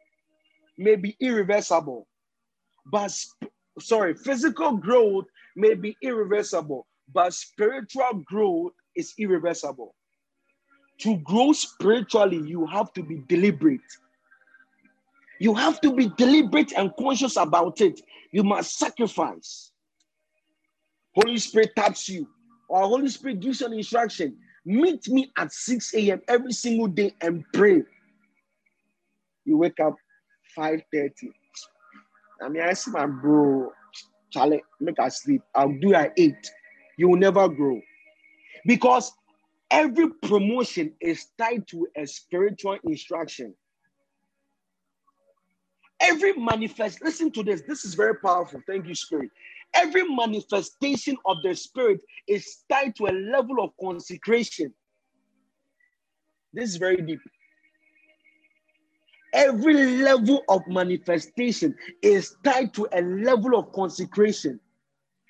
may 0.76 0.96
be 0.96 1.16
irreversible, 1.18 2.06
but 2.92 3.10
sorry, 3.80 4.12
physical 4.14 4.76
growth 4.76 5.24
may 5.56 5.72
be 5.72 5.96
irreversible, 6.02 6.86
but 7.14 7.32
spiritual 7.32 8.22
growth 8.26 8.72
is 8.94 9.14
irreversible 9.18 9.94
to 11.00 11.16
grow 11.18 11.52
spiritually, 11.52 12.42
you 12.46 12.66
have 12.66 12.92
to 12.92 13.02
be 13.02 13.22
deliberate. 13.28 13.80
You 15.38 15.54
have 15.54 15.80
to 15.80 15.94
be 15.94 16.10
deliberate 16.18 16.72
and 16.76 16.92
conscious 16.98 17.36
about 17.36 17.80
it. 17.80 18.00
You 18.32 18.44
must 18.44 18.78
sacrifice. 18.78 19.72
Holy 21.14 21.38
Spirit 21.38 21.70
taps 21.74 22.10
you, 22.10 22.28
or 22.68 22.82
Holy 22.82 23.08
Spirit 23.08 23.40
gives 23.40 23.60
you 23.62 23.68
an 23.68 23.72
instruction. 23.72 24.36
Meet 24.64 25.08
me 25.08 25.30
at 25.36 25.52
6 25.52 25.94
a.m. 25.94 26.20
every 26.28 26.52
single 26.52 26.86
day 26.88 27.14
and 27.20 27.44
pray. 27.52 27.82
You 29.44 29.56
wake 29.56 29.80
up 29.80 29.96
5:30. 30.56 31.30
I 32.42 32.48
mean, 32.48 32.62
I 32.62 32.72
see 32.72 32.90
my 32.90 33.06
bro, 33.06 33.72
Charlie, 34.30 34.62
make 34.80 34.98
us 34.98 35.22
sleep. 35.22 35.42
I'll 35.54 35.72
do 35.80 35.94
at 35.94 36.12
8. 36.16 36.34
You 36.98 37.08
will 37.08 37.18
never 37.18 37.48
grow. 37.48 37.80
Because 38.66 39.12
Every 39.70 40.08
promotion 40.10 40.92
is 41.00 41.26
tied 41.38 41.66
to 41.68 41.86
a 41.96 42.04
spiritual 42.06 42.76
instruction. 42.84 43.54
Every 46.00 46.32
manifest, 46.32 47.02
listen 47.04 47.30
to 47.32 47.44
this. 47.44 47.62
This 47.68 47.84
is 47.84 47.94
very 47.94 48.16
powerful. 48.16 48.60
Thank 48.66 48.86
you, 48.86 48.94
Spirit. 48.94 49.30
Every 49.74 50.08
manifestation 50.08 51.16
of 51.24 51.38
the 51.42 51.54
Spirit 51.54 52.00
is 52.26 52.64
tied 52.70 52.96
to 52.96 53.06
a 53.06 53.14
level 53.14 53.62
of 53.62 53.70
consecration. 53.80 54.74
This 56.52 56.70
is 56.70 56.76
very 56.76 56.96
deep. 56.96 57.20
Every 59.32 60.02
level 60.02 60.42
of 60.48 60.66
manifestation 60.66 61.76
is 62.02 62.34
tied 62.42 62.74
to 62.74 62.88
a 62.92 63.00
level 63.00 63.56
of 63.56 63.72
consecration. 63.72 64.58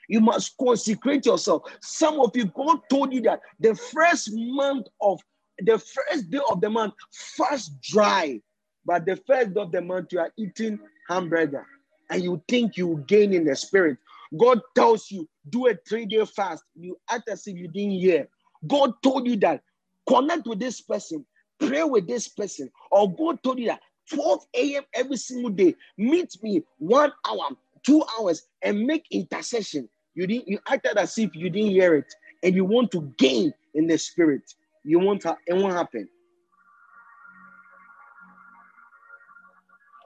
You 0.09 0.20
must 0.20 0.57
consecrate 0.59 1.26
yourself. 1.26 1.62
Some 1.82 2.18
of 2.18 2.34
you, 2.34 2.47
God 2.47 2.80
told 2.88 3.12
you 3.12 3.20
that 3.22 3.41
the 3.61 3.74
first 3.74 4.30
month 4.32 4.86
of 5.01 5.20
the 5.59 5.78
first 5.78 6.30
day 6.30 6.41
of 6.51 6.61
the 6.61 6.70
month, 6.70 6.95
fast 7.36 7.80
dry. 7.82 8.41
But 8.86 9.05
the 9.05 9.16
first 9.16 9.55
day 9.55 9.61
of 9.61 9.70
the 9.70 9.82
month, 9.82 10.12
you 10.12 10.20
are 10.20 10.32
eating 10.38 10.78
hamburger 11.09 11.66
and 12.11 12.22
you 12.22 12.43
think 12.49 12.76
you 12.76 13.05
gain 13.07 13.32
in 13.34 13.45
the 13.45 13.55
spirit. 13.55 13.99
God 14.39 14.61
tells 14.74 15.11
you, 15.11 15.28
do 15.49 15.66
a 15.68 15.74
three 15.89 16.07
day 16.07 16.24
fast. 16.24 16.64
You 16.74 16.99
act 17.11 17.28
as 17.28 17.47
if 17.47 17.57
you 17.57 17.68
didn't 17.68 17.93
hear. 17.93 18.28
God 18.66 18.93
told 19.03 19.26
you 19.26 19.37
that 19.37 19.62
connect 20.09 20.47
with 20.47 20.61
this 20.61 20.81
person, 20.81 21.24
pray 21.59 21.83
with 21.83 22.07
this 22.07 22.28
person. 22.28 22.70
Or 22.91 23.12
God 23.14 23.43
told 23.43 23.59
you 23.59 23.66
that 23.66 23.81
12 24.12 24.41
a.m. 24.55 24.83
every 24.95 25.16
single 25.16 25.51
day, 25.51 25.74
meet 25.97 26.31
me 26.43 26.62
one 26.78 27.12
hour, 27.28 27.49
two 27.85 28.03
hours, 28.18 28.43
and 28.62 28.87
make 28.87 29.07
intercession. 29.11 29.89
You 30.14 30.26
didn't 30.26 30.49
you 30.49 30.59
acted 30.68 30.99
as 30.99 31.16
if 31.18 31.35
you 31.35 31.51
didn't 31.51 31.70
hear 31.70 31.95
it, 31.95 32.12
and 32.43 32.55
you 32.55 32.64
want 32.64 32.91
to 32.93 33.12
gain 33.18 33.53
in 33.74 33.87
the 33.87 33.97
spirit. 33.97 34.43
You 34.85 34.99
want 34.99 35.24
it 35.24 35.55
won't 35.55 35.74
happen. 35.74 36.09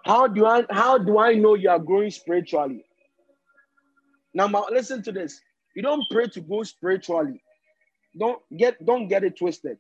How 0.05 0.27
do 0.27 0.45
I 0.45 0.65
how 0.71 0.99
do 0.99 1.19
I 1.19 1.35
know 1.35 1.55
you 1.55 1.71
are 1.71 1.79
growing 1.79 2.11
spiritually? 2.11 2.85
Now, 4.35 4.49
listen 4.71 5.03
to 5.05 5.13
this. 5.13 5.41
You 5.77 5.83
don't 5.83 6.05
pray 6.11 6.29
to 6.29 6.41
grow 6.41 6.63
spiritually. 6.65 7.43
Don't 8.19 8.41
get 8.57 8.85
don't 8.85 9.09
get 9.09 9.25
it 9.25 9.39
twisted. 9.39 9.79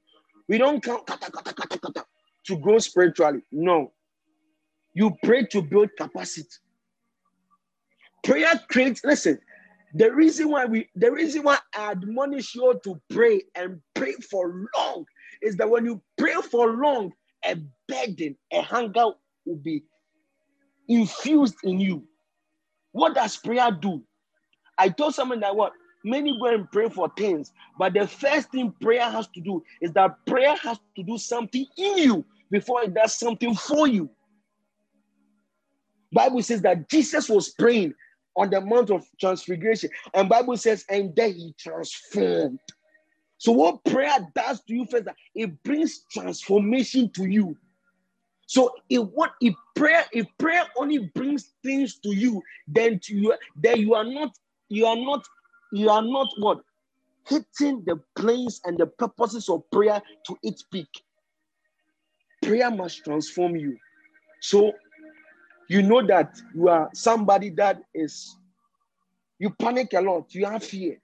We 0.48 0.58
don't 0.58 0.82
count 0.82 1.06
kata, 1.06 1.30
kata, 1.30 1.54
kata, 1.54 1.78
kata, 1.78 2.06
to 2.46 2.58
grow 2.58 2.78
spiritually. 2.78 3.42
No. 3.52 3.92
You 4.94 5.16
pray 5.24 5.44
to 5.46 5.62
build 5.62 5.90
capacity. 5.98 6.48
Prayer 8.24 8.60
creates, 8.68 9.04
listen, 9.04 9.38
the 9.94 10.12
reason 10.12 10.50
why 10.50 10.66
we 10.66 10.88
the 10.94 11.10
reason 11.12 11.42
why 11.44 11.58
I 11.74 11.92
admonish 11.92 12.54
you 12.54 12.78
to 12.84 13.00
pray 13.10 13.42
and 13.54 13.80
pray 13.94 14.14
for 14.30 14.66
long 14.76 15.06
is 15.42 15.56
that 15.56 15.70
when 15.70 15.84
you 15.84 16.02
pray 16.18 16.34
for 16.50 16.72
long, 16.72 17.12
a 17.44 17.56
burden, 17.88 18.36
a 18.52 18.62
hunger 18.62 19.06
will 19.46 19.56
be 19.56 19.84
infused 20.88 21.56
in 21.64 21.80
you. 21.80 22.04
What 22.92 23.14
does 23.14 23.36
prayer 23.36 23.70
do? 23.72 24.02
I 24.78 24.88
told 24.88 25.14
someone 25.14 25.40
that 25.40 25.54
what 25.54 25.72
many 26.04 26.36
go 26.38 26.46
and 26.46 26.70
pray 26.70 26.88
for 26.88 27.10
things, 27.16 27.52
but 27.78 27.94
the 27.94 28.06
first 28.06 28.50
thing 28.50 28.74
prayer 28.80 29.10
has 29.10 29.26
to 29.28 29.40
do 29.40 29.62
is 29.80 29.92
that 29.92 30.24
prayer 30.26 30.56
has 30.56 30.78
to 30.96 31.02
do 31.02 31.18
something 31.18 31.66
in 31.76 31.98
you 31.98 32.24
before 32.50 32.82
it 32.82 32.94
does 32.94 33.16
something 33.16 33.54
for 33.54 33.86
you. 33.88 34.10
Bible 36.12 36.42
says 36.42 36.62
that 36.62 36.88
Jesus 36.88 37.28
was 37.28 37.50
praying 37.50 37.94
on 38.36 38.50
the 38.50 38.60
Mount 38.60 38.90
of 38.90 39.06
Transfiguration, 39.20 39.90
and 40.12 40.28
Bible 40.28 40.56
says, 40.56 40.84
and 40.88 41.14
then 41.14 41.34
he 41.34 41.54
transformed. 41.58 42.60
So 43.38 43.52
what 43.52 43.84
prayer 43.84 44.18
does 44.34 44.62
to 44.64 44.74
you 44.74 44.86
first, 44.86 45.04
it 45.34 45.62
brings 45.62 46.04
transformation 46.10 47.10
to 47.10 47.24
you. 47.24 47.56
So 48.46 48.74
if 48.88 49.02
what 49.12 49.32
if 49.40 49.54
prayer 49.74 50.04
if 50.12 50.26
prayer 50.38 50.64
only 50.76 50.98
brings 51.14 51.52
things 51.62 51.96
to 52.00 52.14
you, 52.14 52.42
then 52.68 53.00
to 53.00 53.14
you 53.14 53.34
then 53.56 53.80
you 53.80 53.94
are 53.94 54.04
not 54.04 54.36
you 54.74 54.86
are 54.86 54.96
not 54.96 55.24
you 55.72 55.88
are 55.90 56.02
not 56.02 56.28
what 56.38 56.60
hitting 57.28 57.82
the 57.86 58.00
planes 58.16 58.60
and 58.64 58.76
the 58.76 58.86
purposes 58.86 59.48
of 59.48 59.68
prayer 59.70 60.02
to 60.26 60.36
its 60.42 60.62
peak. 60.62 60.88
Prayer 62.42 62.70
must 62.70 63.04
transform 63.04 63.56
you. 63.56 63.76
So 64.40 64.72
you 65.68 65.82
know 65.82 66.06
that 66.06 66.36
you 66.54 66.68
are 66.68 66.90
somebody 66.92 67.50
that 67.50 67.82
is 67.94 68.36
you 69.38 69.50
panic 69.50 69.92
a 69.94 70.00
lot, 70.00 70.34
you 70.34 70.46
have 70.46 70.64
fear. 70.64 70.98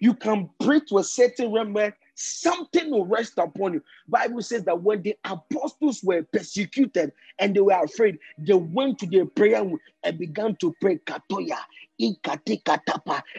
You 0.00 0.14
can 0.14 0.48
pray 0.60 0.80
to 0.88 0.98
a 0.98 1.04
certain 1.04 1.52
realm 1.52 1.72
where 1.72 1.96
something 2.20 2.90
will 2.90 3.06
rest 3.06 3.38
upon 3.38 3.72
you. 3.74 3.82
Bible 4.06 4.42
says 4.42 4.64
that 4.64 4.82
when 4.82 5.02
the 5.02 5.16
apostles 5.24 6.02
were 6.02 6.22
persecuted 6.22 7.12
and 7.38 7.54
they 7.54 7.60
were 7.60 7.82
afraid, 7.82 8.18
they 8.38 8.54
went 8.54 8.98
to 8.98 9.06
their 9.06 9.24
prayer 9.24 9.64
and 10.04 10.18
began 10.18 10.54
to 10.56 10.74
pray 10.80 10.98
katoya. 10.98 11.58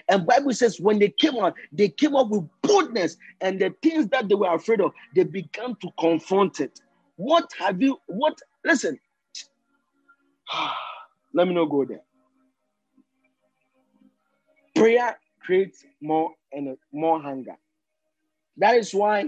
And 0.09 0.25
Bible 0.25 0.53
says 0.53 0.79
when 0.79 0.99
they 0.99 1.09
came 1.09 1.37
out, 1.37 1.55
they 1.71 1.89
came 1.89 2.15
up 2.15 2.29
with 2.29 2.47
boldness 2.63 3.17
and 3.39 3.59
the 3.59 3.73
things 3.83 4.07
that 4.07 4.27
they 4.27 4.35
were 4.35 4.53
afraid 4.53 4.81
of, 4.81 4.91
they 5.15 5.23
began 5.23 5.75
to 5.75 5.89
confront 5.99 6.59
it. 6.59 6.81
What 7.17 7.51
have 7.59 7.81
you? 7.81 7.99
What? 8.07 8.39
Listen. 8.65 8.99
Let 11.33 11.47
me 11.47 11.53
not 11.53 11.65
go 11.65 11.85
there. 11.85 12.01
Prayer 14.75 15.17
creates 15.39 15.85
more 16.01 16.31
and 16.51 16.77
more 16.91 17.21
hunger. 17.21 17.55
That 18.57 18.75
is 18.75 18.93
why 18.93 19.25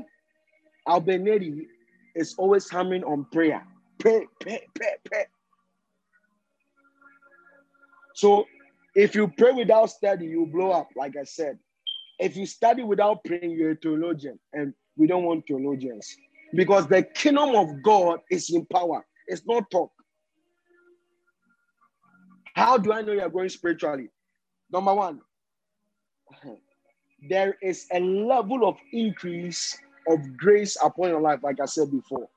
Albanese 0.88 1.68
is 2.16 2.36
always 2.38 2.70
hammering 2.70 3.04
on 3.04 3.26
prayer. 3.32 3.66
Pray, 4.00 4.26
pray, 4.40 4.68
pray, 4.76 4.96
pray. 5.06 5.26
So 8.16 8.46
if 8.96 9.16
you 9.16 9.28
pray 9.38 9.54
without 9.54 9.90
study, 9.90 10.26
you 10.26 10.46
blow 10.46 10.72
up, 10.72 10.90
like 10.96 11.16
I 11.18 11.24
said. 11.24 11.58
If 12.20 12.38
you 12.38 12.46
study 12.46 12.84
without 12.84 13.24
praying, 13.24 13.52
you're 13.52 13.72
a 13.72 13.76
theologian, 13.76 14.40
and 14.54 14.74
we 14.98 15.08
don't 15.08 15.24
want 15.24 15.48
theologians 15.48 16.16
because 16.54 16.88
the 16.88 17.04
kingdom 17.04 17.56
of 17.56 17.82
God 17.82 18.20
is 18.30 18.50
in 18.52 18.66
power. 18.68 19.06
It's 19.28 19.46
not 19.48 19.70
talk. 19.72 19.92
How 22.56 22.78
do 22.78 22.94
I 22.94 23.02
know 23.02 23.14
you're 23.14 23.30
growing 23.30 23.50
spiritually? 23.50 24.10
Number 24.72 24.94
one, 24.94 25.22
there 27.30 27.58
is 27.62 27.88
a 27.92 28.00
level 28.00 28.68
of 28.68 28.78
increase 28.92 29.78
of 30.08 30.38
grace 30.38 30.78
upon 30.84 31.10
your 31.10 31.22
life, 31.22 31.40
like 31.44 31.60
I 31.60 31.66
said 31.66 31.92
before. 31.92 32.28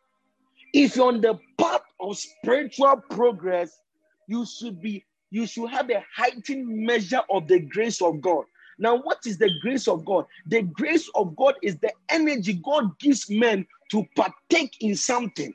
If 0.73 0.97
you're 0.97 1.09
on 1.09 1.21
the 1.21 1.39
path 1.59 1.83
of 2.01 2.17
spiritual 2.17 3.03
progress, 3.11 3.81
you 4.29 4.47
should 4.47 4.81
be, 4.81 5.05
you 5.31 5.47
should 5.47 5.71
have 5.71 5.91
a 5.91 6.05
heightened 6.15 6.69
measure 6.69 7.23
of 7.31 7.49
the 7.49 7.61
grace 7.61 8.01
of 8.01 8.21
God. 8.21 8.45
Now, 8.79 8.97
what 8.97 9.19
is 9.27 9.39
the 9.39 9.51
grace 9.63 9.89
of 9.89 10.05
God? 10.05 10.27
The 10.47 10.63
grace 10.63 11.09
of 11.15 11.35
God 11.37 11.55
is 11.63 11.79
the 11.79 11.93
energy 12.11 12.61
God 12.65 12.99
gives 12.99 13.31
men 13.31 13.67
to 13.91 14.07
partake 14.15 14.77
in 14.81 14.95
something 14.95 15.55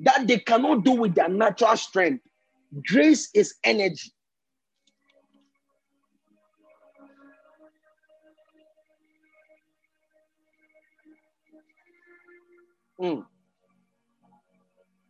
that 0.00 0.26
they 0.26 0.38
cannot 0.38 0.84
do 0.84 0.92
with 0.92 1.14
their 1.14 1.28
natural 1.28 1.76
strength. 1.76 2.24
Grace 2.86 3.30
is 3.34 3.54
energy. 3.64 4.10
Mm. 13.02 13.24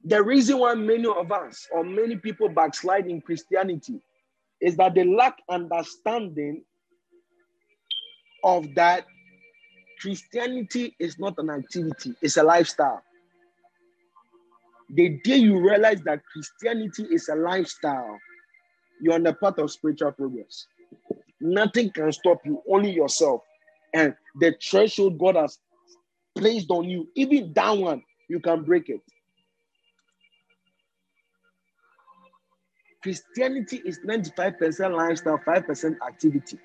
The 0.04 0.22
reason 0.22 0.58
why 0.58 0.74
many 0.74 1.06
of 1.06 1.30
us 1.30 1.68
or 1.70 1.84
many 1.84 2.16
people 2.16 2.48
backslide 2.48 3.06
in 3.06 3.20
Christianity 3.20 4.00
is 4.60 4.76
that 4.76 4.94
they 4.94 5.04
lack 5.04 5.38
understanding 5.48 6.64
of 8.42 8.74
that 8.74 9.06
Christianity 10.00 10.96
is 10.98 11.18
not 11.18 11.34
an 11.38 11.50
activity, 11.50 12.14
it's 12.22 12.36
a 12.36 12.42
lifestyle. 12.42 13.02
The 14.94 15.20
day 15.22 15.36
you 15.36 15.60
realize 15.60 16.00
that 16.02 16.22
Christianity 16.32 17.06
is 17.10 17.28
a 17.28 17.36
lifestyle, 17.36 18.18
you're 19.00 19.14
on 19.14 19.22
the 19.22 19.34
path 19.34 19.58
of 19.58 19.70
spiritual 19.70 20.12
progress. 20.12 20.66
Nothing 21.40 21.90
can 21.90 22.10
stop 22.12 22.38
you, 22.44 22.62
only 22.68 22.90
yourself. 22.90 23.42
And 23.94 24.14
the 24.40 24.54
threshold 24.62 25.18
God 25.18 25.36
has 25.36 25.58
placed 26.34 26.70
on 26.70 26.88
you, 26.88 27.08
even 27.14 27.52
that 27.54 27.76
one, 27.76 28.02
you 28.28 28.40
can 28.40 28.62
break 28.62 28.88
it. 28.88 29.00
Christianity 33.02 33.82
is 33.84 33.98
95% 34.06 34.96
lifestyle, 34.96 35.38
5% 35.38 35.96
activity. 36.06 36.58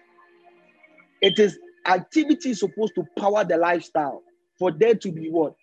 It 1.22 1.39
is 1.39 1.57
activity 1.88 2.51
is 2.51 2.59
supposed 2.59 2.93
to 2.95 3.05
power 3.18 3.43
the 3.43 3.57
lifestyle 3.57 4.22
for 4.59 4.72
there 4.72 4.95
to 4.95 5.11
be 5.11 5.30
what? 5.30 5.55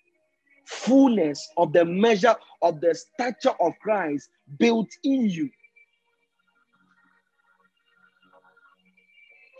Fullness 0.66 1.46
of 1.56 1.72
the 1.72 1.84
measure 1.84 2.34
of 2.62 2.80
the 2.80 2.94
stature 2.94 3.54
of 3.60 3.72
Christ 3.80 4.30
built 4.58 4.88
in 5.04 5.28
you. 5.28 5.50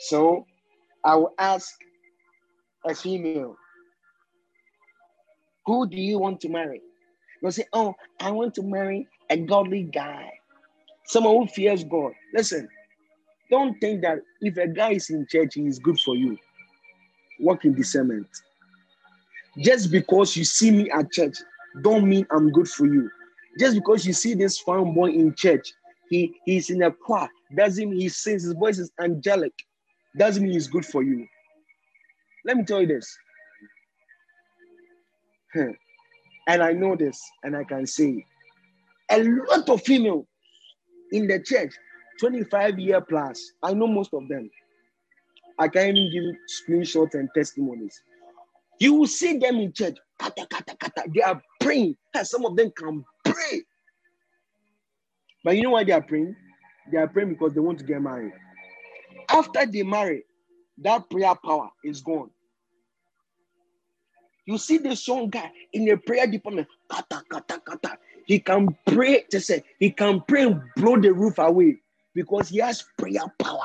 So 0.00 0.46
I 1.04 1.16
will 1.16 1.34
ask 1.38 1.74
a 2.86 2.94
female 2.94 3.56
who 5.66 5.88
do 5.88 5.96
you 5.96 6.18
want 6.18 6.40
to 6.42 6.48
marry? 6.48 6.80
You'll 7.42 7.52
say, 7.52 7.64
Oh, 7.72 7.94
I 8.20 8.30
want 8.30 8.54
to 8.54 8.62
marry 8.62 9.08
a 9.30 9.36
godly 9.36 9.84
guy, 9.84 10.32
someone 11.06 11.36
who 11.36 11.46
fears 11.46 11.84
God. 11.84 12.12
Listen, 12.34 12.68
don't 13.50 13.78
think 13.80 14.02
that 14.02 14.18
if 14.40 14.56
a 14.56 14.66
guy 14.68 14.92
is 14.92 15.10
in 15.10 15.26
church, 15.30 15.54
he 15.54 15.66
is 15.66 15.78
good 15.78 15.98
for 16.00 16.16
you. 16.16 16.38
Walk 17.40 17.64
in 17.64 17.74
discernment. 17.74 18.26
Just 19.58 19.90
because 19.90 20.36
you 20.36 20.44
see 20.44 20.70
me 20.70 20.90
at 20.90 21.12
church, 21.12 21.36
don't 21.82 22.08
mean 22.08 22.26
I'm 22.30 22.50
good 22.50 22.68
for 22.68 22.86
you. 22.86 23.10
Just 23.58 23.76
because 23.76 24.06
you 24.06 24.12
see 24.12 24.34
this 24.34 24.58
fine 24.58 24.94
boy 24.94 25.10
in 25.10 25.34
church, 25.34 25.72
he 26.10 26.34
he's 26.44 26.70
in 26.70 26.82
a 26.82 26.90
choir, 26.90 27.28
doesn't 27.56 27.88
mean 27.88 28.00
he 28.00 28.08
sings, 28.08 28.42
his 28.42 28.52
voice 28.52 28.78
is 28.78 28.90
angelic, 29.00 29.52
doesn't 30.18 30.42
mean 30.42 30.52
he's 30.52 30.68
good 30.68 30.84
for 30.84 31.02
you. 31.02 31.26
Let 32.44 32.56
me 32.56 32.64
tell 32.64 32.80
you 32.80 32.86
this. 32.86 33.16
And 35.56 36.62
I 36.62 36.72
know 36.72 36.96
this, 36.96 37.20
and 37.42 37.56
I 37.56 37.64
can 37.64 37.86
say 37.86 38.24
a 39.10 39.22
lot 39.22 39.68
of 39.68 39.82
female 39.82 40.26
in 41.12 41.26
the 41.26 41.40
church, 41.40 41.72
25 42.20 42.78
year 42.78 43.00
plus. 43.00 43.52
I 43.62 43.74
know 43.74 43.86
most 43.86 44.12
of 44.14 44.28
them. 44.28 44.50
I 45.58 45.68
can 45.68 45.96
even 45.96 46.10
give 46.12 46.34
screenshots 46.68 47.14
and 47.14 47.28
testimonies. 47.34 48.00
You 48.80 48.94
will 48.94 49.06
see 49.06 49.38
them 49.38 49.56
in 49.56 49.72
church. 49.72 49.96
Kata, 50.18 50.46
kata, 50.50 50.76
kata. 50.76 51.04
They 51.14 51.22
are 51.22 51.40
praying. 51.60 51.96
Some 52.22 52.44
of 52.44 52.56
them 52.56 52.72
can 52.76 53.04
pray. 53.24 53.62
But 55.44 55.56
you 55.56 55.62
know 55.62 55.70
why 55.70 55.84
they 55.84 55.92
are 55.92 56.02
praying? 56.02 56.34
They 56.90 56.98
are 56.98 57.08
praying 57.08 57.30
because 57.30 57.54
they 57.54 57.60
want 57.60 57.78
to 57.78 57.84
get 57.84 58.02
married. 58.02 58.32
After 59.28 59.66
they 59.66 59.82
marry, 59.82 60.24
that 60.78 61.08
prayer 61.08 61.34
power 61.44 61.70
is 61.84 62.00
gone. 62.00 62.30
You 64.46 64.58
see 64.58 64.78
this 64.78 65.06
young 65.08 65.30
guy 65.30 65.50
in 65.72 65.84
the 65.86 65.96
prayer 65.96 66.26
department, 66.26 66.68
kata, 66.90 67.22
kata, 67.30 67.60
kata. 67.60 67.98
He 68.26 68.38
can 68.38 68.76
pray, 68.86 69.24
to 69.30 69.40
say, 69.40 69.62
he 69.78 69.90
can 69.90 70.22
pray 70.26 70.42
and 70.42 70.60
blow 70.76 70.98
the 71.00 71.12
roof 71.12 71.38
away 71.38 71.78
because 72.14 72.48
he 72.48 72.58
has 72.58 72.84
prayer 72.98 73.24
power. 73.38 73.60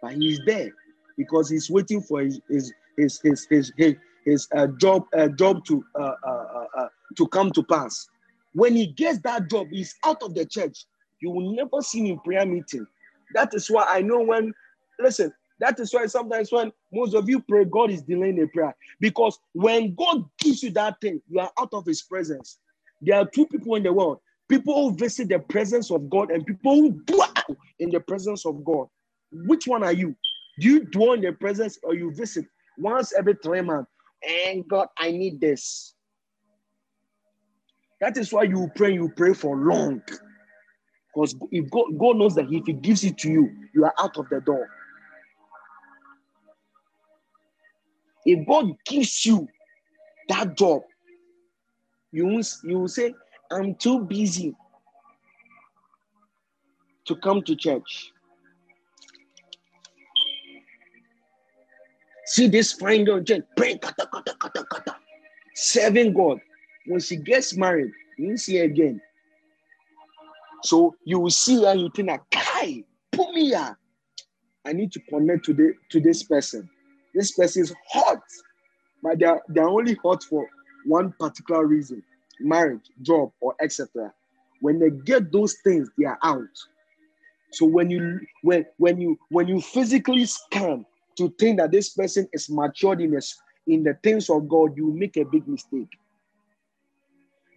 But 0.00 0.14
he's 0.14 0.40
there 0.46 0.70
because 1.16 1.48
he's 1.50 1.70
waiting 1.70 2.00
for 2.02 2.22
his 2.22 2.40
his 2.48 2.72
his 2.96 3.20
his 3.22 3.46
his, 3.50 3.72
his, 3.76 3.94
his 4.24 4.48
uh, 4.54 4.66
job 4.78 5.06
uh, 5.16 5.28
job 5.28 5.64
to 5.66 5.84
uh, 5.94 6.14
uh, 6.26 6.30
uh, 6.54 6.66
uh, 6.78 6.88
to 7.16 7.26
come 7.28 7.50
to 7.52 7.62
pass. 7.62 8.08
When 8.54 8.74
he 8.74 8.86
gets 8.88 9.20
that 9.20 9.48
job, 9.50 9.68
he's 9.70 9.94
out 10.04 10.22
of 10.22 10.34
the 10.34 10.44
church. 10.44 10.86
You 11.20 11.30
will 11.30 11.54
never 11.54 11.80
see 11.82 12.00
him 12.00 12.06
in 12.06 12.18
prayer 12.20 12.44
meeting. 12.44 12.86
That 13.34 13.54
is 13.54 13.70
why 13.70 13.86
I 13.88 14.02
know 14.02 14.20
when 14.20 14.52
listen. 14.98 15.32
That 15.60 15.78
is 15.78 15.94
why 15.94 16.06
sometimes 16.06 16.50
when 16.50 16.72
most 16.92 17.14
of 17.14 17.28
you 17.28 17.40
pray, 17.40 17.64
God 17.64 17.90
is 17.90 18.02
delaying 18.02 18.42
a 18.42 18.46
prayer. 18.46 18.74
Because 19.00 19.38
when 19.52 19.94
God 19.94 20.24
gives 20.38 20.62
you 20.62 20.70
that 20.72 21.00
thing, 21.00 21.20
you 21.28 21.40
are 21.40 21.50
out 21.58 21.70
of 21.72 21.86
his 21.86 22.02
presence. 22.02 22.58
There 23.00 23.16
are 23.16 23.26
two 23.26 23.46
people 23.46 23.74
in 23.76 23.82
the 23.82 23.92
world 23.92 24.18
people 24.52 24.90
who 24.90 24.96
visit 24.96 25.30
the 25.30 25.38
presence 25.38 25.90
of 25.90 26.10
God 26.10 26.30
and 26.30 26.44
people 26.44 26.74
who 26.74 26.92
dwell 27.06 27.32
in 27.78 27.88
the 27.88 28.00
presence 28.00 28.44
of 28.44 28.62
God. 28.62 28.86
Which 29.32 29.66
one 29.66 29.82
are 29.82 29.94
you? 29.94 30.14
Do 30.60 30.68
you 30.68 30.84
dwell 30.84 31.14
in 31.14 31.22
the 31.22 31.32
presence 31.32 31.78
or 31.82 31.94
you 31.94 32.12
visit 32.12 32.44
once 32.76 33.14
every 33.14 33.34
three 33.42 33.62
months? 33.62 33.90
And 34.28 34.68
God, 34.68 34.88
I 34.98 35.10
need 35.10 35.40
this. 35.40 35.94
That 38.02 38.18
is 38.18 38.30
why 38.30 38.42
you 38.42 38.70
pray, 38.76 38.92
you 38.92 39.10
pray 39.16 39.32
for 39.32 39.56
long. 39.56 40.02
Because 41.14 41.34
if 41.50 41.70
God, 41.70 41.86
God 41.98 42.16
knows 42.18 42.34
that 42.34 42.52
if 42.52 42.66
He 42.66 42.74
gives 42.74 43.04
it 43.04 43.16
to 43.18 43.30
you, 43.30 43.50
you 43.74 43.84
are 43.86 43.94
out 43.98 44.18
of 44.18 44.28
the 44.28 44.42
door. 44.42 44.68
If 48.24 48.46
God 48.46 48.76
gives 48.86 49.26
you 49.26 49.48
that 50.28 50.56
job, 50.56 50.82
you 52.12 52.26
will, 52.26 52.42
you 52.64 52.78
will 52.80 52.88
say, 52.88 53.14
I'm 53.50 53.74
too 53.74 54.00
busy 54.00 54.54
to 57.06 57.16
come 57.16 57.42
to 57.42 57.56
church. 57.56 58.12
See 62.26 62.46
this 62.46 62.72
fine 62.72 63.04
girl, 63.04 63.20
Jen, 63.20 63.44
pray, 63.56 63.76
kata, 63.76 64.08
kata, 64.12 64.34
kata, 64.38 64.64
kata, 64.70 64.96
serving 65.54 66.14
God. 66.14 66.40
When 66.86 67.00
she 67.00 67.16
gets 67.16 67.56
married, 67.56 67.90
you 68.18 68.30
will 68.30 68.36
see 68.38 68.58
her 68.58 68.64
again. 68.64 69.00
So 70.62 70.94
you 71.04 71.18
will 71.18 71.30
see 71.30 71.64
her, 71.64 71.74
you 71.74 71.90
think, 71.94 72.10
Kai, 72.30 72.84
put 73.10 73.32
me 73.34 73.46
here. 73.48 73.76
I 74.64 74.72
need 74.72 74.92
to 74.92 75.00
connect 75.00 75.44
to, 75.46 75.54
the, 75.54 75.74
to 75.90 76.00
this 76.00 76.22
person. 76.22 76.68
This 77.14 77.32
person 77.32 77.62
is 77.62 77.74
hot, 77.90 78.22
but 79.02 79.18
they're, 79.18 79.40
they're 79.48 79.68
only 79.68 79.94
hot 80.02 80.22
for 80.22 80.46
one 80.84 81.12
particular 81.18 81.66
reason 81.66 82.02
marriage, 82.40 82.90
job, 83.02 83.30
or 83.40 83.54
etc. 83.60 84.12
When 84.60 84.78
they 84.78 84.90
get 84.90 85.32
those 85.32 85.56
things, 85.64 85.88
they 85.98 86.04
are 86.04 86.18
out. 86.22 86.46
So 87.52 87.66
when 87.66 87.90
you 87.90 88.20
when 88.42 88.66
when 88.78 89.00
you 89.00 89.18
when 89.28 89.46
you 89.48 89.60
physically 89.60 90.24
scan 90.26 90.86
to 91.16 91.28
think 91.38 91.58
that 91.58 91.70
this 91.70 91.90
person 91.90 92.28
is 92.32 92.48
matured 92.48 93.00
in 93.00 93.12
this 93.12 93.38
in 93.66 93.82
the 93.82 93.94
things 94.02 94.30
of 94.30 94.48
God, 94.48 94.76
you 94.76 94.92
make 94.92 95.16
a 95.16 95.24
big 95.24 95.46
mistake. 95.46 95.88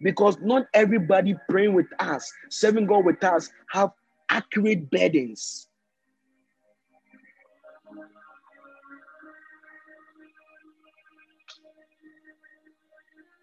Because 0.02 0.36
not 0.40 0.66
everybody 0.74 1.34
praying 1.48 1.72
with 1.72 1.86
us, 1.98 2.30
serving 2.50 2.86
God 2.86 3.04
with 3.04 3.22
us, 3.24 3.50
have 3.70 3.90
accurate 4.28 4.90
burdens. 4.90 5.68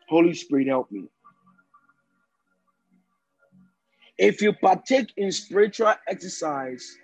Holy 0.09 0.33
Spirit, 0.33 0.67
help 0.67 0.91
me. 0.91 1.05
If 4.17 4.41
you 4.41 4.53
partake 4.53 5.11
in 5.17 5.31
spiritual 5.31 5.93
exercise, 6.07 6.97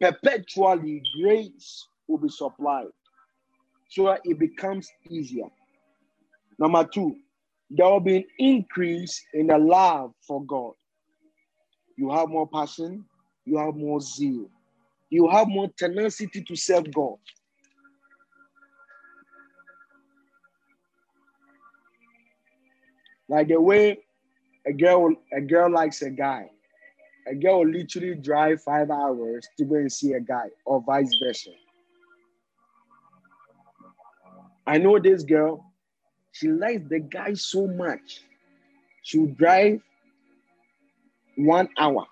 perpetually 0.00 1.02
grace 1.20 1.86
will 2.06 2.18
be 2.18 2.28
supplied 2.28 2.88
so 3.88 4.06
that 4.06 4.20
it 4.24 4.38
becomes 4.38 4.88
easier. 5.08 5.48
Number 6.58 6.84
two, 6.84 7.16
there 7.70 7.86
will 7.86 8.00
be 8.00 8.16
an 8.16 8.24
increase 8.38 9.22
in 9.34 9.48
the 9.48 9.58
love 9.58 10.12
for 10.26 10.44
God. 10.44 10.72
You 11.96 12.10
have 12.10 12.28
more 12.28 12.48
passion, 12.48 13.04
you 13.44 13.58
have 13.58 13.74
more 13.74 14.00
zeal, 14.00 14.50
you 15.10 15.28
have 15.28 15.48
more 15.48 15.68
tenacity 15.78 16.42
to 16.42 16.56
serve 16.56 16.92
God. 16.92 17.16
Like 23.28 23.48
the 23.48 23.60
way 23.60 23.98
a 24.66 24.72
girl 24.72 25.14
a 25.32 25.40
girl 25.40 25.70
likes 25.70 26.02
a 26.02 26.10
guy. 26.10 26.50
A 27.28 27.34
girl 27.34 27.60
will 27.60 27.70
literally 27.70 28.14
drive 28.14 28.62
five 28.62 28.90
hours 28.90 29.48
to 29.58 29.64
go 29.64 29.74
and 29.74 29.90
see 29.90 30.12
a 30.12 30.20
guy, 30.20 30.46
or 30.64 30.80
vice 30.80 31.10
versa. 31.20 31.50
I 34.64 34.78
know 34.78 34.98
this 34.98 35.24
girl, 35.24 35.64
she 36.32 36.48
likes 36.48 36.82
the 36.88 37.00
guy 37.00 37.34
so 37.34 37.66
much. 37.66 38.20
She'll 39.02 39.26
drive 39.26 39.80
one 41.36 41.68
hour, 41.78 42.06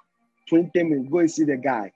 20 0.48 0.82
minutes, 0.82 1.08
go 1.10 1.18
and 1.18 1.30
see 1.30 1.44
the 1.44 1.56
guy. 1.56 1.92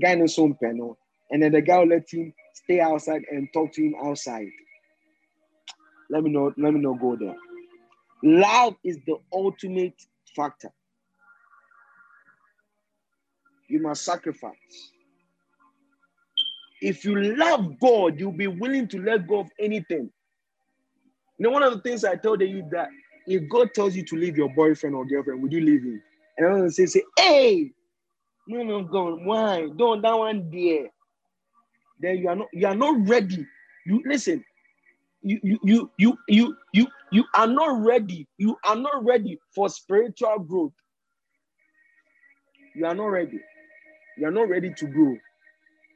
Guy 0.00 0.14
knows 0.14 0.34
some 0.34 0.56
panel, 0.62 0.98
and 1.30 1.42
then 1.42 1.52
the 1.52 1.60
guy 1.60 1.78
will 1.78 1.88
let 1.88 2.10
him 2.10 2.32
stay 2.54 2.80
outside 2.80 3.22
and 3.30 3.48
talk 3.52 3.72
to 3.72 3.82
him 3.82 3.94
outside. 4.02 4.48
Let 6.10 6.22
me 6.22 6.30
know, 6.30 6.52
let 6.56 6.72
me 6.72 6.80
know, 6.80 6.94
go 6.94 7.16
there. 7.16 7.36
Love 8.22 8.74
is 8.84 8.98
the 9.06 9.16
ultimate 9.32 9.94
factor. 10.36 10.70
You 13.68 13.80
must 13.80 14.04
sacrifice. 14.04 14.90
If 16.82 17.04
you 17.04 17.36
love 17.36 17.78
God, 17.80 18.18
you'll 18.18 18.32
be 18.32 18.46
willing 18.46 18.88
to 18.88 19.02
let 19.02 19.26
go 19.28 19.40
of 19.40 19.50
anything. 19.58 20.10
You 21.38 21.44
know, 21.44 21.50
one 21.50 21.62
of 21.62 21.72
the 21.72 21.80
things 21.80 22.04
I 22.04 22.16
told 22.16 22.40
you 22.40 22.64
that 22.72 22.88
if 23.26 23.48
God 23.48 23.70
tells 23.74 23.94
you 23.94 24.04
to 24.06 24.16
leave 24.16 24.36
your 24.36 24.52
boyfriend 24.54 24.94
or 24.94 25.06
girlfriend, 25.06 25.42
would 25.42 25.52
you 25.52 25.60
leave 25.60 25.82
him? 25.82 26.02
And 26.36 26.46
gonna 26.46 26.70
say, 26.70 26.86
say, 26.86 27.02
hey, 27.18 27.70
no, 28.48 28.62
no, 28.62 28.82
God, 28.82 29.24
why? 29.24 29.68
Don't 29.76 30.02
that 30.02 30.18
one 30.18 30.50
there. 30.50 30.88
Then 32.00 32.18
you 32.18 32.28
are 32.28 32.36
not 32.36 32.48
you 32.52 32.66
are 32.66 32.74
not 32.74 33.08
ready. 33.08 33.46
You 33.86 34.02
listen, 34.06 34.44
you 35.22 35.60
you 35.62 35.90
you 35.98 36.18
you 36.28 36.56
you 36.72 36.86
you 37.12 37.24
are 37.34 37.46
not 37.46 37.84
ready. 37.84 38.26
You 38.38 38.56
are 38.64 38.76
not 38.76 39.04
ready 39.04 39.38
for 39.54 39.68
spiritual 39.68 40.38
growth. 40.40 40.72
You 42.74 42.86
are 42.86 42.94
not 42.94 43.06
ready. 43.06 43.40
You 44.18 44.28
are 44.28 44.32
not 44.32 44.48
ready 44.48 44.72
to 44.74 44.86
grow. 44.86 45.16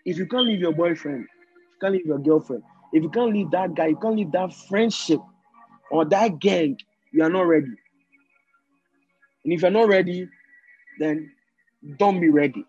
If 0.05 0.19
you 0.19 0.27
can't 0.27 0.47
leave 0.47 0.61
your 0.61 0.73
boyfriend, 0.73 1.21
you 1.23 1.79
can't 1.81 1.95
leave 1.95 2.07
your 2.07 2.19
girlfriend, 2.19 2.63
if 2.93 3.03
you 3.03 3.11
can't 3.11 3.33
leave 3.33 3.51
that 3.51 3.75
guy, 3.75 3.89
you 3.89 3.97
can't 3.97 4.17
leave 4.17 4.33
that 4.33 4.55
friendship 4.69 5.21
or 5.91 6.05
that 6.07 6.39
gang, 6.39 6.79
you 7.13 7.23
are 7.23 7.31
not 7.31 7.43
ready. 7.47 7.73
And 9.45 9.53
if 9.53 9.63
you're 9.63 9.71
not 9.71 9.89
ready, 9.89 10.29
then 11.01 11.31
don't 11.99 12.21
be 12.21 12.31
ready. 12.31 12.65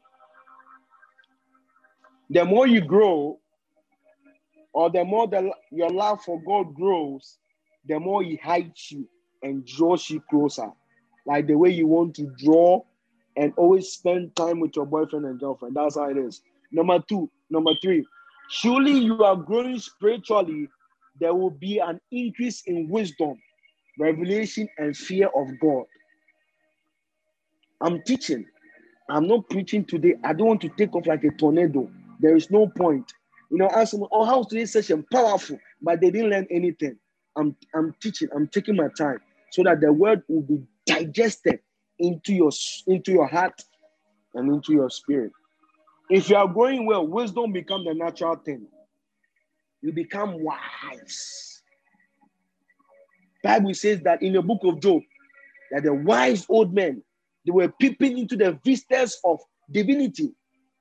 The 2.29 2.45
more 2.45 2.67
you 2.67 2.81
grow, 2.81 3.39
or 4.75 4.89
the 4.89 5.03
more 5.03 5.27
the, 5.27 5.51
your 5.71 5.89
love 5.89 6.21
for 6.21 6.39
God 6.41 6.75
grows, 6.75 7.37
the 7.87 7.99
more 7.99 8.21
He 8.21 8.35
hides 8.35 8.91
you 8.91 9.07
and 9.41 9.65
draws 9.65 10.09
you 10.09 10.21
closer. 10.29 10.69
Like 11.25 11.47
the 11.47 11.55
way 11.55 11.69
you 11.69 11.87
want 11.87 12.15
to 12.15 12.31
draw 12.37 12.83
and 13.35 13.53
always 13.57 13.89
spend 13.89 14.35
time 14.35 14.59
with 14.59 14.75
your 14.75 14.85
boyfriend 14.85 15.25
and 15.25 15.39
girlfriend. 15.39 15.75
That's 15.75 15.95
how 15.95 16.09
it 16.09 16.17
is. 16.17 16.41
Number 16.71 16.99
two, 17.09 17.29
number 17.49 17.71
three, 17.81 18.05
surely 18.49 18.91
you 18.91 19.23
are 19.23 19.35
growing 19.35 19.79
spiritually, 19.79 20.67
there 21.19 21.33
will 21.33 21.49
be 21.49 21.79
an 21.79 21.99
increase 22.11 22.61
in 22.67 22.87
wisdom 22.89 23.39
revelation, 23.97 24.67
and 24.77 24.95
fear 24.95 25.29
of 25.35 25.47
God. 25.59 25.85
I'm 27.81 28.01
teaching. 28.03 28.45
I'm 29.09 29.27
not 29.27 29.49
preaching 29.49 29.85
today. 29.85 30.15
I 30.23 30.33
don't 30.33 30.47
want 30.47 30.61
to 30.61 30.69
take 30.69 30.95
off 30.95 31.05
like 31.05 31.23
a 31.23 31.31
tornado. 31.31 31.89
There 32.19 32.35
is 32.35 32.49
no 32.49 32.67
point. 32.67 33.11
You 33.51 33.57
know, 33.57 33.69
ask 33.69 33.91
them, 33.91 34.05
oh, 34.11 34.25
how's 34.25 34.47
today's 34.47 34.73
session? 34.73 35.05
Powerful, 35.11 35.59
but 35.81 36.01
they 36.01 36.11
didn't 36.11 36.31
learn 36.31 36.47
anything. 36.51 36.97
I'm, 37.37 37.55
I'm 37.75 37.93
teaching, 38.01 38.29
I'm 38.35 38.47
taking 38.47 38.75
my 38.75 38.87
time 38.97 39.19
so 39.51 39.63
that 39.63 39.81
the 39.81 39.91
word 39.93 40.23
will 40.27 40.41
be 40.41 40.63
digested 40.85 41.59
into 41.99 42.33
your 42.33 42.51
into 42.87 43.11
your 43.11 43.27
heart 43.27 43.61
and 44.33 44.53
into 44.53 44.73
your 44.73 44.89
spirit. 44.89 45.31
If 46.09 46.29
you 46.29 46.35
are 46.35 46.47
growing 46.47 46.85
well, 46.85 47.07
wisdom 47.07 47.53
become 47.53 47.85
the 47.85 47.93
natural 47.93 48.35
thing. 48.37 48.67
You 49.81 49.93
become 49.93 50.43
wise. 50.43 51.61
Bible 53.43 53.73
says 53.73 54.01
that 54.01 54.21
in 54.23 54.33
the 54.33 54.41
book 54.41 54.61
of 54.63 54.81
Job, 54.81 55.01
that 55.71 55.83
the 55.83 55.93
wise 55.93 56.45
old 56.49 56.73
men 56.73 57.03
they 57.45 57.51
were 57.51 57.69
peeping 57.69 58.17
into 58.17 58.35
the 58.35 58.59
vistas 58.65 59.19
of 59.23 59.39
divinity 59.71 60.33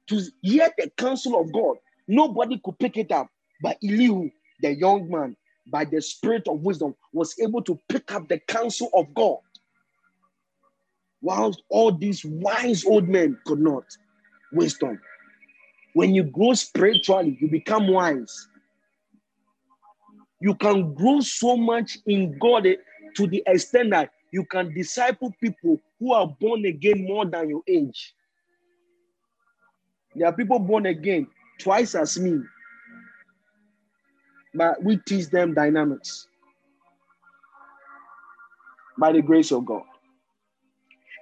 to 0.08 0.22
hear 0.42 0.70
the 0.78 0.90
counsel 0.96 1.40
of 1.40 1.52
God. 1.52 1.76
Nobody 2.06 2.60
could 2.62 2.78
pick 2.78 2.96
it 2.96 3.10
up, 3.12 3.28
but 3.62 3.78
Elihu, 3.82 4.30
the 4.60 4.74
young 4.74 5.08
man, 5.10 5.36
by 5.66 5.84
the 5.84 6.00
spirit 6.02 6.46
of 6.48 6.60
wisdom, 6.60 6.94
was 7.12 7.34
able 7.40 7.62
to 7.62 7.78
pick 7.88 8.12
up 8.12 8.28
the 8.28 8.38
counsel 8.40 8.90
of 8.94 9.12
God. 9.14 9.38
Whilst 11.22 11.62
all 11.70 11.92
these 11.92 12.24
wise 12.24 12.84
old 12.84 13.08
men 13.08 13.38
could 13.46 13.60
not. 13.60 13.84
Wisdom. 14.52 15.00
When 15.94 16.14
you 16.14 16.24
grow 16.24 16.52
spiritually, 16.52 17.38
you 17.40 17.48
become 17.48 17.88
wise. 17.88 18.48
You 20.40 20.54
can 20.54 20.92
grow 20.92 21.20
so 21.20 21.56
much 21.56 21.96
in 22.06 22.38
God 22.38 22.66
to 23.16 23.26
the 23.26 23.42
extent 23.46 23.90
that 23.90 24.10
you 24.32 24.44
can 24.44 24.74
disciple 24.74 25.32
people 25.40 25.80
who 25.98 26.12
are 26.12 26.26
born 26.40 26.66
again 26.66 27.04
more 27.06 27.24
than 27.24 27.48
your 27.48 27.62
age. 27.66 28.14
There 30.14 30.28
are 30.28 30.32
people 30.32 30.58
born 30.58 30.86
again 30.86 31.28
twice 31.58 31.94
as 31.94 32.18
me, 32.18 32.40
but 34.54 34.82
we 34.82 34.96
teach 34.98 35.28
them 35.28 35.54
dynamics 35.54 36.28
by 38.98 39.12
the 39.12 39.22
grace 39.22 39.50
of 39.50 39.64
God. 39.64 39.82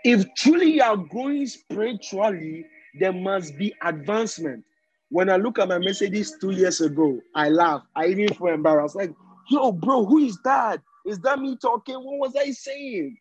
If 0.05 0.27
truly 0.35 0.75
you 0.75 0.83
are 0.83 0.97
growing 0.97 1.47
spiritually, 1.47 2.67
there 2.99 3.13
must 3.13 3.57
be 3.57 3.75
advancement. 3.83 4.65
When 5.11 5.31
I 5.31 5.37
look 5.37 5.59
at 5.59 5.69
my 5.69 5.79
messages 5.79 6.37
two 6.41 6.51
years 6.51 6.81
ago, 6.81 7.21
I 7.35 7.49
laugh. 7.51 7.83
I 7.95 8.07
even 8.07 8.29
feel 8.35 8.49
embarrassed. 8.49 8.97
Like, 8.97 9.15
yo, 9.51 9.73
bro, 9.73 10.05
who 10.05 10.19
is 10.19 10.39
that? 10.45 10.81
Is 11.07 11.19
that 11.21 11.39
me 11.39 11.57
talking? 11.57 11.97
What 11.97 12.19
was 12.19 12.37
I 12.37 12.51
saying? 12.51 13.17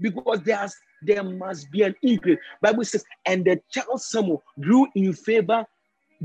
Because 0.00 0.40
there's 0.44 0.74
there 1.02 1.22
must 1.22 1.70
be 1.70 1.82
an 1.82 1.94
increase. 2.02 2.38
Bible 2.62 2.84
says, 2.84 3.04
and 3.26 3.44
the 3.44 3.60
child 3.70 4.00
Samuel 4.00 4.42
grew 4.60 4.86
in 4.94 5.12
favor, 5.12 5.64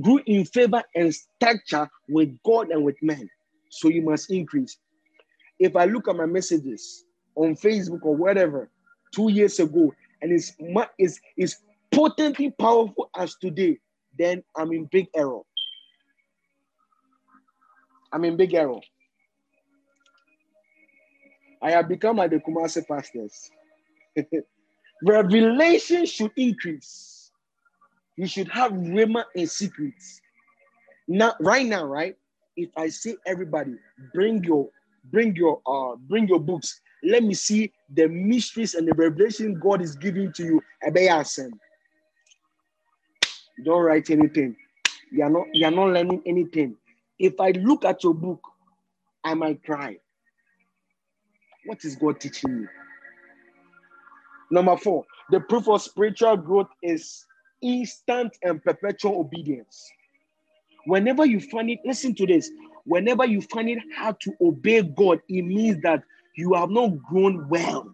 grew 0.02 0.20
in 0.26 0.45
favor 0.45 0.84
and 0.95 1.14
stature 1.14 1.89
with 2.08 2.38
God 2.43 2.70
and 2.70 2.84
with 2.84 2.95
men. 3.02 3.30
So 3.70 3.89
you 3.89 4.02
must 4.02 4.32
increase. 4.32 4.78
If 5.60 5.76
I 5.76 5.86
look 5.86 6.08
at 6.08 6.16
my 6.16 6.26
messages 6.26 7.06
on 7.36 7.56
Facebook 7.56 8.00
or 8.04 8.16
whatever 8.16 8.70
two 9.14 9.30
years 9.32 9.60
ago, 9.60 9.93
and 10.22 10.32
it's 10.32 10.54
is 10.97 11.20
is 11.38 11.58
potently 11.91 12.52
powerful 12.52 13.10
as 13.18 13.36
today, 13.36 13.78
then 14.18 14.43
I'm 14.56 14.72
in 14.72 14.86
big 14.91 15.08
error. 15.16 15.41
I'm 18.12 18.26
in 18.26 18.38
big 18.38 18.54
error. 18.54 18.80
I 21.62 21.72
have 21.72 21.89
become 21.89 22.18
like 22.18 22.32
the 22.32 22.39
Kumasi 22.39 22.88
pastors. 22.88 23.52
Revelation 25.04 26.06
should 26.06 26.32
increase. 26.36 27.18
You 28.20 28.28
should 28.28 28.49
have 28.49 28.74
rhema 28.74 29.24
and 29.34 29.49
secrets. 29.49 30.20
Now, 31.07 31.36
right 31.39 31.65
now, 31.65 31.86
right? 31.86 32.17
If 32.57 32.70
I 32.76 32.89
say 32.89 33.15
everybody, 33.26 33.76
bring 34.13 34.43
your 34.43 34.67
bring 35.05 35.38
your 35.38 35.61
uh 35.65 35.95
bring 35.95 36.28
your 36.28 36.41
books. 36.41 36.82
Let 37.01 37.24
me 37.24 37.34
see 37.34 37.72
the 37.93 38.09
mysteries 38.09 38.74
and 38.76 38.86
the 38.86 38.93
revelation 38.93 39.57
God 39.57 39.82
is 39.82 39.95
giving 39.95 40.34
to 40.34 40.43
you. 40.43 40.61
Don't 43.63 43.84
write 43.84 44.09
anything. 44.09 44.53
You 45.13 45.24
are 45.24 45.30
not 45.30 45.45
you 45.53 45.65
are 45.65 45.72
not 45.72 45.93
learning 45.93 46.22
anything. 46.26 46.76
If 47.20 47.39
I 47.39 47.51
look 47.51 47.86
at 47.86 48.03
your 48.03 48.13
book, 48.13 48.41
I 49.24 49.34
might 49.34 49.63
cry. 49.63 49.95
What 51.67 51.86
is 51.86 51.95
God 51.95 52.20
teaching 52.20 52.51
you? 52.51 52.67
Number 54.51 54.76
four, 54.76 55.05
the 55.30 55.39
proof 55.39 55.70
of 55.70 55.82
spiritual 55.82 56.36
growth 56.36 56.67
is 56.84 57.26
instant 57.62 58.38
and 58.43 58.64
perpetual 58.64 59.20
obedience. 59.20 59.91
Whenever 60.86 61.26
you 61.26 61.39
find 61.39 61.70
it, 61.70 61.80
listen 61.86 62.16
to 62.16 62.26
this. 62.26 62.49
Whenever 62.86 63.26
you 63.26 63.41
find 63.41 63.70
it 63.70 63.80
hard 63.95 64.20
to 64.22 64.34
obey 64.41 64.82
God, 64.82 65.20
it 65.28 65.43
means 65.43 65.82
that 65.84 66.03
you 66.36 66.53
have 66.53 66.70
not 66.70 66.97
grown 67.03 67.47
well. 67.49 67.93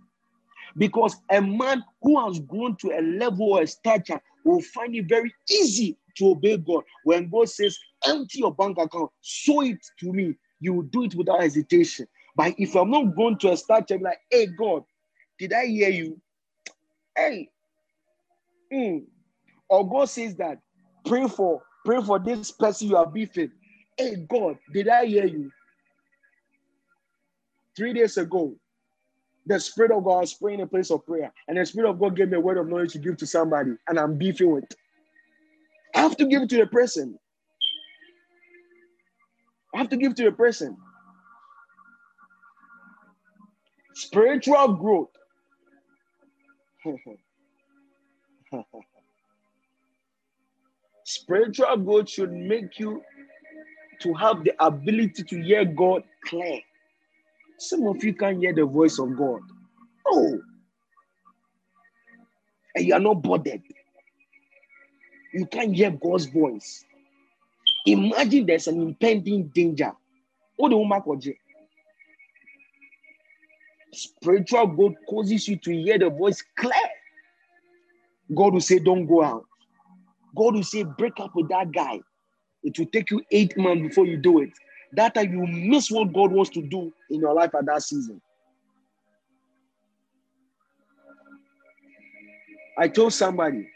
Because 0.77 1.15
a 1.31 1.41
man 1.41 1.83
who 2.01 2.23
has 2.25 2.39
grown 2.39 2.75
to 2.77 2.91
a 2.91 3.01
level 3.01 3.53
or 3.53 3.61
a 3.61 3.67
stature 3.67 4.21
will 4.43 4.61
find 4.61 4.95
it 4.95 5.07
very 5.07 5.33
easy 5.49 5.97
to 6.17 6.31
obey 6.31 6.57
God. 6.57 6.83
When 7.03 7.29
God 7.29 7.49
says, 7.49 7.77
empty 8.07 8.39
your 8.39 8.53
bank 8.53 8.77
account, 8.77 9.11
show 9.21 9.61
it 9.61 9.79
to 9.99 10.13
me, 10.13 10.35
you 10.59 10.73
will 10.73 10.83
do 10.83 11.03
it 11.03 11.15
without 11.15 11.41
hesitation. 11.41 12.07
But 12.35 12.55
if 12.57 12.75
I'm 12.75 12.91
not 12.91 13.15
going 13.15 13.37
to 13.39 13.51
a 13.51 13.57
stature, 13.57 13.99
like, 13.99 14.19
hey, 14.29 14.47
God, 14.47 14.83
did 15.39 15.53
I 15.53 15.65
hear 15.65 15.89
you? 15.89 16.21
Hey, 17.15 17.49
mm. 18.71 19.05
Or 19.69 19.87
God 19.89 20.09
says 20.09 20.35
that 20.37 20.59
pray 21.05 21.27
for 21.27 21.61
pray 21.85 22.01
for 22.03 22.19
this 22.19 22.51
person 22.51 22.89
you 22.89 22.97
are 22.97 23.07
beefing. 23.07 23.51
Hey 23.97 24.17
God, 24.29 24.57
did 24.73 24.89
I 24.89 25.05
hear 25.07 25.25
you? 25.25 25.51
Three 27.77 27.93
days 27.93 28.17
ago, 28.17 28.55
the 29.47 29.59
Spirit 29.59 29.91
of 29.91 30.03
God 30.05 30.21
was 30.21 30.33
praying 30.35 30.59
in 30.61 30.65
a 30.65 30.69
place 30.69 30.91
of 30.91 31.05
prayer, 31.05 31.33
and 31.47 31.57
the 31.57 31.65
Spirit 31.65 31.89
of 31.91 31.99
God 31.99 32.15
gave 32.15 32.29
me 32.29 32.37
a 32.37 32.41
word 32.41 32.57
of 32.57 32.67
knowledge 32.67 32.93
to 32.93 32.99
give 32.99 33.17
to 33.17 33.27
somebody, 33.27 33.73
and 33.87 33.99
I'm 33.99 34.17
beefing 34.17 34.51
with. 34.51 34.65
I 35.95 36.01
have 36.01 36.17
to 36.17 36.25
give 36.27 36.43
it 36.43 36.49
to 36.51 36.57
the 36.57 36.67
person. 36.67 37.19
I 39.75 39.79
have 39.79 39.89
to 39.89 39.97
give 39.97 40.15
to 40.15 40.23
the 40.25 40.31
person. 40.33 40.77
Spiritual 43.95 44.73
growth 44.75 45.09
Spiritual 51.05 51.77
growth 51.77 52.09
should 52.09 52.33
make 52.33 52.79
you 52.79 53.01
to 54.01 54.13
have 54.15 54.43
the 54.43 54.53
ability 54.59 55.23
to 55.23 55.41
hear 55.41 55.63
God 55.63 56.03
clear. 56.25 56.59
Some 57.59 57.85
of 57.85 58.03
you 58.03 58.13
can't 58.13 58.39
hear 58.39 58.53
the 58.53 58.65
voice 58.65 58.97
of 58.99 59.15
God. 59.15 59.41
Oh, 60.07 60.39
and 62.73 62.85
you 62.85 62.93
are 62.95 62.99
not 62.99 63.21
bothered. 63.21 63.61
You 65.31 65.45
can't 65.45 65.75
hear 65.75 65.91
God's 65.91 66.25
voice. 66.25 66.83
Imagine 67.85 68.47
there's 68.47 68.67
an 68.67 68.81
impending 68.81 69.47
danger. 69.53 69.93
What 70.57 70.69
the 70.69 70.77
woman 70.77 71.01
Spiritual 73.93 74.67
growth 74.67 74.95
causes 75.07 75.47
you 75.47 75.57
to 75.57 75.71
hear 75.71 75.99
the 75.99 76.09
voice 76.09 76.43
clear. 76.57 76.73
God 78.35 78.53
will 78.53 78.59
say, 78.59 78.79
Don't 78.79 79.05
go 79.05 79.23
out. 79.23 79.45
God 80.35 80.55
will 80.55 80.63
say, 80.63 80.83
Break 80.83 81.19
up 81.19 81.35
with 81.35 81.49
that 81.49 81.71
guy. 81.71 81.99
It 82.63 82.77
will 82.79 82.87
take 82.87 83.11
you 83.11 83.21
eight 83.31 83.57
months 83.57 83.89
before 83.89 84.05
you 84.05 84.17
do 84.17 84.41
it. 84.41 84.49
That 84.93 85.15
time 85.15 85.33
you 85.33 85.45
miss 85.47 85.91
what 85.91 86.13
God 86.13 86.31
wants 86.31 86.51
to 86.51 86.61
do 86.61 86.91
in 87.09 87.19
your 87.19 87.33
life 87.33 87.53
at 87.55 87.65
that 87.65 87.83
season. 87.83 88.21
I 92.77 92.87
told 92.87 93.13
somebody, 93.13 93.67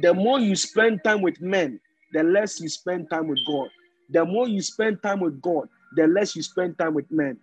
the 0.00 0.12
more 0.12 0.40
you 0.40 0.56
spend 0.56 1.04
time 1.04 1.22
with 1.22 1.40
men, 1.40 1.80
the 2.12 2.22
less 2.22 2.60
you 2.60 2.68
spend 2.68 3.10
time 3.10 3.28
with 3.28 3.38
God. 3.46 3.68
The 4.10 4.24
more 4.24 4.48
you 4.48 4.60
spend 4.62 5.02
time 5.02 5.20
with 5.20 5.40
God, 5.40 5.68
the 5.96 6.06
less 6.06 6.34
you 6.34 6.42
spend 6.42 6.78
time 6.78 6.94
with 6.94 7.10
men. 7.10 7.38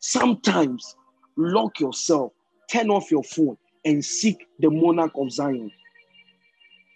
Sometimes 0.00 0.96
lock 1.36 1.80
yourself, 1.80 2.32
turn 2.70 2.90
off 2.90 3.10
your 3.10 3.24
phone, 3.24 3.56
and 3.84 4.04
seek 4.04 4.46
the 4.58 4.70
monarch 4.70 5.12
of 5.16 5.30
Zion. 5.32 5.70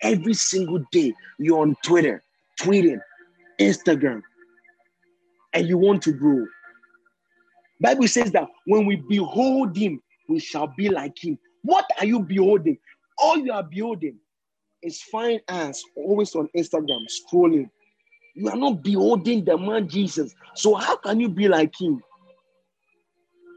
Every 0.03 0.35
single 0.35 0.85
day, 0.93 1.13
you're 1.39 1.61
on 1.61 1.77
Twitter, 1.83 2.23
tweeting, 2.61 3.01
Instagram, 3.61 4.23
and 5.53 5.67
you 5.69 5.79
want 5.79 6.03
to 6.03 6.13
grow. 6.13 6.45
Bible 7.81 8.09
says 8.09 8.31
that 8.33 8.49
when 8.67 8.87
we 8.87 8.97
behold 8.97 9.77
him, 9.77 10.01
we 10.29 10.41
shall 10.41 10.67
be 10.77 10.89
like 10.89 11.23
him. 11.23 11.39
What 11.63 11.85
are 11.99 12.07
you 12.07 12.21
beholding? 12.21 12.79
All 13.19 13.39
you 13.39 13.53
are 13.53 13.63
beholding 13.63 14.19
is 14.83 15.03
fine 15.03 15.41
ass 15.49 15.83
always 15.97 16.35
on 16.35 16.49
Instagram 16.57 17.05
scrolling. 17.09 17.69
You 18.35 18.49
are 18.49 18.57
not 18.57 18.83
beholding 18.83 19.45
the 19.45 19.57
man 19.59 19.89
Jesus. 19.89 20.35
So 20.55 20.75
how 20.75 20.97
can 20.97 21.19
you 21.19 21.29
be 21.29 21.49
like 21.49 21.75
him? 21.81 22.03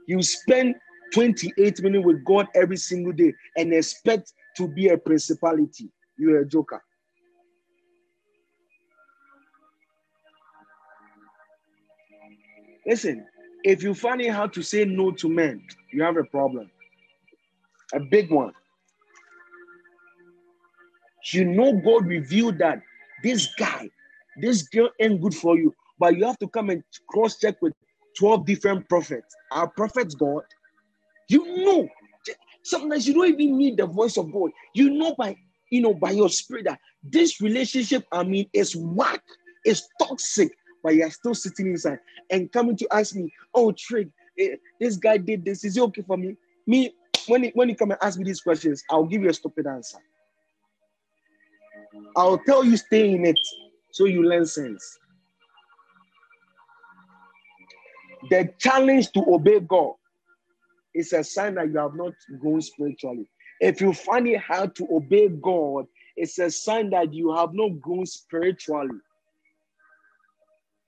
You 0.08 0.22
spend 0.24 0.76
28 1.14 1.82
minutes 1.84 2.06
with 2.06 2.24
God 2.26 2.48
every 2.56 2.78
single 2.78 3.14
day 3.14 3.34
and 3.58 3.74
expect 3.74 4.34
to 4.58 4.68
be 4.68 4.90
a 4.90 4.98
principality. 4.98 5.90
You're 6.22 6.42
a 6.42 6.46
joker. 6.48 6.84
Listen, 12.86 13.26
if 13.64 13.82
you 13.82 13.96
find 13.96 14.22
it 14.22 14.30
hard 14.30 14.54
to 14.54 14.62
say 14.62 14.86
no 14.86 15.10
to 15.14 15.28
men, 15.28 15.64
you 15.92 16.04
have 16.04 16.18
a 16.18 16.24
problem. 16.26 16.70
A 17.96 18.00
big 18.00 18.30
one. 18.30 18.54
You 21.34 21.46
know, 21.46 21.74
God 21.74 22.06
revealed 22.06 22.60
that 22.60 22.84
this 23.24 23.48
guy, 23.58 23.90
this 24.40 24.62
girl 24.62 24.92
ain't 25.00 25.22
good 25.22 25.34
for 25.34 25.58
you, 25.58 25.74
but 25.98 26.16
you 26.16 26.26
have 26.26 26.38
to 26.38 26.48
come 26.48 26.70
and 26.70 26.84
cross 27.10 27.40
check 27.40 27.60
with 27.64 27.74
12 28.20 28.46
different 28.46 28.88
prophets. 28.88 29.36
Our 29.52 29.70
prophets 29.70 30.14
God? 30.14 30.44
You 31.30 31.66
know, 31.66 31.90
sometimes 32.64 33.08
you 33.08 33.16
don't 33.16 33.28
even 33.28 33.58
need 33.58 33.78
the 33.78 33.88
voice 33.88 34.18
of 34.18 34.32
God. 34.32 34.52
You 34.76 34.92
know 34.92 35.16
by 35.18 35.36
you 35.72 35.82
know 35.82 35.94
by 35.94 36.12
your 36.12 36.30
spirit 36.30 36.66
that 36.66 36.80
this 37.04 37.42
relationship, 37.42 38.06
I 38.12 38.24
mean, 38.24 38.48
is 38.54 38.76
whack, 38.76 39.24
is 39.66 39.88
toxic, 40.00 40.52
but 40.84 40.96
you're 40.96 41.10
still 41.10 41.34
sitting 41.34 41.68
inside 41.68 42.00
and 42.30 42.52
coming 42.52 42.76
to 42.78 42.88
ask 42.92 43.16
me, 43.16 43.34
oh, 43.56 43.72
Trick, 43.72 44.10
eh, 44.40 44.56
this 44.80 44.98
guy 44.98 45.18
did 45.18 45.44
this. 45.44 45.64
Is 45.64 45.78
it 45.78 45.82
okay 45.82 46.04
for 46.04 46.18
me? 46.18 46.36
Me, 46.68 46.94
when 47.28 47.44
he, 47.44 47.52
when 47.56 47.70
you 47.70 47.76
come 47.76 47.92
and 47.92 48.00
ask 48.02 48.20
me 48.20 48.26
these 48.26 48.42
questions, 48.42 48.84
I'll 48.90 49.06
give 49.06 49.24
you 49.24 49.30
a 49.30 49.34
stupid 49.34 49.66
answer. 49.66 49.98
I'll 52.16 52.38
tell 52.40 52.64
you 52.64 52.78
stay 52.78 53.14
in 53.14 53.26
it 53.26 53.40
so 53.92 54.06
you 54.06 54.24
learn 54.24 54.46
sense. 54.46 55.00
The 58.30 58.54
challenge 58.60 59.12
to 59.14 59.24
obey 59.28 59.60
God 59.62 59.94
is 60.94 61.14
a 61.14 61.24
sign 61.24 61.56
that 61.56 61.72
you 61.72 61.78
have 61.80 61.96
not 61.96 62.14
grown 62.40 62.62
spiritually. 62.62 63.30
If 63.62 63.80
you 63.80 63.94
find 63.94 64.28
it 64.28 64.42
hard 64.42 64.76
to 64.78 64.88
obey 64.92 65.30
God, 65.30 65.86
it's 66.18 66.40
a 66.40 66.50
sign 66.50 66.90
that 66.90 67.14
you 67.14 67.34
have 67.34 67.54
not 67.54 67.80
grown 67.80 68.08
spiritually. 68.08 68.98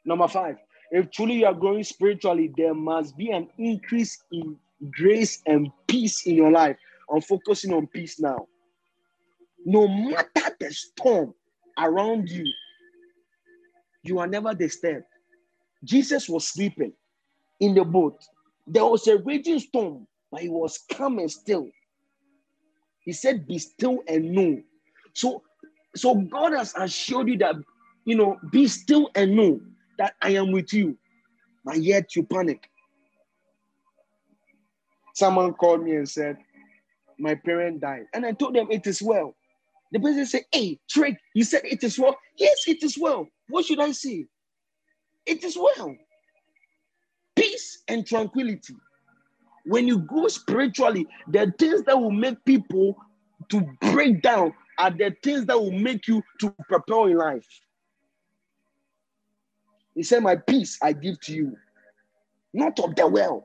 Number 0.06 0.28
five, 0.28 0.58
if 0.92 1.12
truly 1.12 1.36
you 1.36 1.46
are 1.46 1.54
growing 1.54 1.84
spiritually, 1.84 2.52
there 2.58 2.74
must 2.74 3.16
be 3.16 3.30
an 3.30 3.48
increase 3.60 4.24
in 4.32 4.58
grace 4.92 5.42
and 5.46 5.72
peace 5.88 6.26
in 6.26 6.36
your 6.36 6.52
life. 6.52 6.76
I'm 7.14 7.22
focusing 7.22 7.74
on 7.74 7.88
peace 7.88 8.20
now. 8.20 8.48
No 9.66 9.88
matter 9.88 10.56
the 10.60 10.72
storm 10.74 11.34
around 11.78 12.30
you, 12.30 12.46
you 14.02 14.20
are 14.20 14.28
never 14.28 14.54
disturbed. 14.56 15.06
Jesus 15.84 16.28
was 16.28 16.48
sleeping 16.48 16.94
in 17.60 17.76
the 17.76 17.84
boat. 17.86 18.20
There 18.66 18.86
was 18.86 19.08
a 19.08 19.18
raging 19.20 19.60
storm, 19.60 20.08
but 20.32 20.42
he 20.42 20.50
was 20.50 20.80
calm 20.92 21.20
and 21.20 21.32
still. 21.32 21.70
He 23.06 23.14
said, 23.14 23.48
Be 23.48 23.58
still 23.60 24.04
and 24.08 24.32
know. 24.32 24.62
So, 25.14 25.44
so 25.96 26.16
God 26.16 26.54
has 26.54 26.74
assured 26.76 27.28
you 27.30 27.38
that 27.40 27.56
you 28.06 28.16
know, 28.16 28.38
be 28.52 28.68
still 28.68 29.10
and 29.16 29.36
know 29.36 29.62
that 29.98 30.16
I 30.22 30.32
am 30.32 30.52
with 30.52 30.74
you, 30.74 30.98
but 31.64 31.78
yet 31.78 32.16
you 32.16 32.24
panic. 32.24 32.70
Someone 35.16 35.54
called 35.54 35.84
me 35.84 35.96
and 35.96 36.10
said, 36.10 36.38
My 37.20 37.36
parent 37.36 37.82
died. 37.82 38.06
And 38.14 38.26
I 38.26 38.34
told 38.34 38.56
them 38.56 38.68
it 38.72 38.86
is 38.88 39.02
well. 39.02 39.36
The 39.92 40.00
person 40.00 40.26
said, 40.26 40.44
Hey, 40.52 40.80
Trick, 40.90 41.18
you 41.36 41.44
said 41.44 41.62
it 41.64 41.84
is 41.84 42.00
well. 42.00 42.18
Yes, 42.38 42.64
it 42.68 42.84
is 42.84 42.98
well. 42.98 43.28
What 43.50 43.66
should 43.66 43.80
I 43.80 43.92
say? 43.92 44.26
It 45.26 45.44
is 45.44 45.58
well. 45.58 45.96
Peace 47.36 47.84
and 47.88 48.06
tranquility. 48.06 48.76
When 49.66 49.88
you 49.88 50.00
go 50.00 50.28
spiritually, 50.28 51.08
the 51.28 51.54
things 51.58 51.84
that 51.84 52.00
will 52.00 52.12
make 52.12 52.44
people 52.46 52.98
to 53.50 53.62
break 53.82 54.22
down 54.22 54.54
are 54.78 54.92
the 54.92 55.16
things 55.24 55.46
that 55.46 55.60
will 55.60 55.72
make 55.72 56.08
you 56.08 56.22
to 56.40 56.54
propel 56.68 57.06
in 57.06 57.18
life. 57.18 57.48
He 59.96 60.04
said, 60.04 60.24
My 60.24 60.36
peace 60.36 60.78
I 60.82 60.94
give 60.94 61.20
to 61.22 61.34
you, 61.34 61.56
not 62.54 62.80
of 62.80 62.96
the 62.96 63.08
world, 63.08 63.44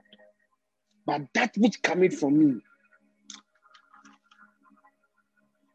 but 1.06 1.22
that 1.34 1.54
which 1.56 1.82
cometh 1.82 2.18
from 2.18 2.38
me. 2.38 2.60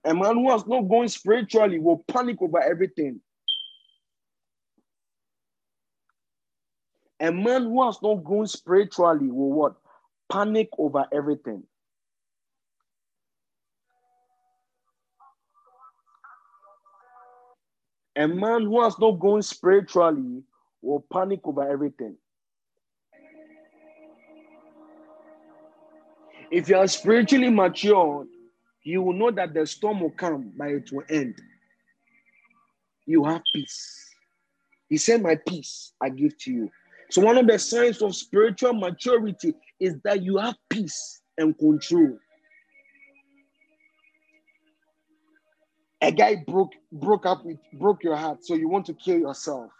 A 0.06 0.14
man 0.14 0.36
who 0.36 0.52
has 0.52 0.66
not 0.68 0.82
gone 0.90 1.08
spiritually 1.08 1.80
will 1.80 2.04
panic 2.08 2.42
over 2.42 2.62
everything. 2.62 3.22
A 7.22 7.32
man 7.32 7.64
who 7.64 7.86
has 7.86 8.02
not 8.02 8.24
grown 8.24 8.48
spiritually 8.48 9.32
will 9.32 9.54
what? 9.54 9.76
Panic 10.34 10.70
over 10.80 11.06
everything. 11.12 11.62
A 18.16 18.28
man 18.28 18.64
who 18.64 18.82
has 18.82 18.98
not 18.98 19.20
grown 19.20 19.44
spiritually 19.44 20.42
will 20.82 21.06
panic 21.14 21.42
over 21.44 21.70
everything. 21.70 22.16
If 26.50 26.68
you 26.68 26.78
are 26.78 26.88
spiritually 26.88 27.50
mature, 27.52 28.26
you 28.84 29.04
will 29.04 29.14
know 29.14 29.30
that 29.30 29.54
the 29.54 29.68
storm 29.68 30.00
will 30.02 30.10
come, 30.10 30.52
but 30.58 30.70
it 30.70 30.92
will 30.92 31.04
end. 31.10 31.36
You 33.06 33.24
have 33.26 33.44
peace. 33.54 34.16
He 34.90 34.98
said, 34.98 35.22
My 35.22 35.36
peace 35.48 35.94
I 36.02 36.10
give 36.10 36.36
to 36.40 36.52
you. 36.52 36.72
So, 37.12 37.22
one 37.22 37.38
of 37.38 37.46
the 37.46 37.60
signs 37.60 38.02
of 38.02 38.16
spiritual 38.16 38.74
maturity 38.74 39.54
is 39.84 39.96
that 40.06 40.24
you 40.24 40.38
have 40.38 40.56
peace 40.70 41.22
and 41.38 41.58
control. 41.58 42.18
A 46.02 46.10
guy 46.10 46.44
broke 46.48 46.72
broke 46.92 47.26
up 47.26 47.46
with 47.46 47.58
broke 47.74 48.02
your 48.04 48.16
heart, 48.16 48.46
so 48.46 48.56
you 48.56 48.70
want 48.70 48.86
to 48.86 48.94
kill 48.94 49.20
yourself. 49.20 49.72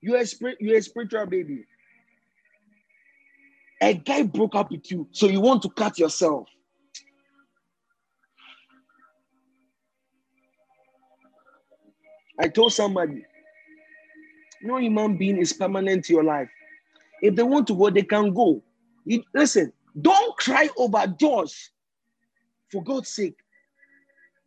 You're 0.00 0.18
a, 0.18 0.26
spirit, 0.26 0.58
you're 0.60 0.78
a 0.78 0.82
spiritual 0.82 1.26
baby. 1.26 1.64
A 3.80 3.94
guy 3.94 4.22
broke 4.22 4.54
up 4.54 4.70
with 4.70 4.90
you, 4.90 5.08
so 5.10 5.26
you 5.26 5.40
want 5.40 5.62
to 5.62 5.70
cut 5.70 5.98
yourself. 5.98 6.48
I 12.40 12.48
told 12.48 12.72
somebody, 12.72 13.24
no 14.62 14.76
human 14.78 15.16
being 15.16 15.38
is 15.38 15.52
permanent 15.52 16.08
in 16.08 16.16
your 16.16 16.24
life. 16.24 16.48
If 17.20 17.34
they 17.34 17.42
want 17.42 17.66
to 17.68 17.74
go, 17.76 17.90
they 17.90 18.02
can 18.02 18.32
go. 18.32 18.62
You, 19.04 19.22
listen, 19.34 19.72
don't 20.00 20.36
cry 20.38 20.68
over 20.76 21.06
Josh. 21.18 21.70
For 22.70 22.82
God's 22.82 23.10
sake. 23.10 23.36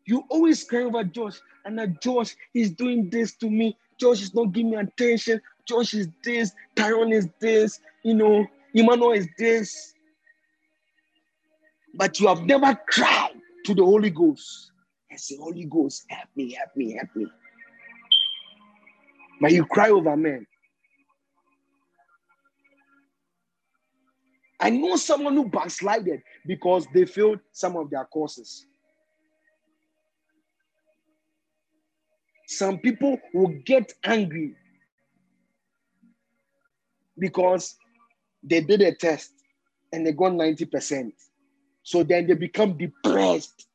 You 0.05 0.23
always 0.29 0.63
cry 0.63 0.83
over 0.83 1.03
Josh, 1.03 1.39
and 1.63 1.77
that 1.77 2.01
Josh 2.01 2.35
is 2.53 2.71
doing 2.71 3.09
this 3.09 3.35
to 3.37 3.49
me. 3.49 3.77
Josh 3.99 4.21
is 4.21 4.33
not 4.33 4.51
giving 4.51 4.71
me 4.71 4.77
attention. 4.77 5.41
Josh 5.67 5.93
is 5.93 6.07
this. 6.23 6.51
Tyrone 6.75 7.11
is 7.11 7.27
this. 7.39 7.79
You 8.03 8.15
know, 8.15 8.45
Emmanuel 8.73 9.11
is 9.13 9.27
this. 9.37 9.93
But 11.93 12.19
you 12.19 12.27
have 12.27 12.41
never 12.41 12.77
cried 12.87 13.33
to 13.65 13.73
the 13.73 13.83
Holy 13.83 14.09
Ghost 14.09 14.71
and 15.09 15.19
say, 15.19 15.37
Holy 15.37 15.65
Ghost, 15.65 16.05
help 16.09 16.29
me, 16.35 16.53
help 16.53 16.75
me, 16.75 16.93
help 16.93 17.15
me. 17.15 17.27
But 19.41 19.51
you 19.51 19.65
cry 19.65 19.89
over 19.89 20.15
men. 20.15 20.45
I 24.59 24.69
know 24.69 24.95
someone 24.95 25.35
who 25.35 25.49
backslided 25.49 26.21
because 26.45 26.87
they 26.93 27.05
failed 27.05 27.39
some 27.51 27.75
of 27.75 27.89
their 27.89 28.05
courses. 28.05 28.65
Some 32.47 32.77
people 32.77 33.17
will 33.33 33.53
get 33.65 33.91
angry 34.03 34.55
because 37.17 37.75
they 38.43 38.61
did 38.61 38.81
a 38.81 38.93
test 38.93 39.31
and 39.91 40.05
they 40.05 40.11
got 40.11 40.31
90%. 40.31 41.11
So 41.83 42.03
then 42.03 42.27
they 42.27 42.33
become 42.33 42.77
depressed. 42.77 43.67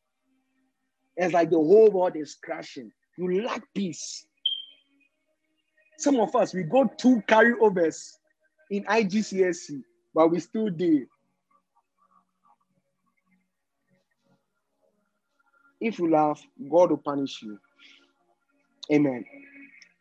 It's 1.16 1.34
like 1.34 1.50
the 1.50 1.56
whole 1.56 1.90
world 1.90 2.16
is 2.16 2.36
crashing. 2.42 2.90
You 3.18 3.42
lack 3.42 3.62
peace. 3.74 4.26
Some 5.98 6.18
of 6.18 6.34
us, 6.34 6.54
we 6.54 6.62
got 6.62 6.98
two 6.98 7.22
carryovers 7.28 8.12
in 8.70 8.84
IGCSE, 8.84 9.82
but 10.14 10.30
we 10.30 10.40
still 10.40 10.68
did. 10.70 11.06
If 15.80 15.98
you 15.98 16.11
laugh, 16.11 16.42
God 16.70 16.90
will 16.90 16.98
punish 16.98 17.42
you. 17.42 17.58
Amen. 18.92 19.24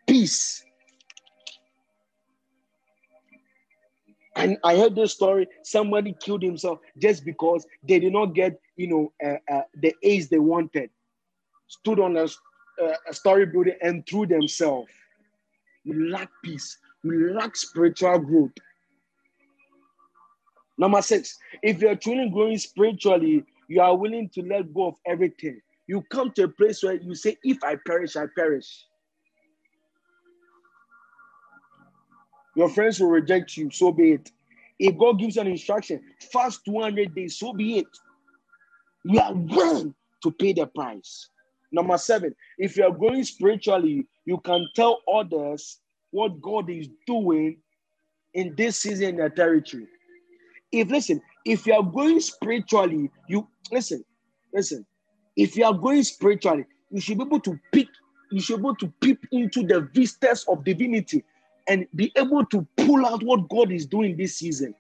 Peace. 0.08 0.64
And 4.36 4.58
I 4.64 4.78
heard 4.78 4.96
this 4.96 5.14
story. 5.14 5.48
Somebody 5.64 6.16
killed 6.20 6.44
himself 6.44 6.80
just 6.98 7.26
because 7.26 7.66
they 7.88 8.00
did 8.00 8.14
not 8.14 8.28
get, 8.28 8.60
you 8.78 8.88
know, 8.88 9.14
uh, 9.24 9.54
uh, 9.54 9.64
the 9.76 9.94
A's 10.04 10.30
they 10.30 10.40
wanted. 10.40 10.90
Stood 11.68 12.00
on 12.00 12.18
a, 12.18 12.24
uh, 12.24 12.96
a 13.10 13.14
story 13.14 13.46
building 13.46 13.76
and 13.82 14.06
threw 14.08 14.26
themselves. 14.26 14.90
We 15.86 16.10
lack 16.10 16.30
peace. 16.44 16.78
We 17.04 17.32
lack 17.32 17.56
spiritual 17.56 18.20
growth. 18.20 18.52
Number 20.80 21.02
six, 21.02 21.38
if 21.62 21.82
you're 21.82 21.98
truly 21.98 22.30
growing 22.30 22.58
spiritually, 22.58 23.44
you 23.68 23.82
are 23.82 23.96
willing 23.98 24.30
to 24.30 24.42
let 24.42 24.74
go 24.74 24.88
of 24.88 24.96
everything. 25.06 25.62
You 25.88 26.02
come 26.10 26.32
to 26.32 26.44
a 26.44 26.48
place 26.48 26.82
where 26.82 26.94
you 26.96 27.16
say, 27.16 27.38
If 27.44 27.62
I 27.64 27.76
perish, 27.86 28.16
I 28.16 28.26
perish. 28.34 28.86
Your 32.56 32.70
friends 32.70 33.00
will 33.00 33.10
reject 33.10 33.58
you, 33.58 33.70
so 33.72 33.92
be 33.92 34.14
it. 34.14 34.32
If 34.80 34.98
God 34.98 35.20
gives 35.20 35.36
an 35.36 35.48
instruction, 35.48 36.02
fast 36.32 36.64
200 36.64 37.14
days, 37.14 37.38
so 37.38 37.52
be 37.52 37.80
it. 37.80 37.88
You 39.04 39.20
are 39.20 39.34
willing 39.34 39.94
to 40.24 40.32
pay 40.32 40.54
the 40.54 40.66
price. 40.66 41.30
Number 41.74 41.98
seven, 41.98 42.34
if 42.58 42.78
you 42.78 42.86
are 42.86 42.92
growing 42.92 43.26
spiritually, 43.26 44.08
you 44.26 44.38
can 44.40 44.66
tell 44.76 45.02
others 45.14 45.80
what 46.12 46.42
God 46.42 46.70
is 46.70 46.88
doing 47.06 47.58
in 48.34 48.56
this 48.56 48.80
season 48.80 49.10
in 49.10 49.18
the 49.18 49.30
territory. 49.30 49.88
If 50.72 50.90
listen, 50.90 51.22
if 51.46 51.66
you 51.66 51.74
are 51.74 51.84
going 51.84 52.20
spiritually, 52.20 53.10
you 53.28 53.48
listen, 53.72 54.04
listen. 54.54 54.86
If 55.36 55.56
you 55.56 55.66
are 55.66 55.74
going 55.74 56.04
spiritually, 56.04 56.66
you 56.92 57.02
should 57.02 57.18
be 57.18 57.24
able 57.24 57.40
to 57.42 57.60
pick, 57.72 57.88
you 58.32 58.42
should 58.42 58.58
be 58.58 58.62
able 58.62 58.76
to 58.76 58.94
peep 59.02 59.26
into 59.32 59.66
the 59.66 59.90
vistas 59.94 60.46
of 60.48 60.64
divinity 60.64 61.24
and 61.68 61.88
be 61.96 62.12
able 62.16 62.46
to 62.48 62.68
pull 62.78 63.06
out 63.06 63.24
what 63.24 63.48
God 63.50 63.72
is 63.72 63.86
doing 63.86 64.18
this 64.18 64.38
season. 64.38 64.76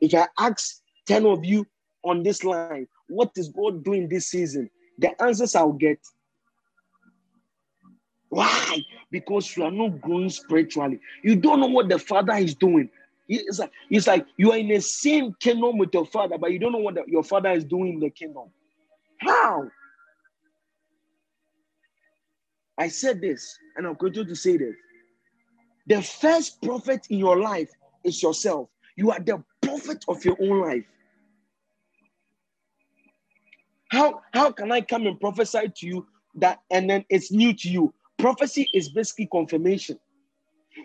If 0.00 0.14
I 0.14 0.28
ask 0.38 0.80
10 1.06 1.26
of 1.26 1.44
you 1.44 1.66
on 2.04 2.22
this 2.22 2.44
line, 2.44 2.86
what 3.08 3.32
is 3.36 3.48
God 3.48 3.84
doing 3.84 4.08
this 4.08 4.28
season? 4.28 4.70
The 4.98 5.20
answers 5.22 5.54
I'll 5.54 5.72
get. 5.72 5.98
Why? 8.28 8.84
Because 9.10 9.56
you 9.56 9.64
are 9.64 9.70
not 9.70 10.00
growing 10.00 10.28
spiritually. 10.28 11.00
You 11.24 11.36
don't 11.36 11.60
know 11.60 11.66
what 11.66 11.88
the 11.88 11.98
Father 11.98 12.34
is 12.34 12.54
doing. 12.54 12.90
It's 13.28 13.58
like, 13.58 13.72
it's 13.90 14.06
like 14.06 14.26
you 14.38 14.52
are 14.52 14.58
in 14.58 14.68
the 14.68 14.80
same 14.80 15.34
kingdom 15.38 15.76
with 15.76 15.90
your 15.92 16.06
Father, 16.06 16.38
but 16.38 16.50
you 16.52 16.58
don't 16.58 16.72
know 16.72 16.78
what 16.78 16.94
the, 16.94 17.04
your 17.06 17.22
Father 17.22 17.50
is 17.52 17.64
doing 17.64 17.94
in 17.94 18.00
the 18.00 18.10
kingdom. 18.10 18.44
How? 19.20 19.68
I 22.78 22.88
said 22.88 23.20
this, 23.20 23.58
and 23.76 23.86
I'll 23.86 23.94
continue 23.94 24.28
to 24.28 24.36
say 24.36 24.56
this. 24.56 24.74
The 25.88 26.02
first 26.02 26.62
prophet 26.62 27.06
in 27.10 27.18
your 27.18 27.40
life 27.40 27.70
is 28.04 28.22
yourself. 28.22 28.68
You 28.96 29.10
are 29.10 29.20
the 29.20 29.42
prophet 29.62 30.04
of 30.08 30.24
your 30.24 30.36
own 30.40 30.60
life. 30.60 30.84
How, 33.90 34.22
how 34.32 34.52
can 34.52 34.70
I 34.70 34.80
come 34.80 35.06
and 35.06 35.18
prophesy 35.18 35.72
to 35.76 35.86
you 35.86 36.06
that 36.36 36.60
and 36.70 36.88
then 36.88 37.04
it's 37.08 37.32
new 37.32 37.52
to 37.54 37.68
you? 37.68 37.94
Prophecy 38.18 38.68
is 38.74 38.88
basically 38.88 39.26
confirmation. 39.26 39.98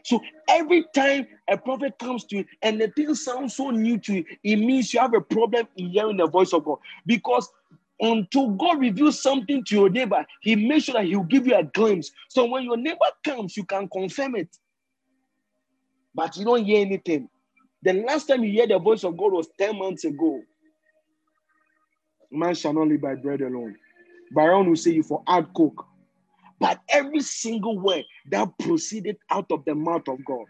So 0.04 0.22
every 0.48 0.86
time 0.96 1.28
a 1.50 1.58
prophet 1.58 1.98
comes 2.00 2.26
to 2.26 2.38
you 2.38 2.46
and 2.62 2.80
the 2.80 2.90
thing 2.90 3.14
sounds 3.16 3.56
so 3.56 3.70
new 3.70 3.98
to 4.00 4.16
you, 4.16 4.26
it 4.44 4.58
means 4.58 4.94
you 4.94 5.00
have 5.00 5.14
a 5.14 5.22
problem 5.22 5.68
in 5.78 5.90
hearing 5.90 6.18
the 6.18 6.28
voice 6.28 6.54
of 6.54 6.66
God. 6.66 6.80
Because 7.06 7.50
until 8.00 8.50
God 8.52 8.80
reveals 8.80 9.22
something 9.22 9.64
to 9.66 9.76
your 9.76 9.90
neighbor, 9.90 10.26
He 10.42 10.56
makes 10.56 10.86
sure 10.86 10.94
that 10.94 11.06
He'll 11.06 11.24
give 11.24 11.48
you 11.48 11.56
a 11.56 11.64
glimpse. 11.64 12.12
So 12.30 12.46
when 12.46 12.64
your 12.64 12.78
neighbor 12.78 13.00
comes, 13.24 13.56
you 13.56 13.64
can 13.64 13.88
confirm 13.88 14.36
it. 14.36 14.50
But 16.16 16.36
you 16.38 16.46
don't 16.46 16.66
hear 16.66 16.82
anything. 16.82 17.30
The 17.82 17.94
last 17.94 18.28
time 18.28 18.44
you 18.44 18.52
hear 18.52 18.68
the 18.68 18.80
voice 18.80 19.04
of 19.04 19.18
God 19.18 19.34
was 19.34 19.48
10 19.58 19.78
months 19.78 20.06
ago. 20.06 20.42
Man 22.32 22.56
shall 22.56 22.74
not 22.74 22.88
live 22.88 23.02
by 23.02 23.16
bread 23.16 23.42
alone. 23.42 23.76
Byron 24.34 24.70
will 24.70 24.76
say 24.76 24.92
you 24.92 25.04
for 25.04 25.24
hard 25.28 25.54
coke. 25.54 25.86
But 26.60 26.80
every 26.90 27.22
single 27.22 27.80
word 27.80 28.06
that 28.32 28.50
proceeded 28.60 29.18
out 29.30 29.52
of 29.52 29.66
the 29.66 29.76
mouth 29.76 30.08
of 30.08 30.24
God. 30.26 30.46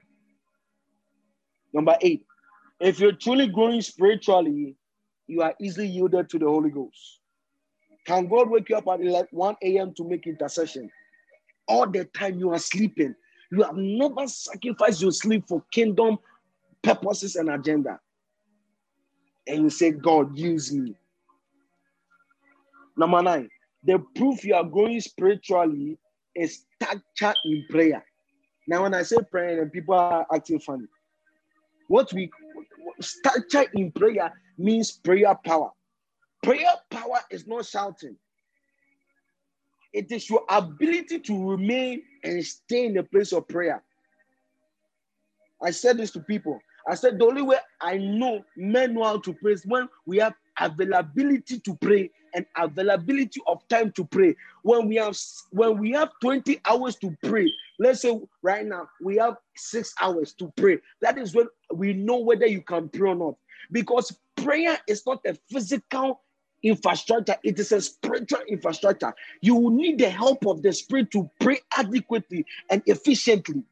Number 1.73 1.97
eight, 2.01 2.25
if 2.79 2.99
you're 2.99 3.13
truly 3.13 3.47
growing 3.47 3.81
spiritually, 3.81 4.75
you 5.27 5.41
are 5.41 5.55
easily 5.59 5.87
yielded 5.87 6.29
to 6.29 6.39
the 6.39 6.45
Holy 6.45 6.69
Ghost. 6.69 7.19
Can 8.05 8.27
God 8.27 8.49
wake 8.49 8.69
you 8.69 8.75
up 8.75 8.87
at 8.87 9.33
1 9.33 9.55
a.m. 9.63 9.93
to 9.95 10.03
make 10.03 10.27
intercession? 10.27 10.89
All 11.67 11.89
the 11.89 12.05
time 12.05 12.37
you 12.37 12.51
are 12.51 12.59
sleeping. 12.59 13.15
You 13.51 13.63
have 13.63 13.75
never 13.77 14.27
sacrificed 14.27 15.01
your 15.01 15.11
sleep 15.11 15.45
for 15.47 15.63
kingdom 15.71 16.17
purposes 16.81 17.35
and 17.37 17.49
agenda. 17.49 17.99
And 19.47 19.63
you 19.63 19.69
say, 19.69 19.91
God, 19.91 20.37
use 20.37 20.73
me. 20.73 20.95
Number 22.97 23.21
nine, 23.21 23.49
the 23.85 23.99
proof 24.15 24.43
you 24.43 24.55
are 24.55 24.63
growing 24.63 25.01
spiritually 25.01 25.97
is 26.35 26.65
stature 26.75 27.35
in 27.45 27.65
prayer. 27.69 28.03
Now, 28.67 28.83
when 28.83 28.93
I 28.93 29.03
say 29.03 29.17
prayer, 29.29 29.61
and 29.61 29.71
people 29.71 29.95
are 29.95 30.25
acting 30.33 30.59
funny, 30.59 30.87
what 31.89 32.11
we 32.13 32.31
stature 33.01 33.65
in 33.73 33.91
prayer 33.91 34.31
means 34.57 34.91
prayer 34.91 35.35
power. 35.45 35.71
Prayer 36.41 36.73
power 36.89 37.19
is 37.29 37.45
not 37.45 37.65
shouting. 37.65 38.15
It 39.93 40.11
is 40.11 40.29
your 40.29 40.43
ability 40.49 41.19
to 41.19 41.49
remain 41.51 42.01
and 42.23 42.43
stay 42.43 42.85
in 42.85 42.93
the 42.93 43.03
place 43.03 43.31
of 43.31 43.47
prayer. 43.47 43.83
I 45.61 45.71
said 45.71 45.97
this 45.97 46.11
to 46.11 46.19
people. 46.19 46.59
I 46.89 46.95
said 46.95 47.19
the 47.19 47.25
only 47.25 47.41
way 47.41 47.57
I 47.79 47.97
know 47.97 48.43
men 48.57 48.95
know 48.95 49.03
how 49.03 49.19
to 49.19 49.33
pray 49.33 49.53
is 49.53 49.65
when 49.65 49.87
we 50.05 50.17
have 50.17 50.33
availability 50.59 51.59
to 51.59 51.75
pray 51.75 52.11
and 52.33 52.45
availability 52.57 53.41
of 53.47 53.67
time 53.67 53.91
to 53.93 54.05
pray. 54.05 54.35
When 54.63 54.87
we 54.87 54.95
have 54.95 55.17
when 55.51 55.77
we 55.79 55.91
have 55.91 56.11
20 56.21 56.59
hours 56.65 56.95
to 56.97 57.15
pray, 57.23 57.51
let's 57.79 58.01
say 58.01 58.19
right 58.41 58.65
now 58.65 58.89
we 59.01 59.17
have 59.17 59.37
six 59.55 59.93
hours 60.01 60.33
to 60.33 60.51
pray. 60.57 60.79
That 61.01 61.17
is 61.17 61.33
when 61.35 61.47
we 61.73 61.93
know 61.93 62.17
whether 62.17 62.45
you 62.45 62.61
can 62.61 62.89
pray 62.89 63.09
or 63.09 63.15
not. 63.15 63.35
Because 63.71 64.17
prayer 64.35 64.77
is 64.87 65.05
not 65.05 65.21
a 65.25 65.35
physical 65.51 66.21
infrastructure, 66.63 67.35
it 67.43 67.59
is 67.59 67.71
a 67.71 67.81
spiritual 67.81 68.41
infrastructure. 68.47 69.13
You 69.41 69.55
will 69.55 69.71
need 69.71 69.99
the 69.99 70.09
help 70.09 70.45
of 70.45 70.61
the 70.61 70.73
spirit 70.73 71.11
to 71.11 71.29
pray 71.39 71.59
adequately 71.77 72.45
and 72.69 72.81
efficiently. 72.85 73.63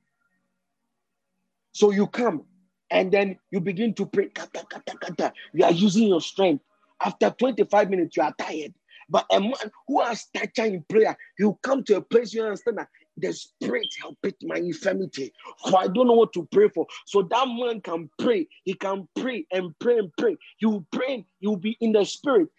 So 1.74 1.92
you 1.92 2.08
come 2.08 2.44
and 2.90 3.12
then 3.12 3.38
you 3.50 3.62
begin 3.62 3.94
to 3.96 4.06
pray. 4.06 4.28
Kata, 4.28 4.66
kata, 4.70 4.98
kata. 4.98 5.34
You 5.54 5.66
are 5.66 5.72
using 5.72 6.08
your 6.10 6.22
strength. 6.22 6.64
After 7.04 7.30
25 7.32 7.90
minutes, 7.90 8.18
you 8.18 8.24
are 8.24 8.34
tired. 8.40 8.74
But 9.10 9.26
a 9.32 9.40
man 9.40 9.54
who 9.88 10.02
has 10.02 10.22
stature 10.22 10.66
in 10.66 10.84
prayer, 10.90 11.18
he'll 11.38 11.60
come 11.64 11.84
to 11.86 11.98
a 11.98 12.02
place 12.02 12.34
you 12.34 12.44
understand 12.44 12.78
that 12.78 12.88
the 13.18 13.34
spirit 13.34 13.88
help 14.00 14.18
it 14.24 14.36
my 14.44 14.56
infirmity. 14.56 15.34
So 15.66 15.76
I 15.76 15.88
don't 15.88 16.08
know 16.08 16.14
what 16.14 16.34
to 16.34 16.48
pray 16.52 16.70
for. 16.70 16.88
So 17.06 17.24
that 17.24 17.48
man 17.48 17.82
can 17.82 18.10
pray. 18.20 18.48
He 18.64 18.74
can 18.74 19.08
pray 19.16 19.46
and 19.52 19.78
pray 19.80 19.98
and 19.98 20.12
pray. 20.18 20.38
He 20.58 20.66
will 20.66 20.86
pray. 20.92 21.26
He 21.40 21.48
will 21.48 21.58
be 21.58 21.78
in 21.82 21.92
the 21.92 22.06
spirit. 22.06 22.50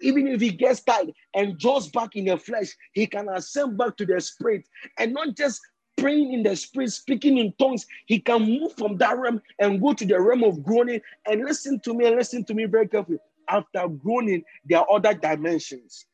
Even 0.00 0.28
if 0.28 0.40
he 0.40 0.50
gets 0.50 0.82
tired 0.82 1.12
and 1.34 1.58
draws 1.58 1.88
back 1.88 2.16
in 2.16 2.26
the 2.26 2.36
flesh, 2.36 2.68
he 2.92 3.06
can 3.06 3.28
ascend 3.28 3.76
back 3.76 3.96
to 3.96 4.06
the 4.06 4.20
spirit 4.20 4.68
and 4.98 5.12
not 5.12 5.36
just 5.36 5.60
praying 5.96 6.32
in 6.32 6.42
the 6.42 6.54
spirit, 6.54 6.90
speaking 6.92 7.38
in 7.38 7.52
tongues, 7.58 7.86
he 8.06 8.18
can 8.18 8.42
move 8.42 8.72
from 8.76 8.96
that 8.98 9.18
realm 9.18 9.40
and 9.58 9.80
go 9.80 9.92
to 9.92 10.04
the 10.04 10.20
realm 10.20 10.44
of 10.44 10.62
groaning. 10.62 11.00
And 11.26 11.44
listen 11.44 11.80
to 11.80 11.94
me 11.94 12.06
and 12.06 12.16
listen 12.16 12.44
to 12.44 12.54
me 12.54 12.66
very 12.66 12.88
carefully. 12.88 13.18
After 13.48 13.88
groaning, 13.88 14.42
there 14.64 14.78
are 14.78 14.86
other 14.90 15.14
dimensions. 15.14 16.06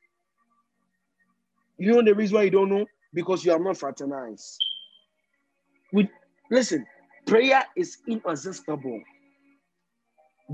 You 1.78 1.92
know 1.92 2.02
the 2.02 2.14
reason 2.14 2.36
why 2.36 2.42
you 2.44 2.50
don't 2.50 2.70
know? 2.70 2.86
Because 3.12 3.44
you 3.44 3.52
are 3.52 3.58
not 3.58 3.78
fraternized. 3.78 4.58
With 5.92 6.08
listen, 6.50 6.86
prayer 7.26 7.64
is 7.76 7.98
inexhaustible. 8.06 9.00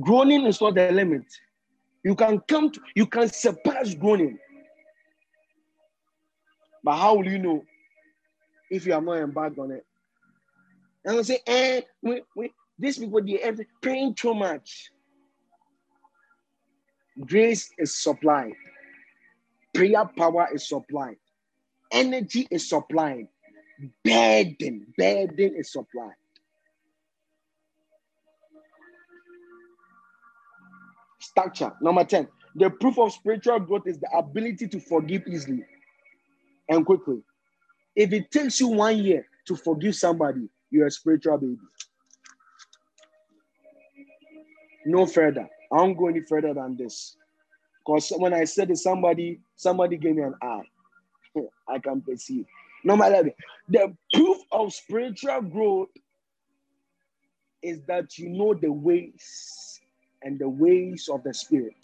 Groaning 0.01 0.47
is 0.47 0.61
not 0.61 0.75
the 0.75 0.91
limit. 0.93 1.25
You 2.05 2.15
can 2.15 2.41
come 2.41 2.71
to, 2.71 2.81
you 2.95 3.07
can 3.07 3.29
surpass 3.29 3.95
groaning. 3.95 4.39
But 6.85 6.97
how 6.97 7.17
will 7.17 7.27
you 7.27 7.39
know 7.39 7.65
if 8.71 8.87
you 8.87 8.95
are 8.95 9.01
not 9.01 9.19
embarked 9.19 9.59
on 9.59 9.71
it. 9.73 9.85
And 11.05 11.19
I 11.19 11.23
say, 11.23 11.41
eh, 11.47 11.81
we, 12.03 12.23
we, 12.35 12.53
these 12.79 12.99
people, 12.99 13.23
they 13.23 13.43
are 13.43 13.55
praying 13.81 14.15
too 14.15 14.35
much. 14.35 14.91
Grace 17.21 17.71
is 17.79 17.97
supplied. 17.97 18.53
Prayer 19.75 20.05
power 20.17 20.49
is 20.53 20.69
supplied. 20.69 21.17
Energy 21.91 22.47
is 22.51 22.69
supplied. 22.69 23.29
Burden, 24.05 24.87
burden 24.97 25.55
is 25.57 25.73
supplied. 25.73 26.15
Structure. 31.21 31.73
Number 31.81 32.05
10. 32.05 32.29
The 32.55 32.71
proof 32.71 32.99
of 32.99 33.13
spiritual 33.13 33.61
growth 33.61 33.87
is 33.87 33.99
the 33.99 34.09
ability 34.17 34.69
to 34.69 34.81
forgive 34.81 35.27
easily 35.27 35.65
and 36.69 36.87
quickly. 36.87 37.23
If 37.95 38.13
it 38.13 38.31
takes 38.31 38.61
you 38.61 38.69
one 38.69 38.99
year 38.99 39.27
to 39.47 39.57
forgive 39.57 39.95
somebody, 39.95 40.49
you're 40.71 40.87
a 40.87 40.91
spiritual 40.91 41.39
baby. 41.39 41.57
No 44.87 45.07
further. 45.07 45.49
I 45.73 45.77
won't 45.77 45.99
go 45.99 46.09
any 46.09 46.21
further 46.21 46.55
than 46.55 46.77
this. 46.77 47.17
Because 47.85 48.13
when 48.17 48.35
I 48.35 48.45
said 48.45 48.69
to 48.69 48.77
somebody, 48.77 49.41
somebody 49.57 49.97
gave 49.97 50.17
me 50.17 50.23
an 50.23 50.35
eye. 50.43 50.63
I 51.69 51.79
can 51.79 52.01
perceive. 52.01 52.47
No 52.85 52.97
matter 52.97 53.31
the 53.69 53.97
proof 54.13 54.39
of 54.53 54.73
spiritual 54.73 55.43
growth 55.43 55.89
is 57.63 57.81
that 57.89 58.19
you 58.19 58.29
know 58.29 58.55
the 58.55 58.71
ways 58.71 59.81
and 60.23 60.39
the 60.39 60.49
ways 60.49 61.09
of 61.13 61.23
the 61.25 61.35
Spirit. 61.35 61.75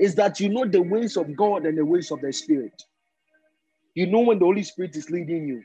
Is 0.00 0.14
that 0.16 0.40
you 0.40 0.48
know 0.48 0.66
the 0.66 0.82
ways 0.82 1.16
of 1.16 1.36
God 1.36 1.66
and 1.66 1.78
the 1.78 1.84
ways 1.84 2.10
of 2.10 2.20
the 2.20 2.32
Spirit. 2.32 2.82
You 3.94 4.06
know 4.06 4.20
when 4.20 4.38
the 4.38 4.44
Holy 4.44 4.62
Spirit 4.62 4.96
is 4.96 5.08
leading 5.08 5.46
you. 5.46 5.62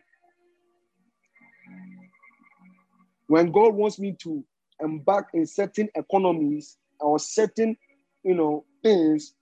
When 3.28 3.52
God 3.52 3.74
wants 3.74 4.00
me 4.00 4.16
to 4.20 4.44
embark 4.82 5.28
in 5.34 5.46
certain 5.46 5.90
economies 5.96 6.78
or 7.00 7.20
certain, 7.20 7.78
you 8.24 8.36
know, 8.36 8.66
things, 8.84 9.34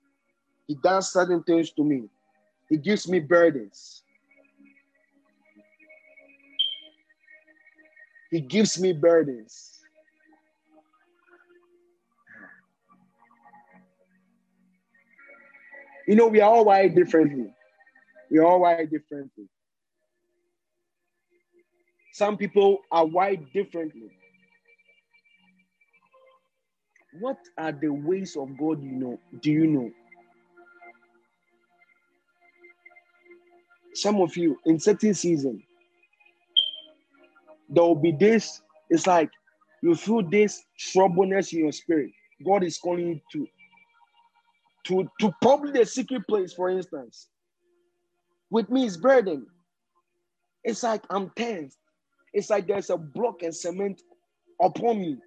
He 0.68 0.76
does 0.76 1.12
certain 1.12 1.44
things 1.44 1.72
to 1.72 1.84
me. 1.84 2.10
He 2.70 2.78
gives 2.78 3.08
me 3.08 3.20
burdens. 3.20 4.04
He 8.30 8.42
gives 8.42 8.80
me 8.80 8.92
burdens. 8.92 9.80
You 16.08 16.16
know, 16.16 16.28
we 16.28 16.42
are 16.42 16.50
all 16.50 16.66
wired 16.66 16.96
differently. 16.96 17.48
We 18.32 18.40
are 18.40 18.46
all 18.46 18.62
wired 18.62 18.90
differently. 18.90 19.48
Some 22.14 22.38
people 22.38 22.80
are 22.92 23.06
wired 23.06 23.52
differently. 23.54 24.10
What 27.20 27.38
are 27.58 27.72
the 27.72 27.90
ways 27.90 28.36
of 28.36 28.58
God 28.58 28.84
you 28.84 28.92
know? 28.92 29.20
Do 29.42 29.52
you 29.52 29.68
know? 29.68 29.92
Some 33.94 34.22
of 34.22 34.36
you 34.38 34.58
in 34.66 34.80
certain 34.80 35.14
season, 35.14 35.64
there 37.70 37.84
will 37.84 37.96
be 37.96 38.12
this, 38.12 38.62
it's 38.90 39.08
like 39.08 39.30
you 39.82 39.96
feel 39.96 40.22
this 40.22 40.64
troubleness 40.78 41.54
in 41.54 41.60
your 41.60 41.72
spirit. 41.72 42.12
God 42.46 42.64
is 42.64 42.78
calling 42.78 43.08
you 43.08 43.22
to 43.34 43.48
to, 44.88 45.10
to 45.20 45.34
probably 45.42 45.72
the 45.72 45.86
secret 45.86 46.26
place, 46.28 46.54
for 46.54 46.70
instance. 46.70 47.28
With 48.50 48.70
me, 48.70 48.86
it's 48.86 48.96
burden. 48.96 49.46
It's 50.64 50.84
like 50.84 51.04
I'm 51.10 51.30
tense. 51.36 51.76
It's 52.34 52.50
like 52.50 52.68
there's 52.68 52.90
a 52.90 52.98
block 52.98 53.44
and 53.44 53.54
cement 53.56 54.02
upon 54.62 55.02
me. 55.02 55.18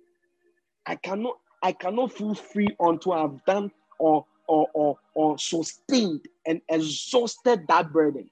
I 0.86 0.97
cannot, 0.97 1.36
I 1.63 1.73
cannot 1.73 2.13
feel 2.13 2.35
free 2.35 2.69
until 2.81 3.13
I've 3.13 3.45
done 3.45 3.71
or 3.99 4.27
or 4.49 4.67
or, 4.75 4.99
or 5.15 5.39
sustained 5.39 6.25
and 6.47 6.61
exhausted 6.69 7.67
that 7.69 7.93
burden. 7.93 8.29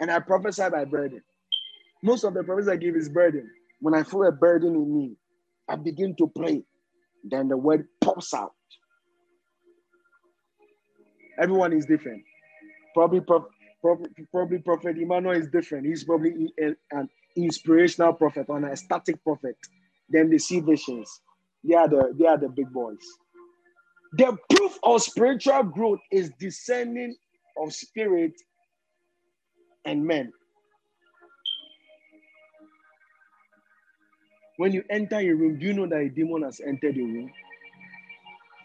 And 0.00 0.10
I 0.10 0.18
prophesy 0.20 0.68
by 0.70 0.84
burden. 0.84 1.22
Most 2.02 2.24
of 2.24 2.34
the 2.34 2.42
prophets 2.42 2.68
I 2.68 2.76
give 2.76 2.96
is 2.96 3.08
burden. 3.08 3.48
When 3.80 3.94
I 3.94 4.02
feel 4.02 4.24
a 4.24 4.32
burden 4.32 4.74
in 4.74 4.96
me, 4.96 5.16
I 5.68 5.76
begin 5.76 6.14
to 6.16 6.26
pray. 6.28 6.62
Then 7.24 7.48
the 7.48 7.56
word 7.56 7.86
pops 8.00 8.34
out. 8.34 8.52
Everyone 11.40 11.72
is 11.72 11.86
different. 11.86 12.22
Probably, 12.94 13.20
probably, 13.20 14.08
probably 14.30 14.58
Prophet 14.58 14.98
Emmanuel 14.98 15.36
is 15.36 15.48
different. 15.48 15.86
He's 15.86 16.04
probably 16.04 16.52
an 16.58 17.08
inspirational 17.36 18.12
prophet 18.12 18.46
an 18.48 18.76
static 18.76 19.22
prophet. 19.24 19.56
Then 20.08 20.30
they 20.30 20.38
see 20.38 20.60
visions. 20.60 21.20
They 21.64 21.74
are 21.74 21.88
the 21.88 22.14
they 22.18 22.26
are 22.26 22.38
the 22.38 22.48
big 22.48 22.72
boys. 22.72 22.98
The 24.14 24.36
proof 24.50 24.78
of 24.84 25.02
spiritual 25.02 25.64
growth 25.64 26.00
is 26.12 26.30
discerning 26.40 27.16
of 27.58 27.72
spirit 27.74 28.32
and 29.86 30.04
men. 30.06 30.32
When 34.58 34.72
you 34.72 34.84
enter 34.90 35.18
a 35.18 35.30
room, 35.32 35.58
do 35.58 35.66
you 35.66 35.74
know 35.74 35.86
that 35.88 36.00
a 36.00 36.08
demon 36.10 36.42
has 36.42 36.60
entered 36.60 36.96
the 36.96 37.02
room? 37.02 37.32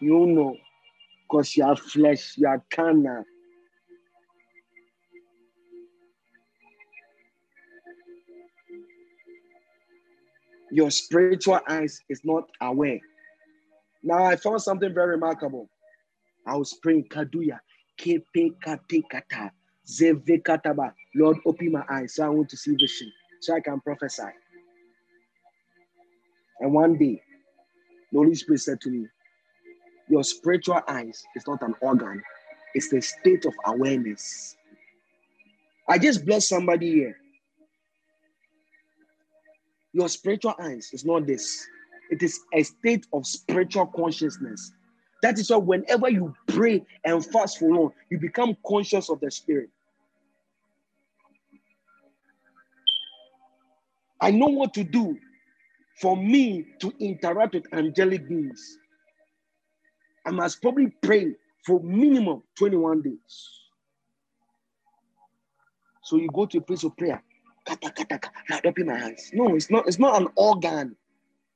You 0.00 0.26
know 0.26 0.56
because 1.28 1.56
you 1.56 1.64
flesh, 1.76 2.34
you 2.38 2.48
are 2.48 2.62
carnal. 2.72 3.24
Your 10.70 10.90
spiritual 10.90 11.60
eyes 11.68 12.00
is 12.08 12.20
not 12.24 12.44
aware. 12.60 13.00
Now 14.02 14.24
I 14.24 14.36
found 14.36 14.60
something 14.62 14.92
very 14.92 15.12
remarkable. 15.12 15.68
I 16.46 16.56
was 16.56 16.74
praying 16.74 17.04
Kaduya, 17.04 17.58
Kepe 17.98 18.54
Kate 18.62 19.50
Zeve. 19.86 20.92
Lord, 21.14 21.38
open 21.46 21.72
my 21.72 21.84
eyes 21.90 22.14
so 22.14 22.24
I 22.24 22.28
want 22.28 22.48
to 22.50 22.56
see 22.56 22.72
vision, 22.72 23.12
so 23.40 23.54
I 23.54 23.60
can 23.60 23.80
prophesy. 23.80 24.22
And 26.60 26.72
one 26.72 26.98
day, 26.98 27.22
the 28.12 28.18
Holy 28.18 28.34
Spirit 28.34 28.60
said 28.60 28.80
to 28.82 28.90
me, 28.90 29.06
Your 30.08 30.24
spiritual 30.24 30.80
eyes 30.88 31.22
is 31.36 31.46
not 31.46 31.62
an 31.62 31.74
organ, 31.80 32.22
it's 32.74 32.90
the 32.90 33.00
state 33.00 33.44
of 33.44 33.54
awareness. 33.66 34.56
I 35.88 35.98
just 35.98 36.26
blessed 36.26 36.48
somebody 36.48 36.92
here. 36.92 37.16
Your 39.98 40.08
spiritual 40.08 40.54
eyes 40.60 40.90
is 40.92 41.04
not 41.04 41.26
this, 41.26 41.66
it 42.12 42.22
is 42.22 42.38
a 42.54 42.62
state 42.62 43.04
of 43.12 43.26
spiritual 43.26 43.86
consciousness. 43.86 44.70
That 45.22 45.40
is 45.40 45.50
why 45.50 45.56
whenever 45.56 46.08
you 46.08 46.32
pray 46.46 46.86
and 47.04 47.26
fast 47.26 47.58
for 47.58 47.68
long, 47.68 47.92
you 48.08 48.20
become 48.20 48.56
conscious 48.64 49.10
of 49.10 49.18
the 49.18 49.28
spirit. 49.28 49.70
I 54.20 54.30
know 54.30 54.46
what 54.46 54.72
to 54.74 54.84
do 54.84 55.18
for 56.00 56.16
me 56.16 56.64
to 56.78 56.92
interact 57.00 57.54
with 57.54 57.66
angelic 57.72 58.28
beings, 58.28 58.78
I 60.24 60.30
must 60.30 60.62
probably 60.62 60.92
pray 61.02 61.34
for 61.66 61.80
minimum 61.80 62.44
21 62.56 63.02
days. 63.02 63.50
So 66.04 66.18
you 66.18 66.28
go 66.32 66.46
to 66.46 66.58
a 66.58 66.60
place 66.60 66.84
of 66.84 66.96
prayer. 66.96 67.20
Kata, 67.68 67.90
kata, 67.90 68.18
kata, 68.18 68.68
open 68.68 68.86
my 68.86 69.04
eyes. 69.04 69.30
No, 69.34 69.54
it's 69.54 69.70
not, 69.70 69.86
it's 69.86 69.98
not 69.98 70.20
an 70.20 70.28
organ. 70.36 70.96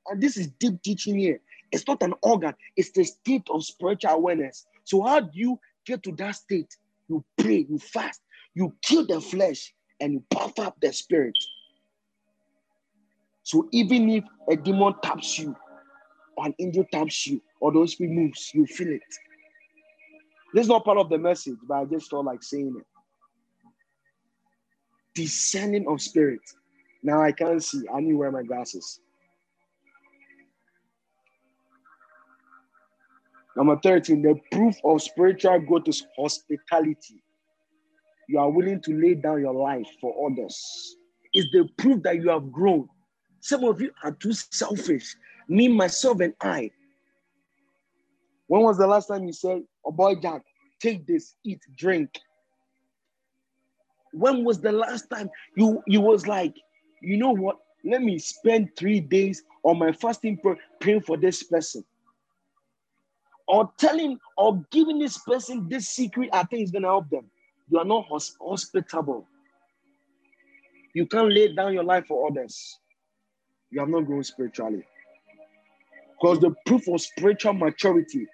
And 0.07 0.21
this 0.21 0.37
is 0.37 0.47
deep 0.59 0.81
teaching 0.83 1.17
here. 1.17 1.39
It's 1.71 1.87
not 1.87 2.03
an 2.03 2.13
organ, 2.21 2.53
it's 2.77 2.91
the 2.91 3.03
state 3.03 3.47
of 3.49 3.65
spiritual 3.65 4.11
awareness. 4.11 4.67
So, 4.83 5.01
how 5.01 5.21
do 5.21 5.31
you 5.33 5.59
get 5.85 6.03
to 6.03 6.11
that 6.13 6.35
state? 6.35 6.77
You 7.09 7.25
pray, 7.37 7.65
you 7.67 7.79
fast, 7.79 8.21
you 8.53 8.73
kill 8.83 9.07
the 9.07 9.19
flesh, 9.19 9.73
and 9.99 10.13
you 10.13 10.23
puff 10.29 10.59
up 10.59 10.75
the 10.81 10.91
spirit. 10.91 11.37
So 13.43 13.67
even 13.71 14.09
if 14.09 14.23
a 14.49 14.55
demon 14.55 14.93
taps 15.01 15.39
you, 15.39 15.55
or 16.37 16.45
an 16.45 16.55
angel 16.59 16.85
taps 16.91 17.27
you, 17.27 17.41
or 17.59 17.71
those 17.71 17.93
spirit 17.93 18.13
moves, 18.13 18.51
you 18.53 18.65
feel 18.65 18.89
it. 18.89 19.01
This 20.53 20.63
is 20.63 20.69
not 20.69 20.85
part 20.85 20.97
of 20.97 21.09
the 21.09 21.17
message, 21.17 21.57
but 21.67 21.75
I 21.75 21.85
just 21.85 22.09
felt 22.09 22.25
like 22.25 22.43
saying 22.43 22.75
it. 22.77 22.85
Discerning 25.15 25.87
of 25.87 26.01
spirit. 26.01 26.41
Now 27.03 27.21
I 27.21 27.31
can't 27.31 27.63
see. 27.63 27.83
I 27.93 27.99
need 27.99 28.11
to 28.11 28.17
wear 28.17 28.31
my 28.31 28.43
glasses. 28.43 28.99
Number 33.55 33.79
13, 33.83 34.21
the 34.21 34.35
proof 34.51 34.75
of 34.83 35.01
spiritual 35.01 35.59
growth 35.59 35.87
is 35.87 36.05
hospitality. 36.17 37.23
You 38.27 38.39
are 38.39 38.49
willing 38.49 38.81
to 38.81 38.99
lay 38.99 39.13
down 39.13 39.41
your 39.41 39.53
life 39.53 39.87
for 40.01 40.31
others. 40.31 40.95
It's 41.33 41.51
the 41.51 41.69
proof 41.77 42.01
that 42.03 42.15
you 42.15 42.29
have 42.29 42.51
grown. 42.51 42.87
Some 43.41 43.63
of 43.65 43.81
you 43.81 43.91
are 44.03 44.11
too 44.13 44.33
selfish. 44.33 45.15
Me, 45.47 45.67
myself, 45.67 46.19
and 46.21 46.33
I. 46.41 46.71
When 48.47 48.61
was 48.61 48.77
the 48.77 48.87
last 48.87 49.07
time 49.07 49.25
you 49.25 49.33
said, 49.33 49.61
Oh 49.85 49.91
boy, 49.91 50.15
Jack, 50.15 50.41
take 50.79 51.05
this, 51.05 51.35
eat, 51.43 51.59
drink? 51.77 52.09
When 54.13 54.43
was 54.43 54.61
the 54.61 54.71
last 54.71 55.09
time 55.09 55.29
you 55.57 55.81
you 55.87 56.01
was 56.01 56.27
like, 56.27 56.55
you 57.01 57.17
know 57.17 57.31
what? 57.31 57.57
Let 57.83 58.01
me 58.01 58.17
spend 58.19 58.69
three 58.77 58.99
days 59.01 59.43
on 59.63 59.79
my 59.79 59.91
fasting 59.91 60.37
prayer 60.37 60.57
praying 60.79 61.01
for 61.01 61.17
this 61.17 61.43
person. 61.43 61.83
Or 63.47 63.71
telling 63.77 64.19
or 64.37 64.63
giving 64.71 64.99
this 64.99 65.17
person 65.17 65.67
this 65.69 65.89
secret 65.89 66.29
I 66.31 66.43
think 66.43 66.63
is 66.63 66.71
gonna 66.71 66.87
help 66.87 67.09
them. 67.09 67.29
You 67.69 67.79
are 67.79 67.85
not 67.85 68.05
hospitable. 68.41 69.27
You 70.93 71.07
can't 71.07 71.31
lay 71.33 71.53
down 71.53 71.73
your 71.73 71.83
life 71.83 72.05
for 72.07 72.29
others 72.29 72.79
you 73.73 73.79
have 73.79 73.89
not 73.89 74.05
grown 74.05 74.23
spiritually. 74.23 74.83
Because 76.21 76.39
the 76.39 76.53
proof 76.67 76.87
of 76.87 77.01
spiritual 77.01 77.53
maturity 77.53 78.27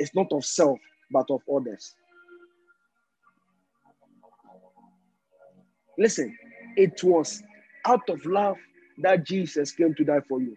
is 0.00 0.10
not 0.14 0.32
of 0.32 0.44
self, 0.44 0.80
but 1.12 1.30
of 1.30 1.42
others. 1.54 1.94
Listen, 6.00 6.36
it 6.76 7.04
was 7.04 7.42
out 7.86 8.08
of 8.10 8.26
love 8.26 8.58
that 9.00 9.26
Jesus 9.26 9.72
came 9.72 9.94
to 9.96 10.04
die 10.04 10.22
for 10.28 10.42
you. 10.42 10.56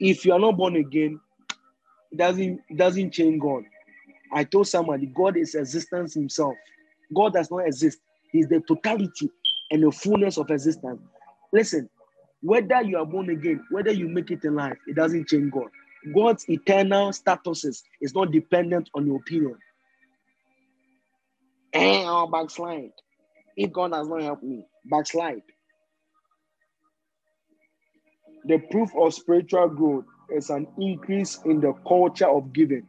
If 0.00 0.26
you 0.26 0.34
are 0.34 0.40
not 0.40 0.58
born 0.58 0.76
again, 0.76 1.20
it 2.12 2.18
doesn't, 2.18 2.60
doesn't 2.76 3.12
change 3.12 3.42
God. 3.42 3.64
I 4.32 4.44
told 4.44 4.68
somebody, 4.68 5.06
God 5.06 5.36
is 5.38 5.56
existence 5.56 6.14
himself. 6.14 6.54
God 7.14 7.34
does 7.34 7.50
not 7.50 7.66
exist. 7.66 8.00
He's 8.32 8.48
the 8.48 8.62
totality 8.68 9.30
and 9.72 9.84
the 9.84 9.92
fullness 9.92 10.38
of 10.38 10.50
existence. 10.50 11.00
Listen, 11.52 11.88
Whether 12.42 12.82
you 12.82 12.98
are 12.98 13.06
born 13.06 13.30
again, 13.30 13.64
whether 13.70 13.92
you 13.92 14.08
make 14.08 14.30
it 14.32 14.44
in 14.44 14.56
life, 14.56 14.78
it 14.88 14.96
doesn't 14.96 15.28
change 15.28 15.52
God. 15.52 15.68
God's 16.14 16.48
eternal 16.48 17.10
statuses 17.10 17.82
is 18.00 18.14
not 18.14 18.32
dependent 18.32 18.90
on 18.94 19.06
your 19.06 19.16
opinion. 19.18 19.56
And 21.72 22.08
I'll 22.08 22.30
backslide. 22.30 22.92
If 23.56 23.72
God 23.72 23.92
does 23.92 24.08
not 24.08 24.22
help 24.22 24.42
me, 24.42 24.64
backslide. 24.84 25.42
The 28.44 28.58
proof 28.70 28.90
of 28.98 29.14
spiritual 29.14 29.68
growth 29.68 30.04
is 30.30 30.50
an 30.50 30.66
increase 30.78 31.38
in 31.44 31.60
the 31.60 31.72
culture 31.86 32.28
of 32.28 32.52
giving. 32.52 32.86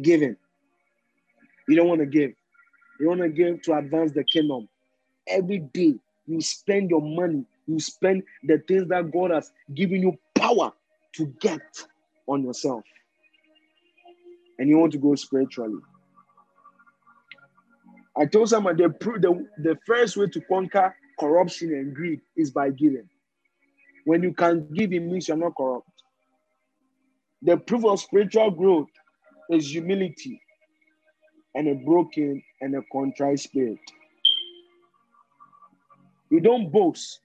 Giving. 0.00 0.36
You 1.68 1.76
don't 1.76 1.88
want 1.88 2.00
to 2.00 2.06
give. 2.06 2.32
You 3.00 3.08
want 3.08 3.20
to 3.20 3.28
give 3.28 3.62
to 3.62 3.76
advance 3.76 4.12
the 4.12 4.24
kingdom. 4.24 4.68
Every 5.28 5.58
day 5.58 5.94
you 6.26 6.40
spend 6.40 6.90
your 6.90 7.02
money, 7.02 7.44
you 7.66 7.80
spend 7.80 8.22
the 8.44 8.58
things 8.66 8.88
that 8.88 9.10
God 9.12 9.30
has 9.30 9.52
given 9.74 10.02
you 10.02 10.18
power 10.34 10.72
to 11.16 11.26
get 11.40 11.60
on 12.26 12.44
yourself. 12.44 12.82
And 14.58 14.68
you 14.68 14.78
want 14.78 14.92
to 14.92 14.98
go 14.98 15.14
spiritually. 15.14 15.80
I 18.16 18.26
told 18.26 18.48
someone 18.48 18.76
the, 18.76 18.88
the, 18.88 19.46
the 19.58 19.78
first 19.86 20.16
way 20.16 20.26
to 20.28 20.40
conquer 20.42 20.94
corruption 21.18 21.70
and 21.74 21.94
greed 21.94 22.20
is 22.36 22.50
by 22.50 22.70
giving. 22.70 23.08
When 24.04 24.22
you 24.22 24.32
can 24.34 24.68
give, 24.74 24.92
it 24.92 25.00
means 25.00 25.28
you're 25.28 25.36
not 25.36 25.56
corrupt. 25.56 25.88
The 27.42 27.56
proof 27.56 27.84
of 27.84 28.00
spiritual 28.00 28.50
growth 28.50 28.88
is 29.50 29.70
humility 29.70 30.40
and 31.54 31.68
a 31.68 31.74
broken 31.74 32.42
and 32.60 32.76
a 32.76 32.82
contrite 32.92 33.40
spirit. 33.40 33.78
You 36.30 36.40
don't 36.40 36.70
boast. 36.70 37.20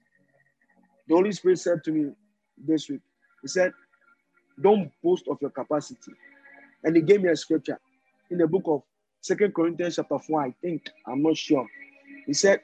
The 1.08 1.14
Holy 1.14 1.32
Spirit 1.32 1.58
said 1.58 1.84
to 1.84 1.92
me 1.92 2.12
this 2.58 2.88
week, 2.88 3.00
He 3.42 3.48
said, 3.48 3.72
Don't 4.60 4.90
boast 5.02 5.26
of 5.28 5.38
your 5.40 5.50
capacity. 5.50 6.12
And 6.84 6.96
He 6.96 7.02
gave 7.02 7.22
me 7.22 7.30
a 7.30 7.36
scripture 7.36 7.78
in 8.30 8.38
the 8.38 8.46
book 8.46 8.64
of 8.66 8.82
Second 9.20 9.54
Corinthians 9.54 9.96
chapter 9.96 10.18
4, 10.18 10.42
I 10.42 10.54
think. 10.62 10.88
I'm 11.06 11.22
not 11.22 11.36
sure. 11.36 11.66
He 12.26 12.32
said, 12.32 12.60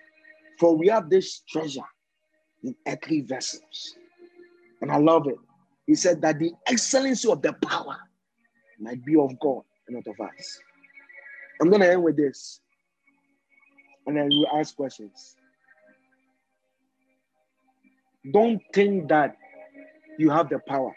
For 0.59 0.77
we 0.77 0.89
have 0.89 1.11
this 1.11 1.41
treasure 1.49 1.83
in 2.63 2.75
earthly 2.87 3.21
vessels. 3.21 3.97
And 4.81 4.91
I 4.91 4.99
love 4.99 5.27
it. 5.27 5.37
He 5.87 5.95
said 5.95 6.21
that 6.23 6.39
the 6.39 6.53
excellency 6.67 7.31
of 7.31 7.43
the 7.43 7.53
power 7.53 7.97
might 8.81 9.05
be 9.05 9.17
of 9.17 9.39
God 9.41 9.63
and 9.87 9.97
not 9.97 10.07
of 10.07 10.21
us. 10.21 10.61
I'm 11.61 11.69
going 11.69 11.83
to 11.83 11.91
end 11.91 12.03
with 12.03 12.17
this. 12.17 12.61
And 14.07 14.17
then 14.17 14.29
we'll 14.31 14.59
ask 14.59 14.77
questions. 14.77 15.37
Don't 18.33 18.61
think 18.73 19.09
that 19.09 19.37
you 20.19 20.31
have 20.31 20.49
the 20.49 20.59
power. 20.67 20.97